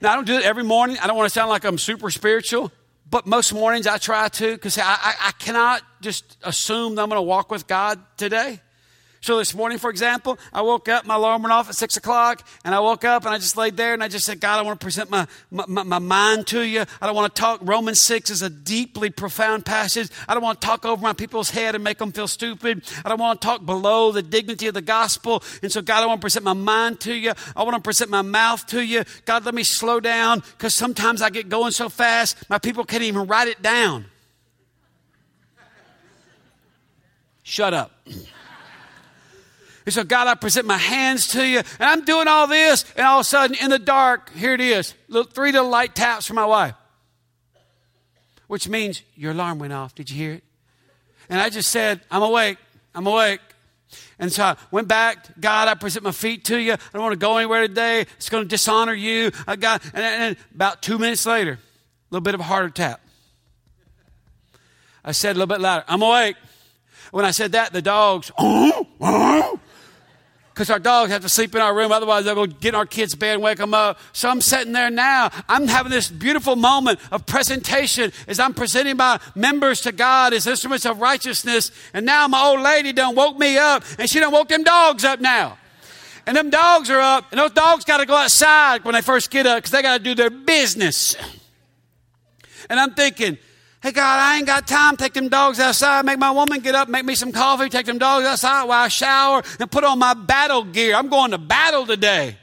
now, 0.00 0.12
I 0.12 0.14
don't 0.14 0.26
do 0.26 0.34
it 0.34 0.44
every 0.44 0.62
morning. 0.62 0.98
I 0.98 1.06
don't 1.06 1.16
want 1.16 1.26
to 1.26 1.32
sound 1.32 1.48
like 1.48 1.64
I'm 1.64 1.78
super 1.78 2.10
spiritual, 2.10 2.70
but 3.10 3.26
most 3.26 3.52
mornings 3.52 3.86
I 3.86 3.98
try 3.98 4.28
to 4.28 4.52
because 4.52 4.78
I, 4.78 4.84
I, 4.84 5.14
I, 5.20 5.32
cannot 5.32 5.82
just 6.00 6.36
assume 6.42 6.94
that 6.94 7.02
I'm 7.02 7.08
going 7.08 7.18
to 7.18 7.22
walk 7.22 7.50
with 7.50 7.66
God 7.66 7.98
today. 8.16 8.60
So 9.26 9.38
this 9.38 9.56
morning, 9.56 9.78
for 9.78 9.90
example, 9.90 10.38
I 10.52 10.62
woke 10.62 10.88
up, 10.88 11.04
my 11.04 11.16
alarm 11.16 11.42
went 11.42 11.52
off 11.52 11.68
at 11.68 11.74
six 11.74 11.96
o'clock, 11.96 12.46
and 12.64 12.72
I 12.72 12.78
woke 12.78 13.04
up 13.04 13.24
and 13.24 13.34
I 13.34 13.38
just 13.38 13.56
laid 13.56 13.76
there 13.76 13.92
and 13.92 14.00
I 14.00 14.06
just 14.06 14.24
said, 14.24 14.38
God, 14.38 14.60
I 14.60 14.62
want 14.62 14.78
to 14.78 14.84
present 14.84 15.10
my, 15.10 15.26
my, 15.50 15.82
my 15.82 15.98
mind 15.98 16.46
to 16.46 16.62
you. 16.62 16.84
I 17.00 17.06
don't 17.06 17.16
want 17.16 17.34
to 17.34 17.40
talk. 17.40 17.58
Romans 17.64 18.00
6 18.02 18.30
is 18.30 18.42
a 18.42 18.48
deeply 18.48 19.10
profound 19.10 19.66
passage. 19.66 20.10
I 20.28 20.34
don't 20.34 20.44
want 20.44 20.60
to 20.60 20.64
talk 20.64 20.84
over 20.84 21.02
my 21.02 21.12
people's 21.12 21.50
head 21.50 21.74
and 21.74 21.82
make 21.82 21.98
them 21.98 22.12
feel 22.12 22.28
stupid. 22.28 22.84
I 23.04 23.08
don't 23.08 23.18
want 23.18 23.40
to 23.40 23.44
talk 23.44 23.66
below 23.66 24.12
the 24.12 24.22
dignity 24.22 24.68
of 24.68 24.74
the 24.74 24.80
gospel. 24.80 25.42
And 25.60 25.72
so, 25.72 25.82
God, 25.82 26.04
I 26.04 26.06
want 26.06 26.20
to 26.20 26.24
present 26.24 26.44
my 26.44 26.52
mind 26.52 27.00
to 27.00 27.12
you. 27.12 27.32
I 27.56 27.64
want 27.64 27.74
to 27.74 27.82
present 27.82 28.12
my 28.12 28.22
mouth 28.22 28.64
to 28.68 28.80
you. 28.80 29.02
God, 29.24 29.44
let 29.44 29.56
me 29.56 29.64
slow 29.64 29.98
down 29.98 30.44
because 30.52 30.72
sometimes 30.72 31.20
I 31.20 31.30
get 31.30 31.48
going 31.48 31.72
so 31.72 31.88
fast, 31.88 32.48
my 32.48 32.58
people 32.58 32.84
can't 32.84 33.02
even 33.02 33.26
write 33.26 33.48
it 33.48 33.60
down. 33.60 34.04
Shut 37.42 37.74
up. 37.74 37.90
He 39.86 39.92
said, 39.92 40.08
God, 40.08 40.26
I 40.26 40.34
present 40.34 40.66
my 40.66 40.76
hands 40.76 41.28
to 41.28 41.46
you, 41.46 41.58
and 41.58 41.64
I'm 41.78 42.04
doing 42.04 42.26
all 42.26 42.48
this, 42.48 42.84
and 42.96 43.06
all 43.06 43.20
of 43.20 43.22
a 43.22 43.24
sudden, 43.24 43.56
in 43.62 43.70
the 43.70 43.78
dark, 43.78 44.34
here 44.34 44.52
it 44.52 44.60
is 44.60 44.94
little, 45.08 45.30
three 45.30 45.52
little 45.52 45.70
light 45.70 45.94
taps 45.94 46.26
from 46.26 46.34
my 46.34 46.44
wife, 46.44 46.74
which 48.48 48.68
means 48.68 49.02
your 49.14 49.30
alarm 49.30 49.60
went 49.60 49.72
off. 49.72 49.94
Did 49.94 50.10
you 50.10 50.16
hear 50.16 50.32
it? 50.32 50.44
And 51.28 51.40
I 51.40 51.50
just 51.50 51.70
said, 51.70 52.00
I'm 52.10 52.22
awake. 52.22 52.58
I'm 52.96 53.06
awake. 53.06 53.40
And 54.18 54.32
so 54.32 54.42
I 54.42 54.56
went 54.72 54.88
back, 54.88 55.38
God, 55.38 55.68
I 55.68 55.74
present 55.74 56.04
my 56.04 56.10
feet 56.10 56.44
to 56.46 56.58
you. 56.58 56.72
I 56.72 56.78
don't 56.92 57.02
want 57.02 57.12
to 57.12 57.18
go 57.18 57.36
anywhere 57.36 57.68
today. 57.68 58.00
It's 58.16 58.28
going 58.28 58.42
to 58.42 58.48
dishonor 58.48 58.92
you. 58.92 59.30
I 59.46 59.54
got, 59.54 59.84
and, 59.94 60.02
and 60.02 60.36
about 60.52 60.82
two 60.82 60.98
minutes 60.98 61.26
later, 61.26 61.52
a 61.52 61.58
little 62.10 62.24
bit 62.24 62.34
of 62.34 62.40
a 62.40 62.44
harder 62.44 62.70
tap. 62.70 63.00
I 65.04 65.12
said 65.12 65.36
a 65.36 65.38
little 65.38 65.46
bit 65.46 65.60
louder, 65.60 65.84
I'm 65.86 66.02
awake. 66.02 66.34
When 67.12 67.24
I 67.24 67.30
said 67.30 67.52
that, 67.52 67.72
the 67.72 67.82
dogs, 67.82 68.32
oh, 68.36 68.88
oh, 69.00 69.60
because 70.56 70.70
our 70.70 70.78
dogs 70.78 71.12
have 71.12 71.20
to 71.20 71.28
sleep 71.28 71.54
in 71.54 71.60
our 71.60 71.74
room. 71.76 71.92
Otherwise, 71.92 72.24
they'll 72.24 72.46
get 72.46 72.70
in 72.70 72.74
our 72.74 72.86
kids' 72.86 73.14
bed 73.14 73.34
and 73.34 73.42
wake 73.42 73.58
them 73.58 73.74
up. 73.74 73.98
So 74.14 74.30
I'm 74.30 74.40
sitting 74.40 74.72
there 74.72 74.88
now. 74.88 75.30
I'm 75.50 75.68
having 75.68 75.92
this 75.92 76.08
beautiful 76.08 76.56
moment 76.56 76.98
of 77.12 77.26
presentation 77.26 78.10
as 78.26 78.40
I'm 78.40 78.54
presenting 78.54 78.96
my 78.96 79.20
members 79.34 79.82
to 79.82 79.92
God 79.92 80.32
as 80.32 80.46
instruments 80.46 80.86
of 80.86 80.98
righteousness. 80.98 81.70
And 81.92 82.06
now 82.06 82.26
my 82.26 82.42
old 82.42 82.62
lady 82.62 82.94
done 82.94 83.14
woke 83.14 83.38
me 83.38 83.58
up 83.58 83.84
and 83.98 84.08
she 84.08 84.18
done 84.18 84.32
woke 84.32 84.48
them 84.48 84.62
dogs 84.62 85.04
up 85.04 85.20
now. 85.20 85.58
And 86.24 86.34
them 86.34 86.48
dogs 86.48 86.88
are 86.88 87.00
up 87.00 87.26
and 87.32 87.38
those 87.38 87.52
dogs 87.52 87.84
got 87.84 87.98
to 87.98 88.06
go 88.06 88.16
outside 88.16 88.82
when 88.82 88.94
they 88.94 89.02
first 89.02 89.30
get 89.30 89.46
up 89.46 89.58
because 89.58 89.72
they 89.72 89.82
got 89.82 89.98
to 89.98 90.02
do 90.02 90.14
their 90.14 90.30
business. 90.30 91.16
And 92.70 92.80
I'm 92.80 92.94
thinking, 92.94 93.36
Hey, 93.82 93.92
God, 93.92 94.20
I 94.20 94.38
ain't 94.38 94.46
got 94.46 94.66
time. 94.66 94.96
Take 94.96 95.12
them 95.12 95.28
dogs 95.28 95.60
outside. 95.60 96.04
Make 96.04 96.18
my 96.18 96.30
woman 96.30 96.60
get 96.60 96.74
up, 96.74 96.88
make 96.88 97.04
me 97.04 97.14
some 97.14 97.30
coffee, 97.30 97.68
take 97.68 97.86
them 97.86 97.98
dogs 97.98 98.26
outside 98.26 98.64
while 98.64 98.84
I 98.84 98.88
shower 98.88 99.42
and 99.60 99.70
put 99.70 99.84
on 99.84 99.98
my 99.98 100.14
battle 100.14 100.64
gear. 100.64 100.94
I'm 100.94 101.08
going 101.08 101.32
to 101.32 101.38
battle 101.38 101.86
today. 101.86 102.36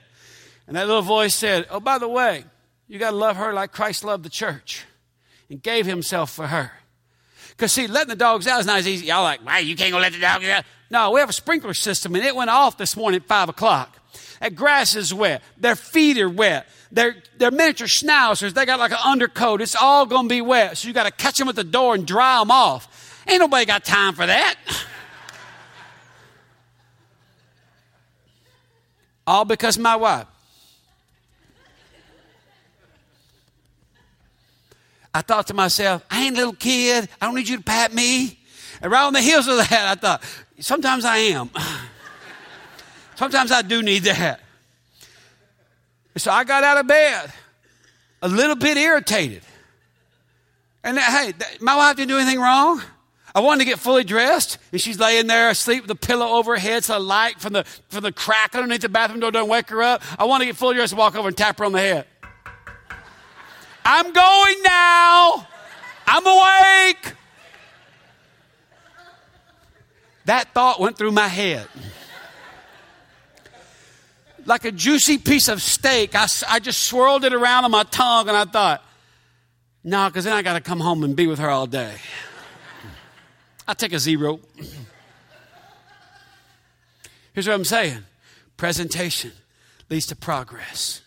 And 0.68 0.78
that 0.78 0.88
little 0.88 1.02
voice 1.02 1.36
said, 1.36 1.68
Oh, 1.70 1.80
by 1.80 1.98
the 1.98 2.08
way, 2.08 2.46
you 2.88 3.00
got 3.00 3.12
to 3.12 3.18
love 3.18 3.38
her 3.38 3.54
like 3.54 3.72
Christ 3.72 4.04
loved 4.04 4.24
the 4.24 4.30
church 4.30 4.86
and 5.50 5.62
gave 5.62 5.86
himself 5.86 6.32
for 6.32 6.48
her. 6.48 6.72
Because, 7.50 7.72
see, 7.72 7.88
letting 7.88 8.10
the 8.10 8.16
dogs 8.16 8.48
out 8.48 8.60
is 8.60 8.66
not 8.66 8.80
as 8.80 8.88
easy. 8.88 9.08
Y'all 9.08 9.24
like, 9.24 9.46
Why, 9.46 9.60
you 9.60 9.76
can't 9.76 9.92
go 9.92 10.00
let 10.00 10.14
the 10.14 10.20
dogs 10.20 10.46
out? 10.46 10.64
No, 10.90 11.12
we 11.12 11.20
have 11.20 11.30
a 11.30 11.34
sprinkler 11.34 11.74
system, 11.74 12.14
and 12.16 12.24
it 12.24 12.36
went 12.36 12.52
off 12.52 12.78
this 12.78 12.96
morning 12.96 13.20
at 13.20 13.28
5 13.28 13.50
o'clock. 13.50 13.98
That 14.40 14.56
grass 14.56 14.96
is 14.96 15.14
wet. 15.14 15.42
Their 15.58 15.76
feet 15.76 16.20
are 16.20 16.30
wet. 16.30 16.68
They're, 16.94 17.16
they're 17.40 17.50
miniature 17.50 17.88
schnauzers. 17.88 18.54
They 18.54 18.68
got 18.68 18.78
like 18.78 18.92
an 18.92 19.00
undercoat. 19.04 19.62
It's 19.62 19.76
all 19.76 20.06
going 20.06 20.26
to 20.26 20.30
be 20.30 20.42
wet. 20.42 20.78
So 20.78 20.88
you 20.88 20.94
got 20.94 21.06
to 21.06 21.12
catch 21.12 21.38
them 21.38 21.50
at 21.50 21.56
the 21.56 21.64
door 21.64 21.96
and 21.96 22.06
dry 22.06 22.38
them 22.38 22.52
off. 22.52 23.24
Ain't 23.28 23.40
nobody 23.40 23.66
got 23.66 23.84
time 23.84 24.14
for 24.14 24.28
that. 24.28 24.56
all 29.28 29.44
because 29.44 29.80
my 29.80 29.96
wife. 29.96 30.28
I 35.16 35.22
thought 35.22 35.48
to 35.48 35.56
myself, 35.56 36.06
I 36.12 36.26
ain't 36.26 36.36
a 36.36 36.38
little 36.38 36.54
kid. 36.54 37.10
I 37.20 37.26
don't 37.26 37.34
need 37.34 37.48
you 37.48 37.58
to 37.58 37.64
pat 37.64 37.92
me. 37.92 38.40
And 38.84 38.92
right 38.92 39.04
on 39.04 39.14
the 39.14 39.22
heels 39.22 39.48
of 39.48 39.58
that, 39.58 39.72
I 39.72 39.96
thought, 39.96 40.24
sometimes 40.60 41.06
I 41.06 41.18
am. 41.18 41.50
sometimes 43.16 43.52
I 43.52 43.64
do 43.64 43.82
need 43.82 44.04
that. 44.04 44.43
So 46.18 46.32
I 46.32 46.44
got 46.44 46.64
out 46.64 46.78
of 46.78 46.88
bed 46.88 47.32
a 48.22 48.28
little 48.28 48.56
bit 48.56 48.78
irritated. 48.78 49.42
And 50.84 50.98
hey, 50.98 51.34
my 51.60 51.76
wife 51.76 51.96
didn't 51.96 52.10
do 52.10 52.18
anything 52.18 52.40
wrong. 52.40 52.82
I 53.36 53.40
wanted 53.40 53.60
to 53.60 53.66
get 53.66 53.80
fully 53.80 54.04
dressed, 54.04 54.60
and 54.72 54.80
she's 54.80 55.00
laying 55.00 55.26
there 55.26 55.50
asleep 55.50 55.84
with 55.84 55.92
a 55.92 55.96
pillow 55.96 56.28
over 56.28 56.54
her 56.54 56.60
head 56.60 56.84
so 56.84 56.94
the 56.94 57.00
light 57.00 57.40
from 57.40 57.54
the, 57.54 57.64
from 57.90 58.04
the 58.04 58.12
crack 58.12 58.54
underneath 58.54 58.82
the 58.82 58.90
bathroom 58.90 59.22
door 59.22 59.32
doesn't 59.32 59.50
wake 59.50 59.70
her 59.70 59.82
up. 59.82 60.04
I 60.20 60.26
want 60.26 60.42
to 60.42 60.46
get 60.46 60.56
fully 60.56 60.76
dressed 60.76 60.94
and 60.94 61.00
walk 61.00 61.16
over 61.16 61.30
and 61.30 61.36
tap 61.36 61.58
her 61.58 61.66
on 61.66 61.72
the 61.72 61.80
head. 61.80 62.06
I'm 63.84 64.14
going 64.14 64.56
now. 64.64 65.48
I'm 66.06 66.26
awake. 66.28 67.14
That 70.26 70.54
thought 70.54 70.80
went 70.80 70.98
through 70.98 71.12
my 71.12 71.28
head 71.28 71.68
like 74.46 74.66
a 74.66 74.72
juicy 74.72 75.18
piece 75.18 75.48
of 75.48 75.62
steak. 75.62 76.16
I, 76.16 76.28
I 76.48 76.60
just 76.60 76.84
swirled 76.84 77.26
it 77.26 77.34
around 77.34 77.66
on 77.66 77.72
my 77.72 77.84
tongue 77.84 78.28
and 78.28 78.38
I 78.38 78.46
thought, 78.46 78.84
no, 79.84 79.98
nah, 79.98 80.10
because 80.10 80.26
then 80.26 80.34
I 80.34 80.42
got 80.42 80.54
to 80.54 80.62
come 80.62 80.80
home 80.80 81.04
and 81.04 81.16
be 81.16 81.28
with 81.28 81.40
her 81.40 81.50
all 81.50 81.68
day. 81.68 81.96
I 83.68 83.74
take 83.74 83.94
a 83.94 84.00
zero. 84.00 84.40
Here's 87.34 87.48
what 87.48 87.54
I'm 87.54 87.66
saying 87.66 88.04
presentation 88.58 89.32
leads 89.90 90.06
to 90.08 90.16
progress 90.16 91.02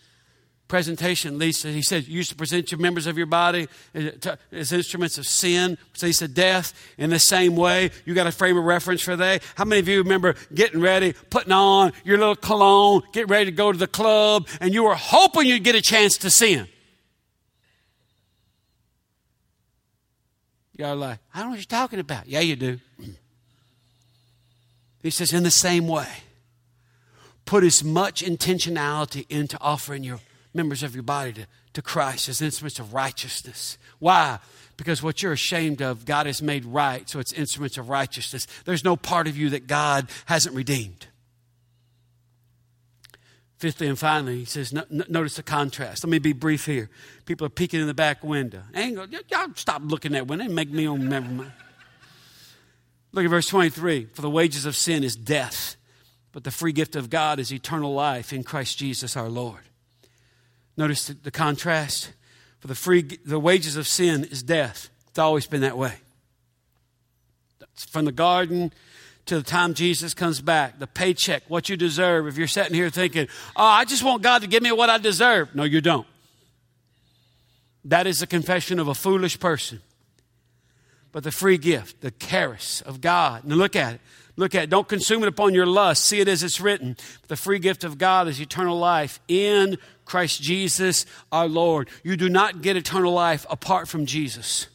presentation 0.68 1.38
to, 1.38 1.72
he 1.72 1.82
said, 1.82 2.06
you 2.06 2.16
used 2.16 2.30
to 2.30 2.36
present 2.36 2.72
your 2.72 2.80
members 2.80 3.06
of 3.06 3.16
your 3.16 3.26
body 3.26 3.68
uh, 3.94 4.36
as 4.50 4.72
instruments 4.72 5.16
of 5.16 5.26
sin. 5.26 5.78
So 5.94 6.06
he 6.06 6.12
said, 6.12 6.34
death 6.34 6.74
in 6.98 7.10
the 7.10 7.18
same 7.18 7.56
way. 7.56 7.90
You 8.04 8.14
got 8.14 8.26
a 8.26 8.32
frame 8.32 8.56
of 8.56 8.64
reference 8.64 9.02
for 9.02 9.16
that. 9.16 9.42
How 9.54 9.64
many 9.64 9.80
of 9.80 9.88
you 9.88 9.98
remember 9.98 10.34
getting 10.52 10.80
ready, 10.80 11.14
putting 11.30 11.52
on 11.52 11.92
your 12.04 12.18
little 12.18 12.36
cologne, 12.36 13.02
getting 13.12 13.30
ready 13.30 13.46
to 13.46 13.52
go 13.52 13.70
to 13.70 13.78
the 13.78 13.86
club, 13.86 14.48
and 14.60 14.74
you 14.74 14.84
were 14.84 14.96
hoping 14.96 15.46
you'd 15.46 15.64
get 15.64 15.74
a 15.74 15.82
chance 15.82 16.18
to 16.18 16.30
sin? 16.30 16.66
Y'all 20.76 20.96
like, 20.96 21.18
I 21.32 21.38
don't 21.38 21.46
know 21.46 21.50
what 21.52 21.58
you're 21.58 21.64
talking 21.64 22.00
about. 22.00 22.28
Yeah, 22.28 22.40
you 22.40 22.56
do. 22.56 22.80
He 25.02 25.10
says, 25.10 25.32
in 25.32 25.42
the 25.42 25.50
same 25.50 25.86
way, 25.86 26.08
put 27.44 27.62
as 27.62 27.84
much 27.84 28.22
intentionality 28.24 29.24
into 29.30 29.56
offering 29.60 30.02
your 30.02 30.18
members 30.56 30.82
of 30.82 30.94
your 30.94 31.02
body 31.02 31.32
to, 31.34 31.46
to 31.74 31.82
Christ 31.82 32.28
as 32.28 32.42
instruments 32.42 32.78
of 32.78 32.94
righteousness. 32.94 33.78
Why? 33.98 34.38
Because 34.76 35.02
what 35.02 35.22
you're 35.22 35.32
ashamed 35.32 35.80
of, 35.82 36.04
God 36.04 36.26
has 36.26 36.42
made 36.42 36.64
right, 36.64 37.08
so 37.08 37.18
it's 37.18 37.32
instruments 37.32 37.78
of 37.78 37.88
righteousness. 37.88 38.46
There's 38.64 38.84
no 38.84 38.96
part 38.96 39.28
of 39.28 39.36
you 39.36 39.50
that 39.50 39.66
God 39.66 40.08
hasn't 40.26 40.54
redeemed. 40.54 41.06
Fifthly 43.58 43.86
and 43.86 43.98
finally, 43.98 44.40
he 44.40 44.44
says, 44.44 44.72
no, 44.72 44.84
no, 44.90 45.04
notice 45.08 45.36
the 45.36 45.42
contrast. 45.42 46.04
Let 46.04 46.10
me 46.10 46.18
be 46.18 46.34
brief 46.34 46.66
here. 46.66 46.90
People 47.24 47.46
are 47.46 47.50
peeking 47.50 47.80
in 47.80 47.86
the 47.86 47.94
back 47.94 48.22
window. 48.22 48.62
Y'all 48.74 49.48
stop 49.54 49.80
looking 49.84 50.14
at 50.14 50.26
window 50.26 50.44
and 50.44 50.54
make 50.54 50.70
me 50.70 50.86
on, 50.86 51.08
never 51.08 51.28
mind. 51.28 51.52
Look 53.12 53.24
at 53.24 53.30
verse 53.30 53.48
23. 53.48 54.08
For 54.12 54.20
the 54.20 54.28
wages 54.28 54.66
of 54.66 54.76
sin 54.76 55.02
is 55.02 55.16
death, 55.16 55.76
but 56.32 56.44
the 56.44 56.50
free 56.50 56.72
gift 56.72 56.96
of 56.96 57.08
God 57.08 57.38
is 57.38 57.50
eternal 57.50 57.94
life 57.94 58.30
in 58.30 58.44
Christ 58.44 58.76
Jesus 58.76 59.16
our 59.16 59.30
Lord. 59.30 59.60
Notice 60.76 61.06
the, 61.06 61.14
the 61.14 61.30
contrast. 61.30 62.12
For 62.60 62.68
the 62.68 62.74
free, 62.74 63.02
the 63.02 63.38
wages 63.38 63.76
of 63.76 63.86
sin 63.86 64.24
is 64.24 64.42
death. 64.42 64.88
It's 65.08 65.18
always 65.18 65.46
been 65.46 65.60
that 65.62 65.78
way. 65.78 65.94
From 67.74 68.04
the 68.04 68.12
garden 68.12 68.72
to 69.26 69.36
the 69.36 69.42
time 69.42 69.74
Jesus 69.74 70.14
comes 70.14 70.40
back, 70.40 70.78
the 70.78 70.86
paycheck, 70.86 71.42
what 71.48 71.68
you 71.68 71.76
deserve. 71.76 72.26
If 72.26 72.38
you're 72.38 72.46
sitting 72.46 72.74
here 72.74 72.90
thinking, 72.90 73.28
oh, 73.56 73.64
I 73.64 73.84
just 73.84 74.02
want 74.02 74.22
God 74.22 74.42
to 74.42 74.48
give 74.48 74.62
me 74.62 74.72
what 74.72 74.88
I 74.88 74.98
deserve. 74.98 75.54
No, 75.54 75.64
you 75.64 75.80
don't. 75.80 76.06
That 77.84 78.06
is 78.06 78.22
a 78.22 78.26
confession 78.26 78.78
of 78.78 78.88
a 78.88 78.94
foolish 78.94 79.38
person. 79.38 79.80
But 81.12 81.24
the 81.24 81.32
free 81.32 81.56
gift, 81.56 82.00
the 82.00 82.10
charis 82.10 82.82
of 82.82 83.00
God. 83.00 83.44
Now 83.44 83.54
look 83.54 83.76
at 83.76 83.94
it. 83.94 84.00
Look 84.36 84.54
at 84.54 84.64
it. 84.64 84.70
Don't 84.70 84.86
consume 84.86 85.22
it 85.22 85.28
upon 85.28 85.54
your 85.54 85.66
lust. 85.66 86.04
See 86.04 86.20
it 86.20 86.28
as 86.28 86.42
it's 86.42 86.60
written. 86.60 86.96
The 87.28 87.36
free 87.36 87.58
gift 87.58 87.84
of 87.84 87.96
God 87.96 88.28
is 88.28 88.40
eternal 88.40 88.78
life 88.78 89.18
in 89.28 89.78
Christ 90.06 90.40
Jesus 90.40 91.04
our 91.30 91.46
Lord. 91.46 91.90
You 92.02 92.16
do 92.16 92.30
not 92.30 92.62
get 92.62 92.76
eternal 92.76 93.12
life 93.12 93.44
apart 93.50 93.88
from 93.88 94.06
Jesus. 94.06 94.68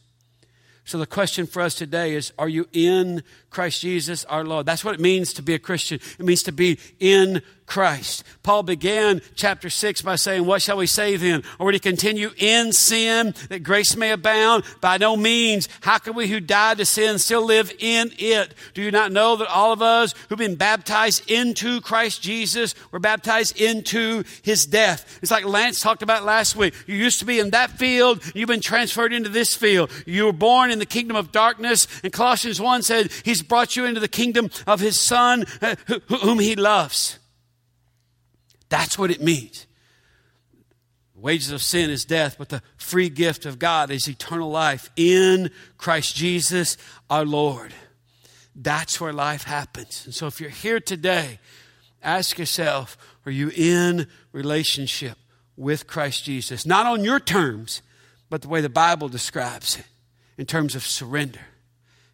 So 0.84 0.98
the 0.98 1.06
question 1.06 1.46
for 1.46 1.62
us 1.62 1.74
today 1.74 2.14
is 2.14 2.32
Are 2.38 2.48
you 2.48 2.68
in 2.72 3.24
Christ 3.52 3.80
Jesus 3.80 4.24
our 4.26 4.44
Lord? 4.44 4.66
That's 4.66 4.84
what 4.84 4.94
it 4.94 5.00
means 5.00 5.32
to 5.34 5.42
be 5.42 5.54
a 5.54 5.58
Christian. 5.58 6.00
It 6.18 6.24
means 6.24 6.42
to 6.44 6.52
be 6.52 6.78
in 6.98 7.42
Christ. 7.72 8.24
Paul 8.42 8.64
began 8.64 9.22
chapter 9.34 9.70
6 9.70 10.02
by 10.02 10.16
saying, 10.16 10.44
What 10.44 10.60
shall 10.60 10.76
we 10.76 10.86
say 10.86 11.16
then? 11.16 11.42
Or 11.58 11.64
would 11.64 11.74
he 11.74 11.80
continue 11.80 12.30
in 12.36 12.72
sin 12.72 13.34
that 13.48 13.62
grace 13.62 13.96
may 13.96 14.10
abound? 14.10 14.64
By 14.82 14.98
no 14.98 15.16
means. 15.16 15.70
How 15.80 15.96
can 15.96 16.14
we 16.14 16.28
who 16.28 16.38
died 16.38 16.76
to 16.78 16.84
sin 16.84 17.18
still 17.18 17.46
live 17.46 17.72
in 17.78 18.12
it? 18.18 18.54
Do 18.74 18.82
you 18.82 18.90
not 18.90 19.10
know 19.10 19.36
that 19.36 19.48
all 19.48 19.72
of 19.72 19.80
us 19.80 20.14
who've 20.28 20.38
been 20.38 20.56
baptized 20.56 21.30
into 21.30 21.80
Christ 21.80 22.20
Jesus 22.20 22.74
were 22.90 22.98
baptized 22.98 23.58
into 23.58 24.24
his 24.42 24.66
death? 24.66 25.18
It's 25.22 25.30
like 25.30 25.46
Lance 25.46 25.80
talked 25.80 26.02
about 26.02 26.24
last 26.24 26.54
week. 26.54 26.74
You 26.86 26.96
used 26.96 27.20
to 27.20 27.24
be 27.24 27.40
in 27.40 27.50
that 27.50 27.70
field, 27.70 28.22
you've 28.34 28.48
been 28.48 28.60
transferred 28.60 29.14
into 29.14 29.30
this 29.30 29.54
field. 29.54 29.90
You 30.04 30.26
were 30.26 30.32
born 30.34 30.70
in 30.70 30.78
the 30.78 30.84
kingdom 30.84 31.16
of 31.16 31.32
darkness, 31.32 31.86
and 32.02 32.12
Colossians 32.12 32.60
1 32.60 32.82
said, 32.82 33.10
Brought 33.42 33.76
you 33.76 33.84
into 33.84 34.00
the 34.00 34.08
kingdom 34.08 34.50
of 34.66 34.80
his 34.80 34.98
Son, 34.98 35.44
uh, 35.60 35.76
whom 36.08 36.38
he 36.38 36.56
loves. 36.56 37.18
That's 38.68 38.98
what 38.98 39.10
it 39.10 39.20
means. 39.20 39.66
The 41.14 41.20
wages 41.20 41.50
of 41.50 41.62
sin 41.62 41.90
is 41.90 42.04
death, 42.04 42.36
but 42.38 42.48
the 42.48 42.62
free 42.76 43.10
gift 43.10 43.44
of 43.44 43.58
God 43.58 43.90
is 43.90 44.08
eternal 44.08 44.50
life 44.50 44.90
in 44.96 45.50
Christ 45.76 46.16
Jesus 46.16 46.78
our 47.10 47.26
Lord. 47.26 47.74
That's 48.54 49.00
where 49.00 49.12
life 49.12 49.44
happens. 49.44 50.04
And 50.04 50.14
so 50.14 50.26
if 50.26 50.40
you're 50.40 50.50
here 50.50 50.80
today, 50.80 51.38
ask 52.02 52.38
yourself 52.38 52.96
are 53.24 53.30
you 53.30 53.50
in 53.54 54.08
relationship 54.32 55.16
with 55.56 55.86
Christ 55.86 56.24
Jesus? 56.24 56.66
Not 56.66 56.86
on 56.86 57.04
your 57.04 57.20
terms, 57.20 57.82
but 58.28 58.42
the 58.42 58.48
way 58.48 58.60
the 58.60 58.68
Bible 58.68 59.08
describes 59.08 59.76
it 59.78 59.84
in 60.36 60.46
terms 60.46 60.74
of 60.74 60.82
surrender. 60.82 61.40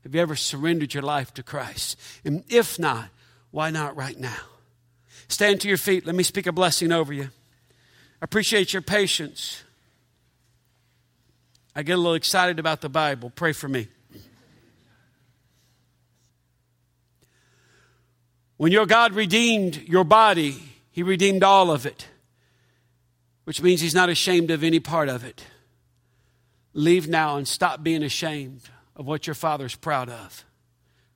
Have 0.08 0.14
you 0.14 0.22
ever 0.22 0.36
surrendered 0.36 0.94
your 0.94 1.02
life 1.02 1.34
to 1.34 1.42
Christ? 1.42 2.00
And 2.24 2.42
if 2.48 2.78
not, 2.78 3.10
why 3.50 3.68
not 3.68 3.94
right 3.94 4.18
now? 4.18 4.38
Stand 5.28 5.60
to 5.60 5.68
your 5.68 5.76
feet. 5.76 6.06
Let 6.06 6.14
me 6.14 6.22
speak 6.22 6.46
a 6.46 6.52
blessing 6.52 6.92
over 6.92 7.12
you. 7.12 7.24
I 7.24 8.22
appreciate 8.22 8.72
your 8.72 8.80
patience. 8.80 9.62
I 11.76 11.82
get 11.82 11.92
a 11.92 11.96
little 11.98 12.14
excited 12.14 12.58
about 12.58 12.80
the 12.80 12.88
Bible. 12.88 13.28
Pray 13.28 13.52
for 13.52 13.68
me. 13.68 13.88
When 18.56 18.72
your 18.72 18.86
God 18.86 19.12
redeemed 19.12 19.76
your 19.76 20.04
body, 20.04 20.56
He 20.90 21.02
redeemed 21.02 21.44
all 21.44 21.70
of 21.70 21.84
it, 21.84 22.08
which 23.44 23.60
means 23.60 23.82
He's 23.82 23.94
not 23.94 24.08
ashamed 24.08 24.50
of 24.50 24.64
any 24.64 24.80
part 24.80 25.10
of 25.10 25.22
it. 25.22 25.44
Leave 26.72 27.08
now 27.08 27.36
and 27.36 27.46
stop 27.46 27.82
being 27.82 28.02
ashamed 28.02 28.62
of 28.98 29.06
what 29.06 29.26
your 29.26 29.34
Father's 29.34 29.76
proud 29.76 30.10
of, 30.10 30.44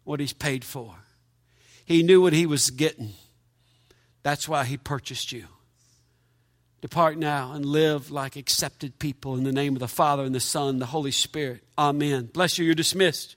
what 0.04 0.20
He's 0.20 0.32
paid 0.32 0.64
for. 0.64 0.94
He 1.84 2.02
knew 2.02 2.22
what 2.22 2.32
He 2.32 2.46
was 2.46 2.70
getting. 2.70 3.12
That's 4.22 4.48
why 4.48 4.64
he 4.64 4.76
purchased 4.76 5.32
you. 5.32 5.46
Depart 6.80 7.16
now 7.16 7.52
and 7.52 7.64
live 7.64 8.10
like 8.10 8.36
accepted 8.36 8.98
people 8.98 9.36
in 9.36 9.44
the 9.44 9.52
name 9.52 9.74
of 9.74 9.80
the 9.80 9.88
Father 9.88 10.24
and 10.24 10.34
the 10.34 10.40
Son, 10.40 10.68
and 10.68 10.80
the 10.80 10.86
Holy 10.86 11.12
Spirit. 11.12 11.62
Amen. 11.78 12.28
Bless 12.32 12.58
you. 12.58 12.64
You're 12.64 12.74
dismissed. 12.74 13.36